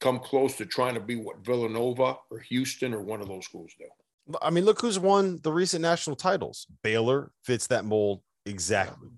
[0.01, 3.71] come close to trying to be what Villanova or Houston or one of those schools
[3.79, 4.35] do.
[4.41, 6.67] I mean, look who's won the recent national titles.
[6.83, 9.09] Baylor fits that mold exactly.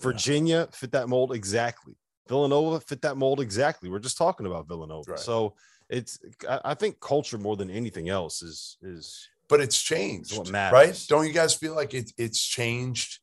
[0.00, 1.94] Virginia fit that mold exactly.
[2.28, 3.88] Villanova fit that mold exactly.
[3.88, 5.12] We're just talking about Villanova.
[5.12, 5.20] Right.
[5.20, 5.54] So
[5.88, 6.18] it's
[6.48, 10.72] I, think culture more than anything else is is but it's changed, what matters.
[10.72, 11.04] right?
[11.08, 13.20] Don't you guys feel like it, it's changed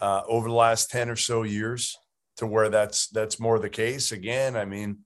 [0.00, 1.96] uh, over the last ten or so years
[2.36, 4.12] to where that's that's more the case?
[4.12, 4.98] Again, I mean,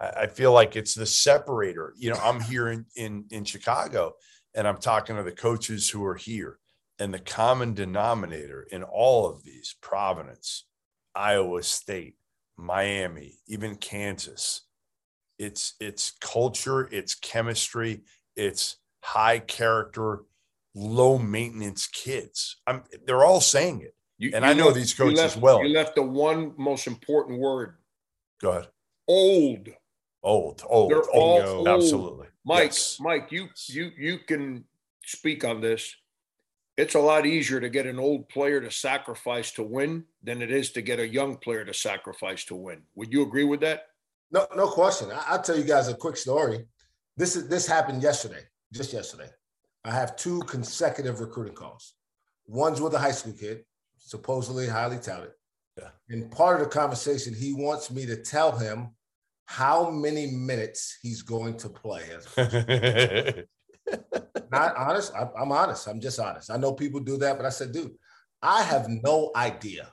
[0.00, 1.92] I, I feel like it's the separator.
[1.96, 4.14] You know, I'm here in, in in Chicago,
[4.54, 6.58] and I'm talking to the coaches who are here,
[6.98, 10.64] and the common denominator in all of these Providence,
[11.14, 12.16] Iowa State,
[12.56, 14.62] Miami, even Kansas,
[15.38, 18.00] it's it's culture, it's chemistry,
[18.34, 20.22] it's high character,
[20.74, 22.56] low maintenance kids.
[22.66, 23.94] I'm they're all saying it.
[24.18, 25.62] You, And you I know left- these coaches left- well.
[25.62, 27.76] You left the one most important word
[28.40, 28.68] Go ahead.
[29.06, 29.68] old.
[30.22, 31.68] Old, old, They're all old.
[31.68, 32.26] Absolutely.
[32.44, 32.96] Mike, Yes.
[32.98, 34.64] Mike, you you you can
[35.04, 35.94] speak on this.
[36.76, 40.50] It's a lot easier to get an old player to sacrifice to win than it
[40.50, 42.82] is to get a young player to sacrifice to win.
[42.96, 43.86] Would you agree with that?
[44.30, 45.10] No, no question.
[45.10, 46.66] I, I'll tell you guys a quick story.
[47.16, 49.30] This is this happened yesterday, just yesterday.
[49.84, 51.94] I have two consecutive recruiting calls.
[52.46, 53.64] One's with a high school kid,
[53.96, 55.30] supposedly highly touted.
[55.78, 55.88] Yeah.
[56.10, 58.90] And part of the conversation, he wants me to tell him
[59.46, 62.02] how many minutes he's going to play.
[64.50, 65.12] Not honest.
[65.14, 65.86] I, I'm honest.
[65.86, 66.50] I'm just honest.
[66.50, 67.92] I know people do that, but I said, dude,
[68.42, 69.92] I have no idea.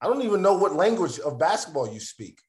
[0.00, 2.40] I don't even know what language of basketball you speak.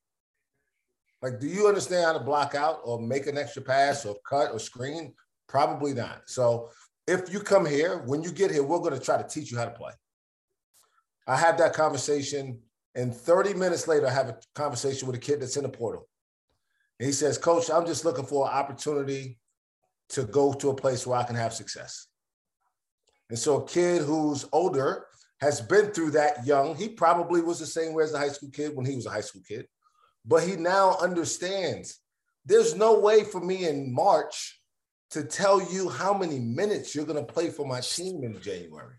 [1.21, 4.51] Like, do you understand how to block out or make an extra pass or cut
[4.51, 5.13] or screen?
[5.47, 6.21] Probably not.
[6.27, 6.69] So,
[7.07, 9.57] if you come here, when you get here, we're going to try to teach you
[9.57, 9.91] how to play.
[11.27, 12.59] I have that conversation,
[12.95, 16.07] and 30 minutes later, I have a conversation with a kid that's in the portal.
[16.99, 19.39] And he says, Coach, I'm just looking for an opportunity
[20.10, 22.07] to go to a place where I can have success.
[23.30, 25.05] And so, a kid who's older
[25.41, 26.76] has been through that young.
[26.76, 29.12] He probably was the same way as a high school kid when he was a
[29.12, 29.68] high school kid,
[30.26, 31.99] but he now understands
[32.45, 34.60] there's no way for me in March
[35.12, 38.95] to tell you how many minutes you're going to play for my team in January.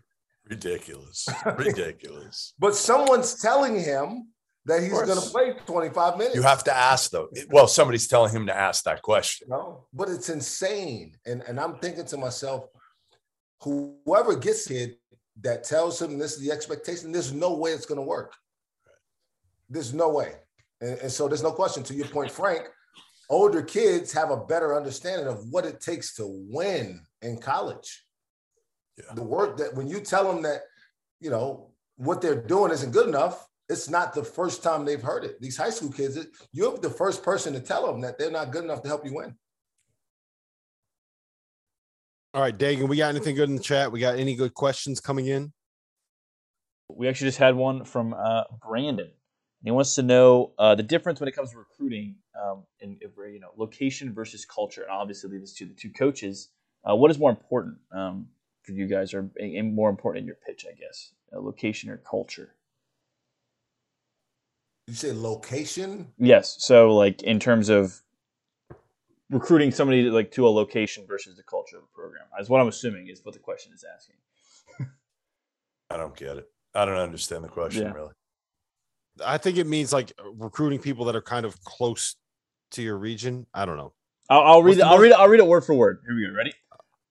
[0.49, 1.27] Ridiculous.
[1.57, 2.53] Ridiculous.
[2.59, 4.27] But someone's telling him
[4.65, 6.35] that he's going to play 25 minutes.
[6.35, 7.29] You have to ask though.
[7.49, 9.47] Well, somebody's telling him to ask that question.
[9.49, 11.17] No, but it's insane.
[11.25, 12.65] And and I'm thinking to myself,
[13.61, 14.95] whoever gets kid
[15.41, 18.33] that tells him this is the expectation, there's no way it's going to work.
[19.69, 20.33] There's no way.
[20.81, 21.83] And, and so there's no question.
[21.83, 22.67] To your point, Frank,
[23.29, 28.05] older kids have a better understanding of what it takes to win in college.
[28.97, 29.13] Yeah.
[29.15, 30.61] The work that when you tell them that,
[31.19, 35.23] you know, what they're doing isn't good enough, it's not the first time they've heard
[35.23, 35.41] it.
[35.41, 38.51] These high school kids, it- you're the first person to tell them that they're not
[38.51, 39.35] good enough to help you win.
[42.33, 42.87] all right, Dagan.
[42.87, 43.91] We got anything good in the chat?
[43.91, 45.51] We got any good questions coming in?
[46.89, 49.07] We actually just had one from uh, Brandon.
[49.07, 52.97] And he wants to know uh, the difference when it comes to recruiting um, in
[53.01, 54.83] you know location versus culture.
[54.83, 56.49] And obviously, leave this to the two coaches.
[56.89, 58.27] Uh, what is more important um,
[58.63, 61.97] for you guys, or and more important in your pitch, I guess, uh, location or
[61.97, 62.55] culture?
[64.87, 66.07] You say location?
[66.17, 66.57] Yes.
[66.59, 68.01] So, like in terms of
[69.29, 72.23] recruiting somebody like to a location versus the culture of a program.
[72.39, 74.15] Is what I'm assuming is what the question is asking.
[75.89, 76.49] I don't get it.
[76.75, 77.93] I don't understand the question Yeah.
[77.93, 78.11] really.
[79.25, 82.15] I think it means like recruiting people that are kind of close
[82.71, 83.45] to your region.
[83.53, 83.93] I don't know.
[84.29, 84.77] I'll, I'll read it.
[84.77, 85.17] the I'll read it.
[85.17, 85.99] I'll read it word for word.
[86.05, 86.33] Here we go.
[86.33, 86.53] Ready?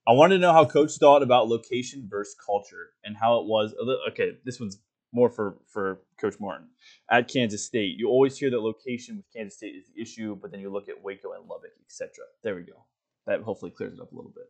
[0.07, 3.73] I wanted to know how Coach thought about location versus culture and how it was.
[4.09, 4.79] Okay, this one's
[5.13, 6.67] more for for Coach Martin
[7.09, 7.97] at Kansas State.
[7.97, 10.89] You always hear that location with Kansas State is the issue, but then you look
[10.89, 12.25] at Waco and Lubbock, etc.
[12.43, 12.85] There we go.
[13.27, 14.47] That hopefully clears it up a little bit.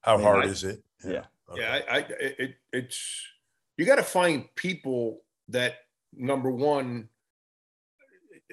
[0.00, 0.82] How mean, hard I- is it?
[1.04, 1.24] Yeah.
[1.50, 1.60] Okay.
[1.60, 3.26] Yeah, I, I it, it's
[3.76, 5.74] you got to find people that
[6.14, 7.08] number one,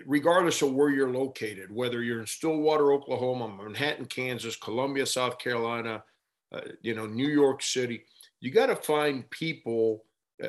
[0.05, 6.03] regardless of where you're located, whether you're in Stillwater, Oklahoma, Manhattan, Kansas, Columbia, South Carolina,
[6.51, 8.05] uh, you know, New York City,
[8.39, 10.05] you got to find people
[10.43, 10.47] uh,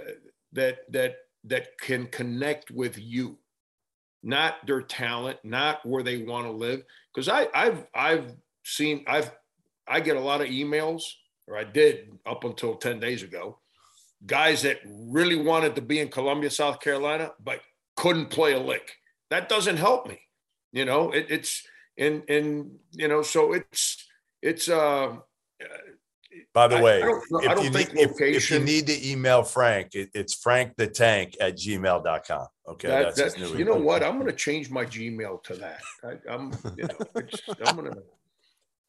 [0.53, 3.39] that that that can connect with you,
[4.23, 6.83] not their talent, not where they want to live.
[7.15, 8.35] Because I I've I've
[8.65, 9.31] seen I've
[9.89, 11.03] I get a lot of emails
[11.51, 13.59] or I did up until 10 days ago,
[14.25, 17.61] guys that really wanted to be in Columbia, South Carolina, but
[17.97, 18.93] couldn't play a lick.
[19.31, 20.21] That doesn't help me.
[20.73, 21.67] You know, it, it's,
[21.99, 24.07] and, and, you know, so it's,
[24.41, 25.17] it's, uh,
[26.53, 28.87] By the I- way, I don't- if, I you think need, if, if you need
[28.87, 32.47] to email Frank, it, it's frank the tank at gmail.com.
[32.69, 32.89] Okay.
[32.89, 34.03] that, that's his that, new you know what?
[34.05, 35.81] I'm going to change my Gmail to that.
[36.05, 37.23] I, I'm, you know,
[37.67, 38.03] I'm going to,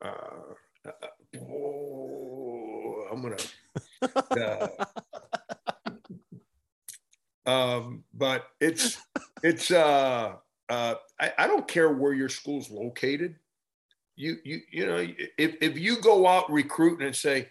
[0.04, 0.92] uh, uh,
[1.42, 4.68] oh, I'm going to,
[7.48, 9.00] uh, um, but it's,
[9.42, 10.36] it's, uh,
[10.70, 13.36] uh, I, I don't care where your school's located.
[14.16, 15.07] You, you, you know,
[15.38, 17.49] if, if you go out recruiting and say,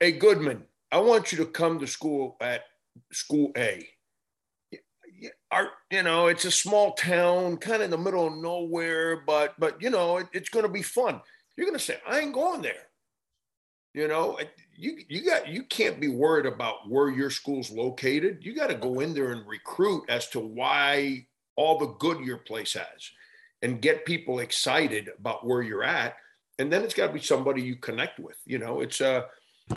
[0.00, 2.62] Hey, Goodman, I want you to come to school at
[3.12, 3.88] school A.
[5.50, 9.54] Our, you know, it's a small town, kind of in the middle of nowhere, but,
[9.58, 11.20] but, you know, it, it's going to be fun.
[11.56, 12.88] You're going to say, I ain't going there.
[13.94, 14.38] You know,
[14.76, 18.38] you you got you can't be worried about where your school's located.
[18.40, 22.38] You got to go in there and recruit as to why all the good your
[22.38, 23.10] place has,
[23.64, 26.16] and get people excited about where you're at.
[26.58, 28.36] And then it's got to be somebody you connect with.
[28.44, 29.22] You know, it's uh,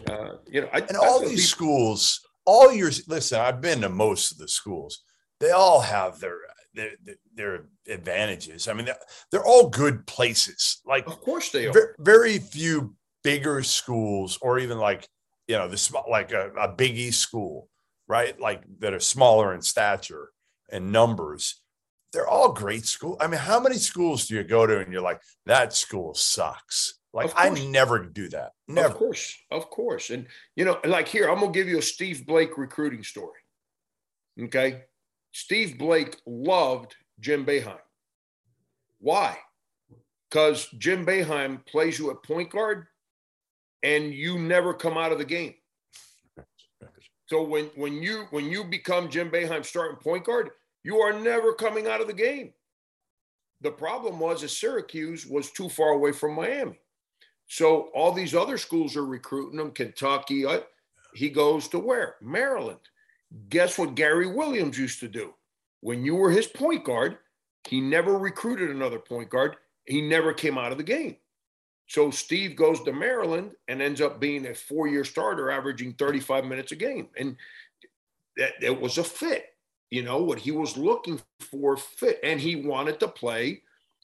[0.07, 3.89] uh you know, I, And all these people- schools, all your listen, I've been to
[3.89, 5.03] most of the schools.
[5.39, 6.37] They all have their
[6.73, 6.91] their,
[7.33, 8.67] their advantages.
[8.67, 8.99] I mean, they're,
[9.31, 10.81] they're all good places.
[10.85, 11.73] Like of course they are.
[11.73, 15.07] Ver- very few bigger schools or even like
[15.47, 17.67] you know the small like a, a big east school
[18.07, 20.29] right like that are smaller in stature
[20.71, 21.61] and numbers
[22.13, 25.01] they're all great school i mean how many schools do you go to and you're
[25.01, 28.89] like that school sucks like i never do that Never.
[28.89, 30.09] Of course, of course.
[30.09, 33.39] And you know, like here, I'm gonna give you a Steve Blake recruiting story.
[34.41, 34.83] Okay.
[35.31, 37.79] Steve Blake loved Jim Boeheim.
[38.99, 39.37] Why?
[40.29, 42.87] Because Jim Boeheim plays you at point guard
[43.83, 45.55] and you never come out of the game.
[47.29, 50.49] So when when you when you become Jim Boeheim starting point guard,
[50.87, 52.53] you are never coming out of the game.
[53.59, 56.79] The problem was that Syracuse was too far away from Miami.
[57.47, 59.71] So all these other schools are recruiting him.
[59.71, 60.61] Kentucky, uh,
[61.13, 62.15] he goes to where?
[62.21, 62.79] Maryland.
[63.49, 65.33] Guess what Gary Williams used to do?
[65.81, 67.17] When you were his point guard,
[67.67, 69.57] he never recruited another point guard.
[69.83, 71.17] He never came out of the game.
[71.87, 76.71] So Steve goes to Maryland and ends up being a four-year starter, averaging 35 minutes
[76.71, 77.09] a game.
[77.17, 77.35] And
[78.61, 79.47] that was a fit.
[79.89, 83.61] You know what he was looking for fit, and he wanted to play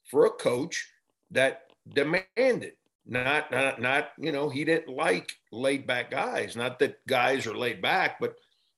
[0.09, 0.89] for a coach
[1.31, 1.63] that
[1.93, 2.73] demanded
[3.05, 7.57] not not not you know he didn't like laid back guys not that guys are
[7.57, 8.35] laid back but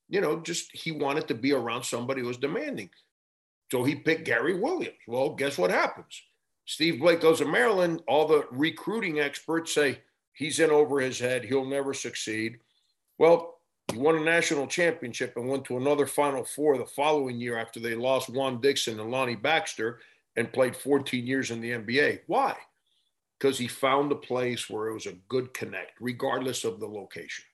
[0.08, 2.90] you know just he wanted to be around somebody who was demanding.
[3.70, 4.96] So he picked gary williams.
[5.06, 6.20] Well guess what happens?
[6.64, 8.02] Steve blake goes to maryland.
[8.08, 10.00] All the recruiting experts say
[10.32, 11.44] he's in over his head.
[11.44, 12.58] He'll never succeed.
[13.18, 13.55] Well
[13.96, 17.94] won a national championship and went to another final four the following year after they
[17.94, 20.00] lost juan dixon and lonnie baxter
[20.36, 22.56] and played 14 years in the nba why?
[23.38, 27.44] Because he found a place where it was a good connect, regardless of the location.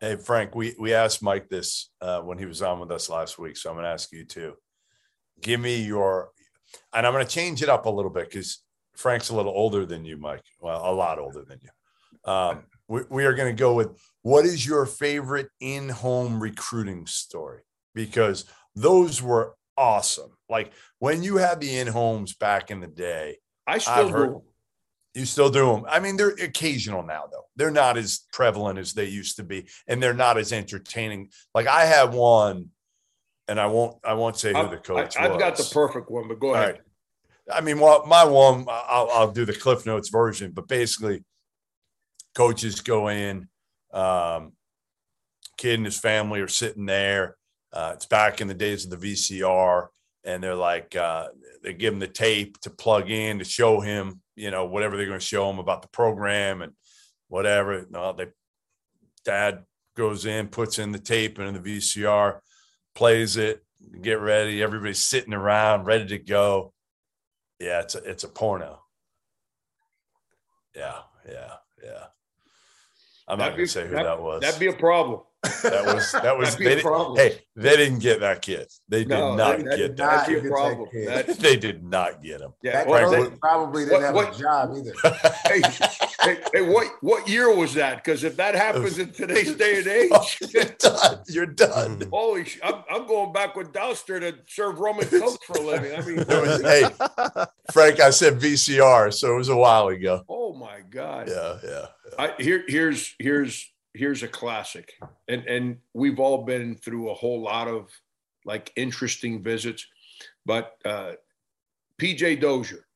[0.00, 3.38] hey frank we we asked mike this uh, when he was on with us last
[3.38, 4.54] week so i'm going to ask you too.
[5.42, 6.30] Give me your
[6.92, 8.62] and i'm going to change it up a little bit because
[8.96, 10.44] frank's a little older than you mike.
[10.60, 11.70] Well a lot older than you.
[12.30, 17.62] Um, we, we are going to go with what is your favorite in-home recruiting story
[17.94, 18.44] because
[18.74, 23.94] those were awesome like when you had the in-homes back in the day I still
[23.94, 24.12] I've do.
[24.12, 24.36] heard-
[25.14, 25.84] you still do them.
[25.88, 27.46] I mean, they're occasional now, though.
[27.56, 31.30] They're not as prevalent as they used to be, and they're not as entertaining.
[31.52, 32.68] Like I had one,
[33.48, 33.96] and I won't.
[34.04, 35.16] I won't say who the coach was.
[35.16, 36.80] I, have got the perfect one, but go All ahead.
[37.48, 37.56] right.
[37.56, 41.24] I mean, well, my one, I'll, I'll do the Cliff Notes version, but basically,
[42.34, 43.48] coaches go in,
[43.92, 44.52] um,
[45.56, 47.36] kid and his family are sitting there.
[47.72, 49.88] Uh, it's back in the days of the VCR,
[50.24, 51.28] and they're like, uh,
[51.62, 55.06] they give him the tape to plug in to show him, you know, whatever they're
[55.06, 56.72] going to show him about the program and
[57.28, 57.86] whatever.
[57.90, 58.26] No, they,
[59.24, 59.64] dad
[59.96, 62.40] goes in, puts in the tape and the VCR,
[62.94, 63.62] plays it,
[64.02, 64.62] get ready.
[64.62, 66.72] Everybody's sitting around, ready to go.
[67.58, 68.82] Yeah, it's a, it's a porno.
[70.74, 70.98] Yeah,
[71.28, 71.52] yeah,
[71.84, 72.06] yeah.
[73.30, 74.40] I'm not gonna say who that- that was.
[74.42, 75.20] That'd be a problem.
[75.42, 76.56] That was that was.
[76.56, 77.16] They did, problem.
[77.16, 78.68] hey, they didn't get that kid.
[78.88, 80.26] They did No, not that- that- get that'd that.
[80.28, 80.88] be Get that problem.
[80.92, 81.08] kid.
[81.08, 82.52] That- they did not get him.
[82.62, 82.72] yeah.
[82.72, 84.92] That well, person probably didn't what- have what- a job either.
[85.46, 85.62] hey,
[86.22, 88.04] hey, hey, what what year was that?
[88.04, 91.18] Because if that happens in today's day and Oh, age, you're done.
[91.28, 92.02] You're done.
[92.12, 95.94] holy, sh- I'm, I'm going back with Dauster to serve Roman coke for a living.
[95.98, 96.84] I mean, It was- hey,
[97.72, 100.22] Frank, I said VCR, so it was a while ago.
[100.28, 101.28] oh my god.
[101.30, 101.86] Yeah, yeah.
[102.18, 104.92] I, here, here's here's here's a classic,
[105.28, 107.90] and and we've all been through a whole lot of
[108.44, 109.86] like interesting visits,
[110.46, 111.12] but uh,
[112.00, 112.86] PJ Dozier,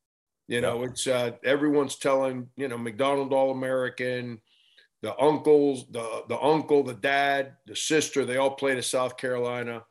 [0.49, 4.41] you know, it's uh, everyone's telling you know McDonald All American,
[5.03, 9.83] the uncles, the the uncle, the dad, the sister, they all played at South Carolina.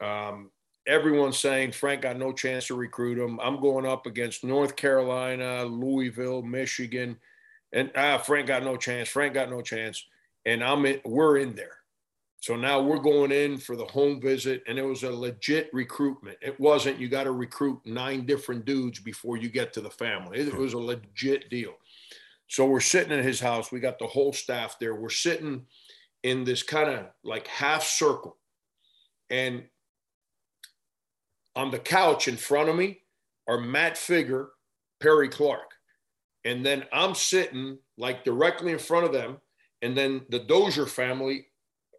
[0.00, 0.50] Um,
[0.86, 3.40] everyone's saying Frank got no chance to recruit him.
[3.40, 7.18] I'm going up against North Carolina, Louisville, Michigan,
[7.72, 9.08] and ah, Frank got no chance.
[9.08, 10.06] Frank got no chance,
[10.46, 11.76] and I'm in, we're in there.
[12.40, 16.38] So now we're going in for the home visit, and it was a legit recruitment.
[16.40, 20.38] It wasn't you got to recruit nine different dudes before you get to the family.
[20.38, 21.74] It was a legit deal.
[22.46, 23.72] So we're sitting in his house.
[23.72, 24.94] We got the whole staff there.
[24.94, 25.66] We're sitting
[26.22, 28.36] in this kind of like half circle,
[29.28, 29.64] and
[31.56, 33.00] on the couch in front of me
[33.48, 34.48] are Matt Figger,
[35.00, 35.72] Perry Clark.
[36.44, 39.38] And then I'm sitting like directly in front of them.
[39.82, 41.46] And then the Dozier family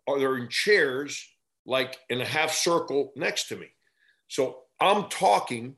[0.07, 1.27] are they're in chairs,
[1.65, 3.67] like in a half circle next to me.
[4.27, 5.75] So I'm talking.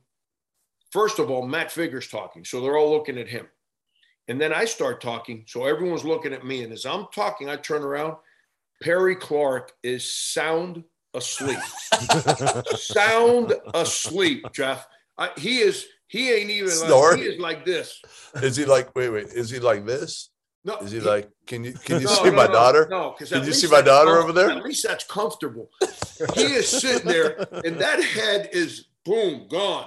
[0.90, 2.44] First of all, Matt Figger's talking.
[2.44, 3.46] So they're all looking at him.
[4.28, 5.44] And then I start talking.
[5.46, 6.62] So everyone's looking at me.
[6.62, 8.16] And as I'm talking, I turn around.
[8.82, 11.58] Perry Clark is sound asleep.
[12.76, 14.86] sound asleep, Jeff.
[15.18, 15.86] I, he is.
[16.06, 16.70] He ain't even.
[16.90, 18.00] Like, he is like this.
[18.36, 18.94] Is he like?
[18.96, 19.26] Wait, wait.
[19.26, 20.30] Is he like this?
[20.62, 21.30] No, Is he like?
[21.46, 22.88] Can you can you No, see no, my no, daughter?
[22.90, 24.50] No, because Can you see my daughter over there?
[24.50, 25.70] At least that's comfortable.
[26.34, 29.86] he is sitting there, and that head is boom gone.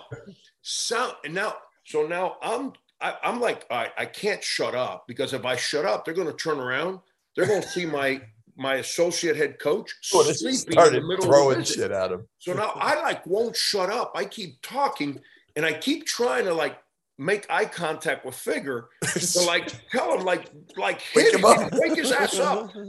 [0.61, 1.55] Sound and now,
[1.85, 5.85] so now I'm I, I'm like, right, I can't shut up because if I shut
[5.85, 6.99] up, they're going to turn around.
[7.35, 8.21] They're going to see my
[8.55, 12.27] my associate head coach is sleeping in the middle of the shit at him.
[12.39, 14.13] So now I like won't shut up.
[14.15, 15.19] I keep talking
[15.55, 16.77] and I keep trying to like
[17.18, 21.72] make eye contact with Figger to like tell him like like hit him up.
[21.73, 22.72] wake his ass up.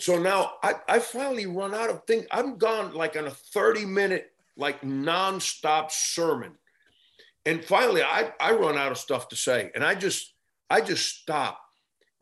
[0.00, 2.24] So now I, I finally run out of things.
[2.30, 6.52] I'm gone like on a 30 minute like nonstop sermon.
[7.44, 9.70] And finally I, I run out of stuff to say.
[9.74, 10.32] And I just
[10.70, 11.60] I just stop.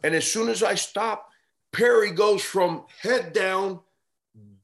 [0.02, 1.28] And as soon as I stop,
[1.72, 3.80] Perry goes from head down,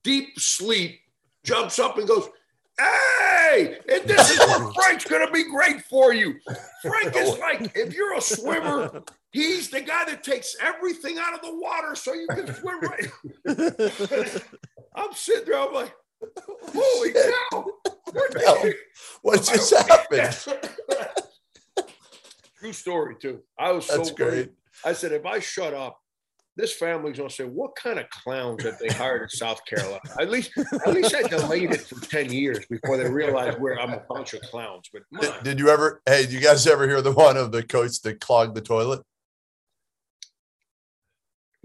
[0.03, 1.01] deep sleep,
[1.45, 2.28] jumps up and goes,
[2.81, 3.26] ah!
[3.57, 6.35] Hey, and this is what Frank's gonna be great for you.
[6.83, 7.39] Frank is oh.
[7.41, 9.03] like, if you're a swimmer,
[9.33, 13.07] he's the guy that takes everything out of the water so you can swim right.
[14.95, 15.95] I'm sitting there, I'm like,
[16.69, 17.66] holy cow.
[18.45, 18.73] hell?
[19.23, 20.59] What just happened?
[22.59, 23.41] True story, too.
[23.59, 24.31] I was so That's great.
[24.31, 24.53] great.
[24.85, 25.99] I said, if I shut up,
[26.57, 30.31] this family's gonna say, "What kind of clowns have they hired in South Carolina?" At
[30.31, 34.03] least, at least I delayed it for ten years before they realized where I'm a
[34.09, 34.89] bunch of clowns.
[34.93, 36.01] But Did, did you ever?
[36.07, 39.03] Hey, did you guys ever hear the one of the coach that clogged the toilet?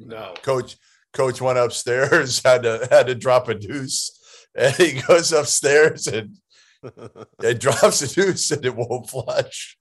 [0.06, 0.78] no, Coach,
[1.14, 4.12] coach went upstairs, had to had to drop a deuce,
[4.56, 6.38] and he goes upstairs and
[7.44, 9.78] it drops a deuce and it won't flush,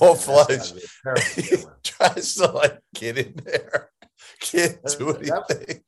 [0.00, 0.72] won't flush.
[1.34, 3.90] He tries to like get in there,
[4.40, 5.82] can't do That- that- anything.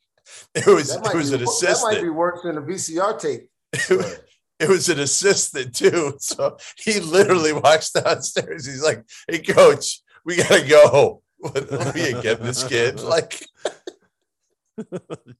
[0.54, 3.48] It was it was be, an that might be worse than a VCR tape.
[4.60, 6.16] It was, an assistant too.
[6.20, 8.66] So he literally walks downstairs.
[8.66, 11.22] He's like, "Hey, coach, we gotta go.
[11.42, 13.42] we ain't getting this kid." Like,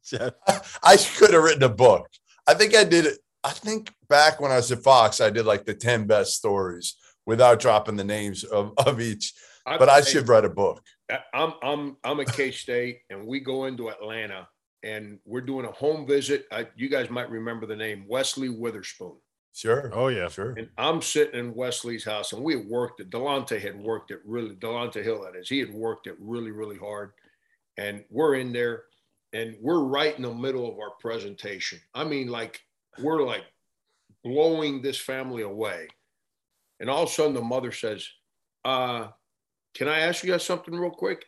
[0.03, 0.33] Jeff.
[0.83, 2.09] I could have written a book.
[2.47, 3.19] I think I did it.
[3.45, 6.97] I think back when I was at Fox, I did like the ten best stories
[7.27, 9.35] without dropping the names of, of each.
[9.67, 10.83] But I should write a book.
[11.35, 14.49] I'm I'm I'm at K State, and we go into Atlanta,
[14.83, 16.47] and we're doing a home visit.
[16.51, 19.17] I, you guys might remember the name Wesley Witherspoon.
[19.53, 19.91] Sure.
[19.93, 20.29] Oh yeah.
[20.29, 20.55] Sure.
[20.57, 23.11] And I'm sitting in Wesley's house, and we had worked it.
[23.11, 24.55] Dalonte had worked it really.
[24.55, 27.13] Dalonte Hill, that is, he had worked it really, really hard.
[27.77, 28.85] And we're in there,
[29.33, 31.81] and we're right in the middle of our presentation.
[31.95, 32.61] I mean, like
[33.01, 33.45] we're like
[34.23, 35.89] blowing this family away.
[36.79, 38.09] And all of a sudden, the mother says,
[38.65, 39.09] uh,
[39.75, 41.27] "Can I ask you guys something real quick?"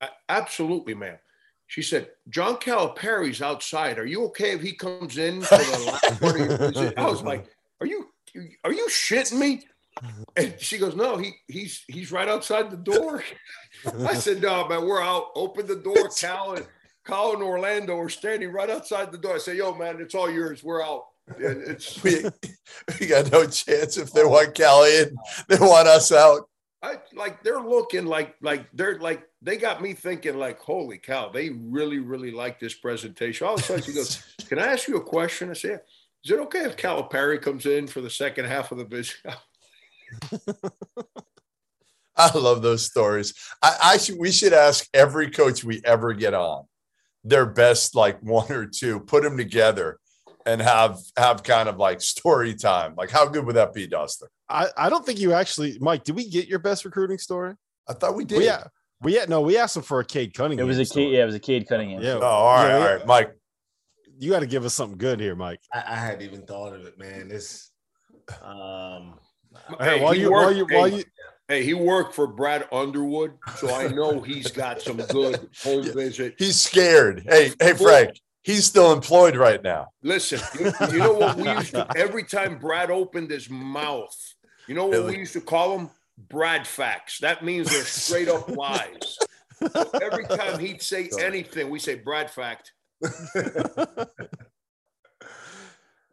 [0.00, 1.18] "A- Absolutely, ma'am.
[1.66, 4.00] She said, John Calipari's outside.
[4.00, 6.98] Are you okay if he comes in for the last part of your visit?
[6.98, 7.46] I was like,
[7.80, 8.08] Are you
[8.64, 9.62] are you shitting me?
[10.36, 13.22] And she goes, No, he he's he's right outside the door.
[14.04, 15.26] I said, No, man, we're out.
[15.36, 16.08] Open the door.
[16.18, 16.66] Cal and
[17.06, 19.36] Cal and Orlando are standing right outside the door.
[19.36, 20.64] I say, Yo, man, it's all yours.
[20.64, 21.04] We're out.
[21.36, 22.24] And it's We,
[22.98, 25.14] we got no chance if they want Cal in.
[25.48, 26.49] They want us out.
[26.82, 31.28] I like they're looking like like they're like they got me thinking like holy cow
[31.28, 33.46] they really really like this presentation.
[33.46, 35.82] All of a sudden she goes, "Can I ask you a question?" I said,
[36.24, 39.16] "Is it okay if Calipari comes in for the second half of the visit?"
[42.16, 43.34] I love those stories.
[43.62, 46.64] I, I should we should ask every coach we ever get on
[47.24, 49.98] their best like one or two, put them together
[50.46, 52.94] and have have kind of like story time.
[52.96, 54.28] Like how good would that be, Dauster?
[54.50, 56.04] I, I don't think you actually, Mike.
[56.04, 57.54] Did we get your best recruiting story?
[57.88, 58.38] I thought we did.
[58.38, 58.64] We, yeah,
[59.00, 59.40] we had no.
[59.40, 60.64] We asked him for a Cade Cunningham.
[60.64, 61.06] It was a story.
[61.06, 61.12] kid.
[61.12, 62.02] Yeah, it was a kid Cunningham.
[62.02, 62.18] Yeah.
[62.20, 63.32] Oh, all right, Yeah, all we- Mike.
[64.18, 65.60] You got to give us something good here, Mike.
[65.72, 67.28] I, I hadn't even thought of it, man.
[67.28, 67.70] This,
[68.42, 69.14] um,
[69.80, 71.04] Hey, while he you, while worked- you, while hey, you,
[71.48, 76.34] hey, he worked for Brad Underwood, so I know he's got some good home visit.
[76.38, 77.24] He's scared.
[77.28, 78.20] Hey, hey, Frank.
[78.42, 79.88] He's still employed right now.
[80.02, 84.16] Listen, you, you know what we used to every time Brad opened his mouth,
[84.70, 85.90] you know what we used to call them?
[86.28, 87.18] Brad facts.
[87.18, 89.18] That means they're straight up lies.
[89.72, 92.70] So every time he'd say anything, we say Brad fact.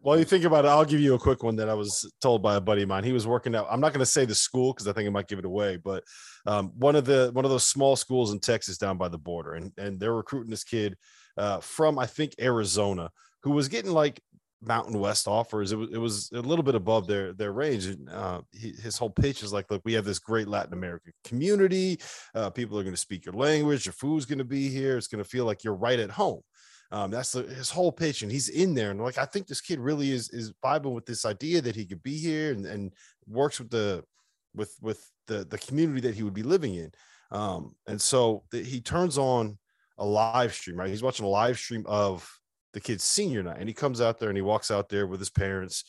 [0.01, 2.41] while you think about it, I'll give you a quick one that I was told
[2.41, 3.03] by a buddy of mine.
[3.03, 3.67] He was working out.
[3.69, 5.77] I'm not going to say the school because I think it might give it away,
[5.77, 6.03] but
[6.47, 9.53] um, one of the one of those small schools in Texas down by the border,
[9.53, 10.97] and and they're recruiting this kid
[11.37, 13.11] uh, from I think Arizona
[13.43, 14.19] who was getting like
[14.61, 15.71] Mountain West offers.
[15.71, 17.85] It was it was a little bit above their their range.
[17.85, 21.13] And uh, he, his whole pitch is like, look, we have this great Latin American
[21.23, 21.99] community.
[22.33, 23.85] Uh, people are going to speak your language.
[23.85, 24.97] Your food's going to be here.
[24.97, 26.41] It's going to feel like you're right at home.
[26.91, 28.91] Um, that's the, his whole pitch, and he's in there.
[28.91, 31.85] And like, I think this kid really is is vibing with this idea that he
[31.85, 32.93] could be here and, and
[33.27, 34.03] works with the
[34.55, 36.91] with with the the community that he would be living in.
[37.29, 39.57] Um, and so the, he turns on
[39.97, 40.89] a live stream, right?
[40.89, 42.27] He's watching a live stream of
[42.73, 45.19] the kid's senior night, and he comes out there and he walks out there with
[45.19, 45.83] his parents,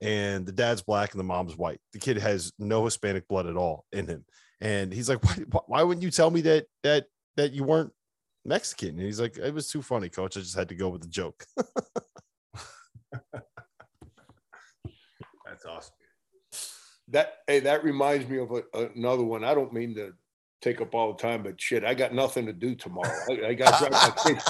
[0.00, 1.80] and the dad's black and the mom's white.
[1.92, 4.24] The kid has no Hispanic blood at all in him,
[4.60, 7.06] and he's like, "Why, why wouldn't you tell me that that
[7.36, 7.92] that you weren't
[8.44, 10.36] Mexican?" And he's like, "It was too funny, coach.
[10.36, 11.44] I just had to go with the joke."
[15.44, 15.94] that's awesome.
[17.08, 18.62] That hey, that reminds me of a,
[18.94, 19.44] another one.
[19.44, 20.12] I don't mean to
[20.62, 23.12] take up all the time, but shit, I got nothing to do tomorrow.
[23.28, 24.44] I, I got my kids.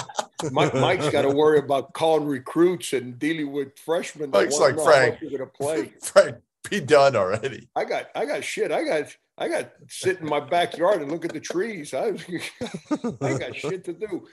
[0.51, 4.31] Mike, Mike's got to worry about calling recruits and dealing with freshmen.
[4.31, 5.93] that Mike's like, "Frank." You're gonna play.
[6.01, 6.37] Frank,
[6.69, 7.67] be done already.
[7.75, 8.71] I got I got shit.
[8.71, 11.93] I got I got sit in my backyard and look at the trees.
[11.93, 12.07] I
[13.21, 14.27] I got shit to do.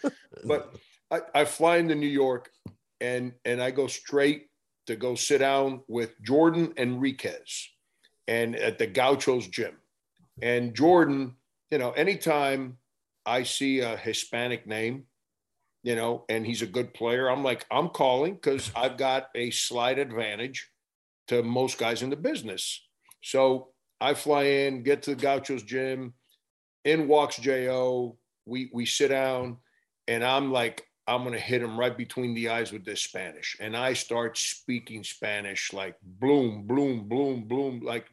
[0.45, 0.75] But
[1.11, 2.51] I, I fly into New York
[3.01, 4.49] and and I go straight
[4.87, 7.69] to go sit down with Jordan Enriquez
[8.29, 9.77] and at the Gauchos gym.
[10.43, 11.37] And Jordan,
[11.71, 12.79] you know, anytime
[13.25, 15.05] I see a Hispanic name,
[15.83, 19.51] you know, and he's a good player, I'm like, I'm calling because I've got a
[19.51, 20.69] slight advantage
[21.29, 22.85] to most guys in the business.
[23.23, 23.69] So
[24.01, 26.15] I fly in, get to the Gauchos gym,
[26.85, 28.17] in walks Jo.
[28.47, 29.59] We we sit down,
[30.09, 33.77] and I'm like, I'm gonna hit him right between the eyes with this Spanish, and
[33.77, 38.07] I start speaking Spanish like bloom, bloom, bloom, bloom, like,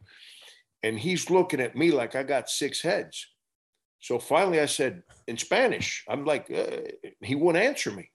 [0.84, 3.26] and he's looking at me like I got six heads.
[4.00, 6.82] So finally, I said in Spanish, I'm like, uh,
[7.22, 8.12] he wouldn't answer me.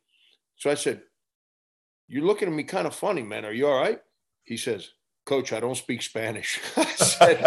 [0.56, 1.02] So I said,
[2.08, 3.44] "You're looking at me kind of funny, man.
[3.44, 4.00] Are you all right?"
[4.44, 4.90] He says,
[5.24, 6.60] Coach, I don't speak Spanish.
[6.76, 7.44] I said,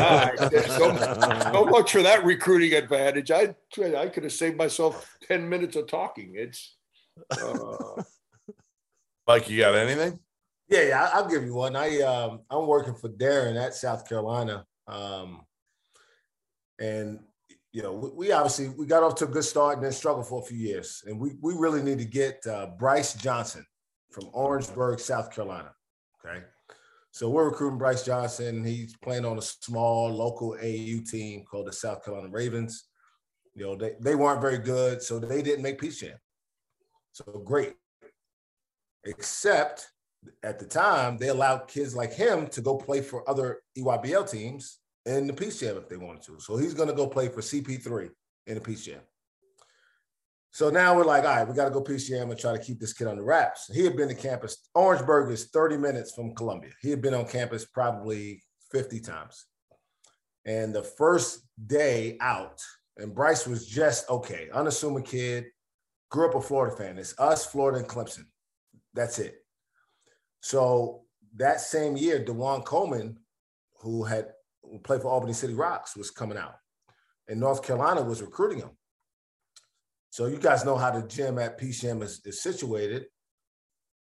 [0.00, 3.30] "All right, so, so much for that recruiting advantage.
[3.30, 3.54] I
[3.96, 6.34] I could have saved myself 10 minutes of talking.
[6.36, 6.76] It's
[7.30, 8.02] uh,
[9.26, 10.18] Mike, you got anything?
[10.68, 11.76] Yeah, yeah, I- I'll give you one.
[11.76, 14.66] I um I'm working for Darrin at South Carolina.
[14.88, 15.44] Um
[16.80, 17.20] and
[17.74, 20.28] you know, we, we obviously we got off to a good start and then struggled
[20.28, 21.02] for a few years.
[21.06, 23.66] And we we really need to get uh, Brice Johnson
[24.12, 25.72] from Orangeburg, South Carolina.
[26.24, 26.44] Okay.
[27.10, 28.64] So we're recruiting Brice Johnson.
[28.64, 32.84] He's playing on a small local AU team called the South Carolina Ravens.
[33.54, 36.16] You know, they, they weren't very good, so they didn't make Peach Jam.
[37.12, 37.74] So great.
[39.04, 39.86] Except
[40.42, 44.78] at the time, they allowed kids like him to go play for other EYBL teams
[45.06, 46.40] in the Peach Jam if they wanted to.
[46.40, 48.10] So he's going to go play for CP3
[48.46, 49.00] in the Peach Jam.
[50.50, 52.62] So now we're like, all right, we got to go Peach Jam and try to
[52.62, 53.68] keep this kid on the wraps.
[53.72, 54.68] He had been to campus.
[54.74, 56.70] Orangeburg is 30 minutes from Columbia.
[56.80, 59.46] He had been on campus probably 50 times.
[60.46, 62.60] And the first day out,
[62.96, 65.46] and Brice was just okay, unassuming kid,
[66.10, 66.98] grew up a Florida fan.
[66.98, 68.26] It's us, Florida, and Clemson.
[68.92, 69.34] That's it.
[70.40, 71.02] So
[71.36, 73.18] that same year, Dewan Coleman,
[73.80, 74.28] who had
[74.82, 76.56] played for Albany City Rocks, was coming out,
[77.28, 78.70] and North Carolina was recruiting him.
[80.10, 83.06] So you guys know how the gym at PCM is, is situated.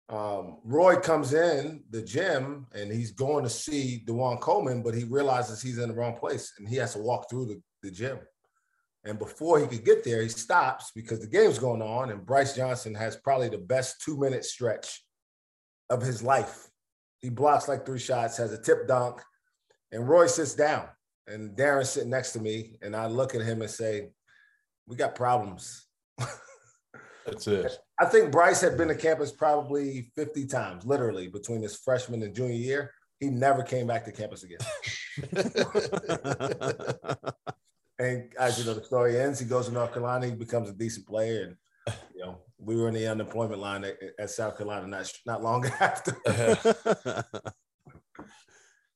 [0.08, 5.04] Um, Roy comes in the gym and he's going to see Dewan Coleman, but he
[5.04, 8.20] realizes he's in the wrong place and he has to walk through the, the gym.
[9.04, 12.56] And before he could get there, he stops because the game's going on, and Brice
[12.56, 15.04] Johnson has probably the best two minute stretch
[15.92, 16.68] of his life.
[17.22, 19.22] He blocks like three shots, has a tip dunk,
[19.96, 20.88] and Roy sits down.
[21.28, 24.10] And Darrin's sitting next to me, and I look at him and say,
[24.86, 25.88] We got problems.
[27.26, 27.80] That's it.
[28.00, 32.36] I think Brice had been to campus probably 50 times, literally, between his freshman and
[32.36, 32.92] junior year.
[33.20, 34.60] He never came back to campus again.
[37.98, 39.40] and as you know, the story ends.
[39.40, 40.28] He goes to North Carolina.
[40.28, 43.98] He becomes a decent player, and you know, we were in the unemployment line at,
[44.20, 46.16] at South Carolina not not long after.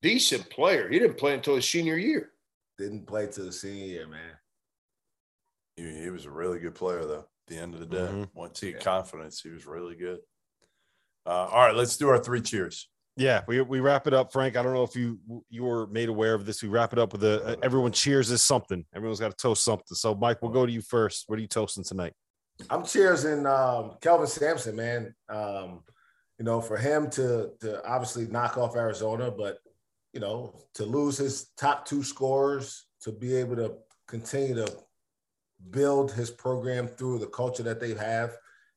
[0.01, 0.89] Decent player.
[0.89, 2.31] He didn't play until his senior year.
[2.77, 4.31] Didn't play till the senior year, man.
[5.75, 7.19] He, he was a really good player, though.
[7.19, 8.29] At the end of the day, Mhm.
[8.33, 10.19] once he had confidence, he was really good.
[11.25, 12.89] Uh, all right, let's do our three cheers.
[13.17, 14.55] Yeah, we, we wrap it up, Frank.
[14.55, 15.19] I don't know if you
[15.49, 16.63] you were made aware of this.
[16.63, 18.85] We wrap it up with a, everyone cheers is something.
[18.95, 19.95] Everyone's got to toast something.
[19.95, 21.25] So, Mike, we'll go to you first.
[21.27, 22.13] What are you toasting tonight?
[22.69, 25.13] I'm cheersing um, Kelvin Sampson, man.
[25.27, 25.83] Um,
[26.37, 29.57] you know, for him to to obviously knock off Arizona, but
[30.13, 33.73] you know, to lose his top two scorers, to be able to
[34.07, 34.67] continue to
[35.71, 38.35] build his program through the culture that they have,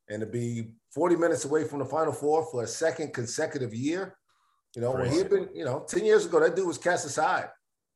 [0.08, 4.16] and to be 40 minutes away from the Final Four for a second consecutive year.
[4.74, 7.04] You know, when he had been, you know, 10 years ago, that dude was cast
[7.06, 7.48] aside.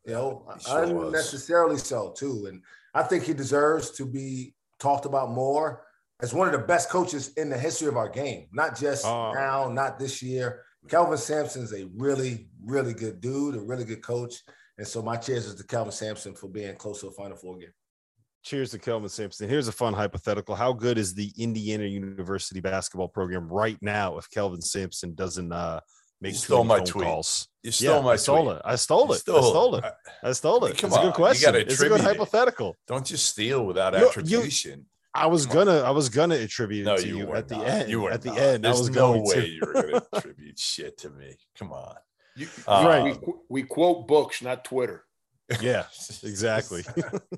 [0.04, 1.06] You know, sure was.
[1.08, 2.46] unnecessarily so too.
[2.48, 2.62] And
[2.94, 5.82] I think he deserves to be talked about more
[6.20, 9.32] as one of the best coaches in the history of our game, not just Oh.
[9.32, 10.62] now, not this year.
[10.88, 14.42] Kelvin Sampson's a really, really good dude, a really good coach.
[14.78, 17.56] And so my cheers is to Kelvin Sampson for being close to a Final Four
[17.58, 17.72] game.
[18.42, 19.48] Cheers to Kelvin Sampson.
[19.48, 20.54] Here's a fun hypothetical.
[20.54, 25.80] How good is the Indiana University basketball program right now if Kelvin Sampson doesn't uh,
[26.20, 27.04] make You too stole many my phone tweet.
[27.06, 27.48] calls?
[27.64, 28.56] You stole yeah, my I stole tweet.
[28.56, 28.62] it.
[28.64, 29.16] I stole You it.
[29.16, 29.84] I stole it.
[30.22, 30.78] I stole I mean, it.
[30.78, 31.46] come it's a good question.
[31.48, 32.18] gotta It's a good attribute it.
[32.18, 32.76] hypothetical.
[32.86, 34.86] Don't just steal without You- you- attribution.
[35.16, 37.56] I was gonna I was gonna attribute it No, to you, you, were at the
[37.56, 37.66] not.
[37.66, 37.90] end.
[37.90, 38.38] You were at the not.
[38.38, 39.48] end, I There's was no going way to.
[39.48, 41.36] you were going to attribute shit to me.
[41.58, 41.94] Come on.
[42.36, 43.18] You, Uh, Right.
[43.26, 45.04] we, we quote books, not Twitter.
[45.60, 45.84] yeah,
[46.22, 46.82] exactly.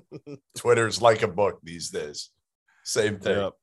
[0.57, 2.29] Twitter's like a book these days.
[2.83, 3.37] Same thing.
[3.37, 3.53] Yep.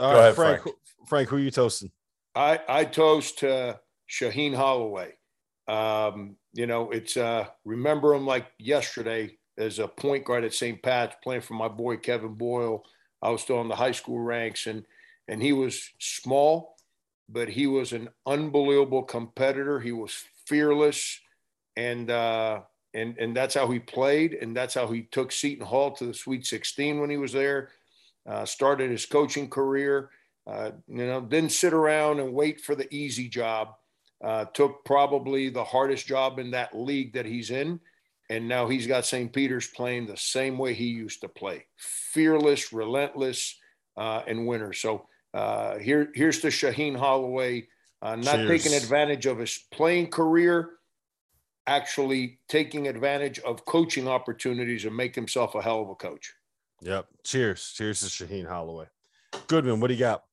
[0.00, 0.62] Go All right, ahead, Frank.
[0.62, 0.76] Frank.
[1.08, 1.90] Frank, who are you toasting?
[2.34, 3.76] I, I toast uh,
[4.10, 5.12] Shaheen Holloway.
[5.68, 10.82] Um, you know, it's uh, remember him like yesterday as a point guard at St.
[10.82, 12.82] Pat's playing for my boy Kevin Boyle.
[13.22, 14.84] I was still in the high school ranks, and
[15.28, 16.76] and he was small,
[17.28, 19.80] but he was an unbelievable competitor.
[19.80, 21.20] He was fearless,
[21.76, 22.60] and uh,
[22.94, 26.14] and and that's how he played, and that's how he took Seton Hall to the
[26.14, 27.70] Sweet 16 when he was there.
[28.26, 30.10] Uh, started his coaching career.
[30.46, 33.74] Uh, you know, didn't sit around and wait for the easy job.
[34.22, 37.78] Uh, took probably the hardest job in that league that he's in.
[38.28, 39.32] And now he's got St.
[39.32, 43.56] Peter's playing the same way he used to play fearless, relentless,
[43.96, 44.72] uh, and winner.
[44.72, 47.68] So uh, here, here's to Shaheen Holloway,
[48.02, 48.48] uh, not Cheers.
[48.48, 50.70] taking advantage of his playing career,
[51.66, 56.32] actually taking advantage of coaching opportunities and make himself a hell of a coach.
[56.82, 57.06] Yep.
[57.24, 57.72] Cheers.
[57.74, 58.86] Cheers to Shaheen Holloway.
[59.46, 60.24] Goodman, what do you got?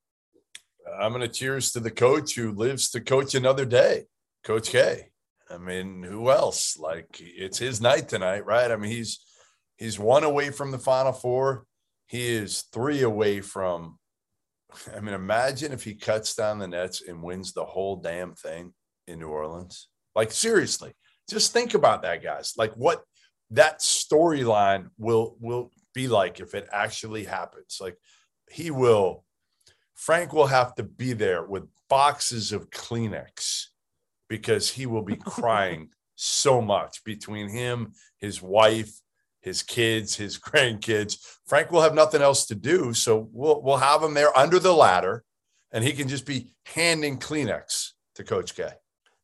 [0.99, 4.06] I'm going to cheers to the coach who lives to coach another day,
[4.44, 5.10] Coach K.
[5.53, 6.77] I mean, who else?
[6.77, 8.71] Like it's his night tonight, right?
[8.71, 9.19] I mean, he's
[9.77, 11.65] he's one away from the Final Four.
[12.07, 13.99] He is three away from.
[14.95, 18.73] I mean, imagine if he cuts down the nets and wins the whole damn thing
[19.07, 19.88] in New Orleans.
[20.15, 20.93] Like seriously,
[21.30, 22.53] just think about that, guys.
[22.57, 23.03] Like what
[23.51, 27.77] that storyline will will be like if it actually happens.
[27.80, 27.97] Like
[28.49, 29.25] he will
[29.95, 33.67] Frank will have to be there with boxes of Kleenex
[34.38, 38.91] because he will be crying so much between him, his wife,
[39.41, 41.18] his kids, his grandkids.
[41.45, 44.73] Frank will have nothing else to do, so we'll we'll have him there under the
[44.73, 45.23] ladder,
[45.72, 48.64] and he can just be handing Kleenex to Coach K.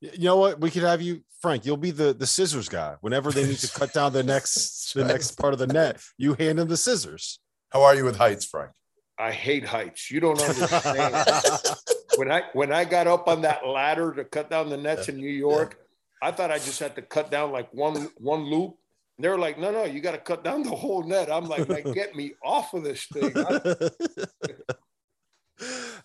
[0.02, 0.60] Y- You know what?
[0.62, 1.66] We could have you, Frank.
[1.66, 2.96] You'll be the the scissors guy.
[3.02, 6.36] Whenever they need to cut down the next the next part of the net, you
[6.36, 7.40] hand them the scissors.
[7.72, 8.72] How are you with heights, Frank?
[9.20, 10.10] I hate heights.
[10.10, 11.14] You don't understand.
[12.16, 15.18] when I when I got up on that ladder to cut down the nets in
[15.18, 15.78] New York,
[16.22, 18.76] I thought I just had to cut down like one one loop.
[19.18, 21.50] And they were like, "No, no, you got to cut down the whole net." I'm
[21.50, 23.34] like, "Man, "Get me off of this thing!"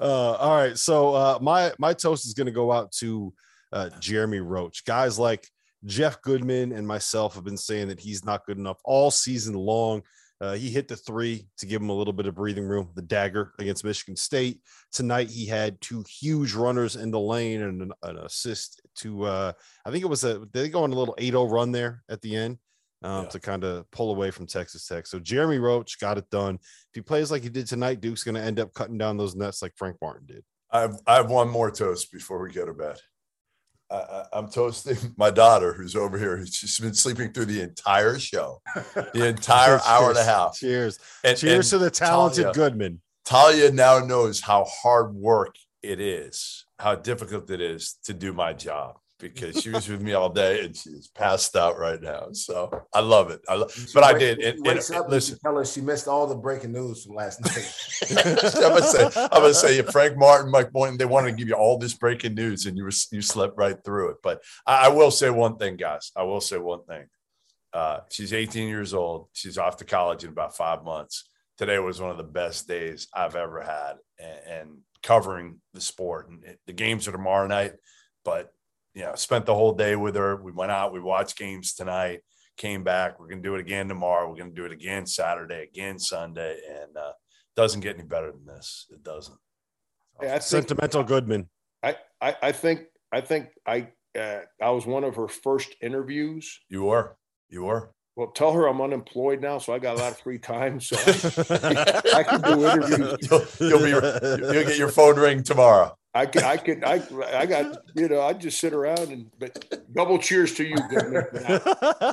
[0.00, 0.76] Uh, all right.
[0.76, 3.32] So uh, my my toast is going to go out to
[3.72, 4.84] uh, Jeremy Roach.
[4.84, 5.48] Guys like
[5.84, 10.02] Jeff Goodman and myself have been saying that he's not good enough all season long.
[10.44, 12.90] Uh, he hit the three to give him a little bit of breathing room.
[12.94, 14.60] The dagger against Michigan State
[14.92, 15.30] tonight.
[15.30, 19.24] He had two huge runners in the lane and an, an assist to.
[19.24, 19.52] Uh,
[19.86, 20.46] I think it was a.
[20.52, 22.58] They go on a little 8-0 run there at the end?
[23.02, 23.28] Um, Yeah.
[23.30, 25.06] to kind of pull away from Texas Tech.
[25.06, 26.56] So Jeremy Roach got it done.
[26.56, 29.34] If he plays like he did tonight, Duke's going to end up cutting down those
[29.34, 30.44] nets like Frank Martin did.
[30.70, 32.98] I have, I have one more toast before we go to bed.
[33.90, 36.44] I, I'm toasting my daughter, who's over here.
[36.46, 38.60] She's been sleeping through the entire show,
[39.12, 40.56] the entire hour and a half.
[40.56, 40.98] Cheers.
[41.22, 43.00] And, Cheers to the talented Talia- Goodman.
[43.24, 48.52] Talia now knows how hard work it is, how difficult it is to do my
[48.52, 48.96] job
[49.32, 52.28] because she was with me all day and she's passed out right now.
[52.32, 53.40] So I love it.
[53.48, 54.38] I love, She but I did.
[54.40, 57.74] And, and- and listen, tell her she missed all the breaking news from last night.
[58.56, 61.54] I'm gonna say, I'm gonna say, Frank Martin, Mike Boynton, they wanted to give you
[61.54, 64.16] all this breaking news, and you were you slept right through it.
[64.22, 66.12] But I, I will say one thing, guys.
[66.16, 67.06] I will say one thing.
[67.72, 69.28] Uh, she's 18 years old.
[69.32, 71.28] She's off to college in about five months.
[71.58, 76.28] Today was one of the best days I've ever had, and, and covering the sport.
[76.30, 77.72] And it, the games are tomorrow night,
[78.24, 78.52] but
[78.94, 80.36] you know, spent the whole day with her.
[80.36, 82.20] We went out, we watched games tonight,
[82.56, 83.18] came back.
[83.18, 84.28] We're gonna do it again tomorrow.
[84.28, 87.12] We're gonna do it again Saturday, again Sunday, and uh,
[87.56, 88.86] doesn't get any better than this.
[88.90, 89.36] It doesn't.
[90.20, 91.48] I think, Sentimental Goodman.
[91.82, 93.88] I, I, I think I think I
[94.18, 96.60] uh, I was one of her first interviews.
[96.68, 97.16] You were.
[97.48, 97.92] You were.
[98.16, 100.78] Well, tell her I'm unemployed now, so I got a lot of free time.
[100.78, 103.18] So I, I can do interviews.
[103.58, 103.88] You'll, you'll be.
[103.88, 105.96] You'll get your phone ring tomorrow.
[106.14, 107.02] I could, I could, I,
[107.34, 110.76] I got, you know, I just sit around and, but double cheers to you.
[110.88, 111.24] Goodman.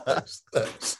[0.05, 0.43] Thanks.
[0.53, 0.97] Thanks.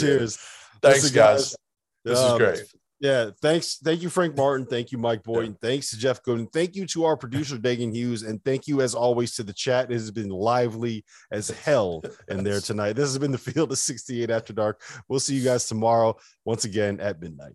[0.00, 0.38] Cheers.
[0.80, 1.56] Thanks, Listen, guys.
[2.04, 2.60] This is um, great.
[3.00, 3.76] Yeah, thanks.
[3.76, 4.66] Thank you, Frank Martin.
[4.66, 5.56] Thank you, Mike Boyd.
[5.60, 6.52] Thanks to Jeff Gooden.
[6.52, 8.24] Thank you to our producer, Dagan Hughes.
[8.24, 9.90] And thank you, as always, to the chat.
[9.90, 12.94] It has been lively as hell in there tonight.
[12.94, 14.82] This has been the Field of 68 After Dark.
[15.08, 17.54] We'll see you guys tomorrow, once again at midnight.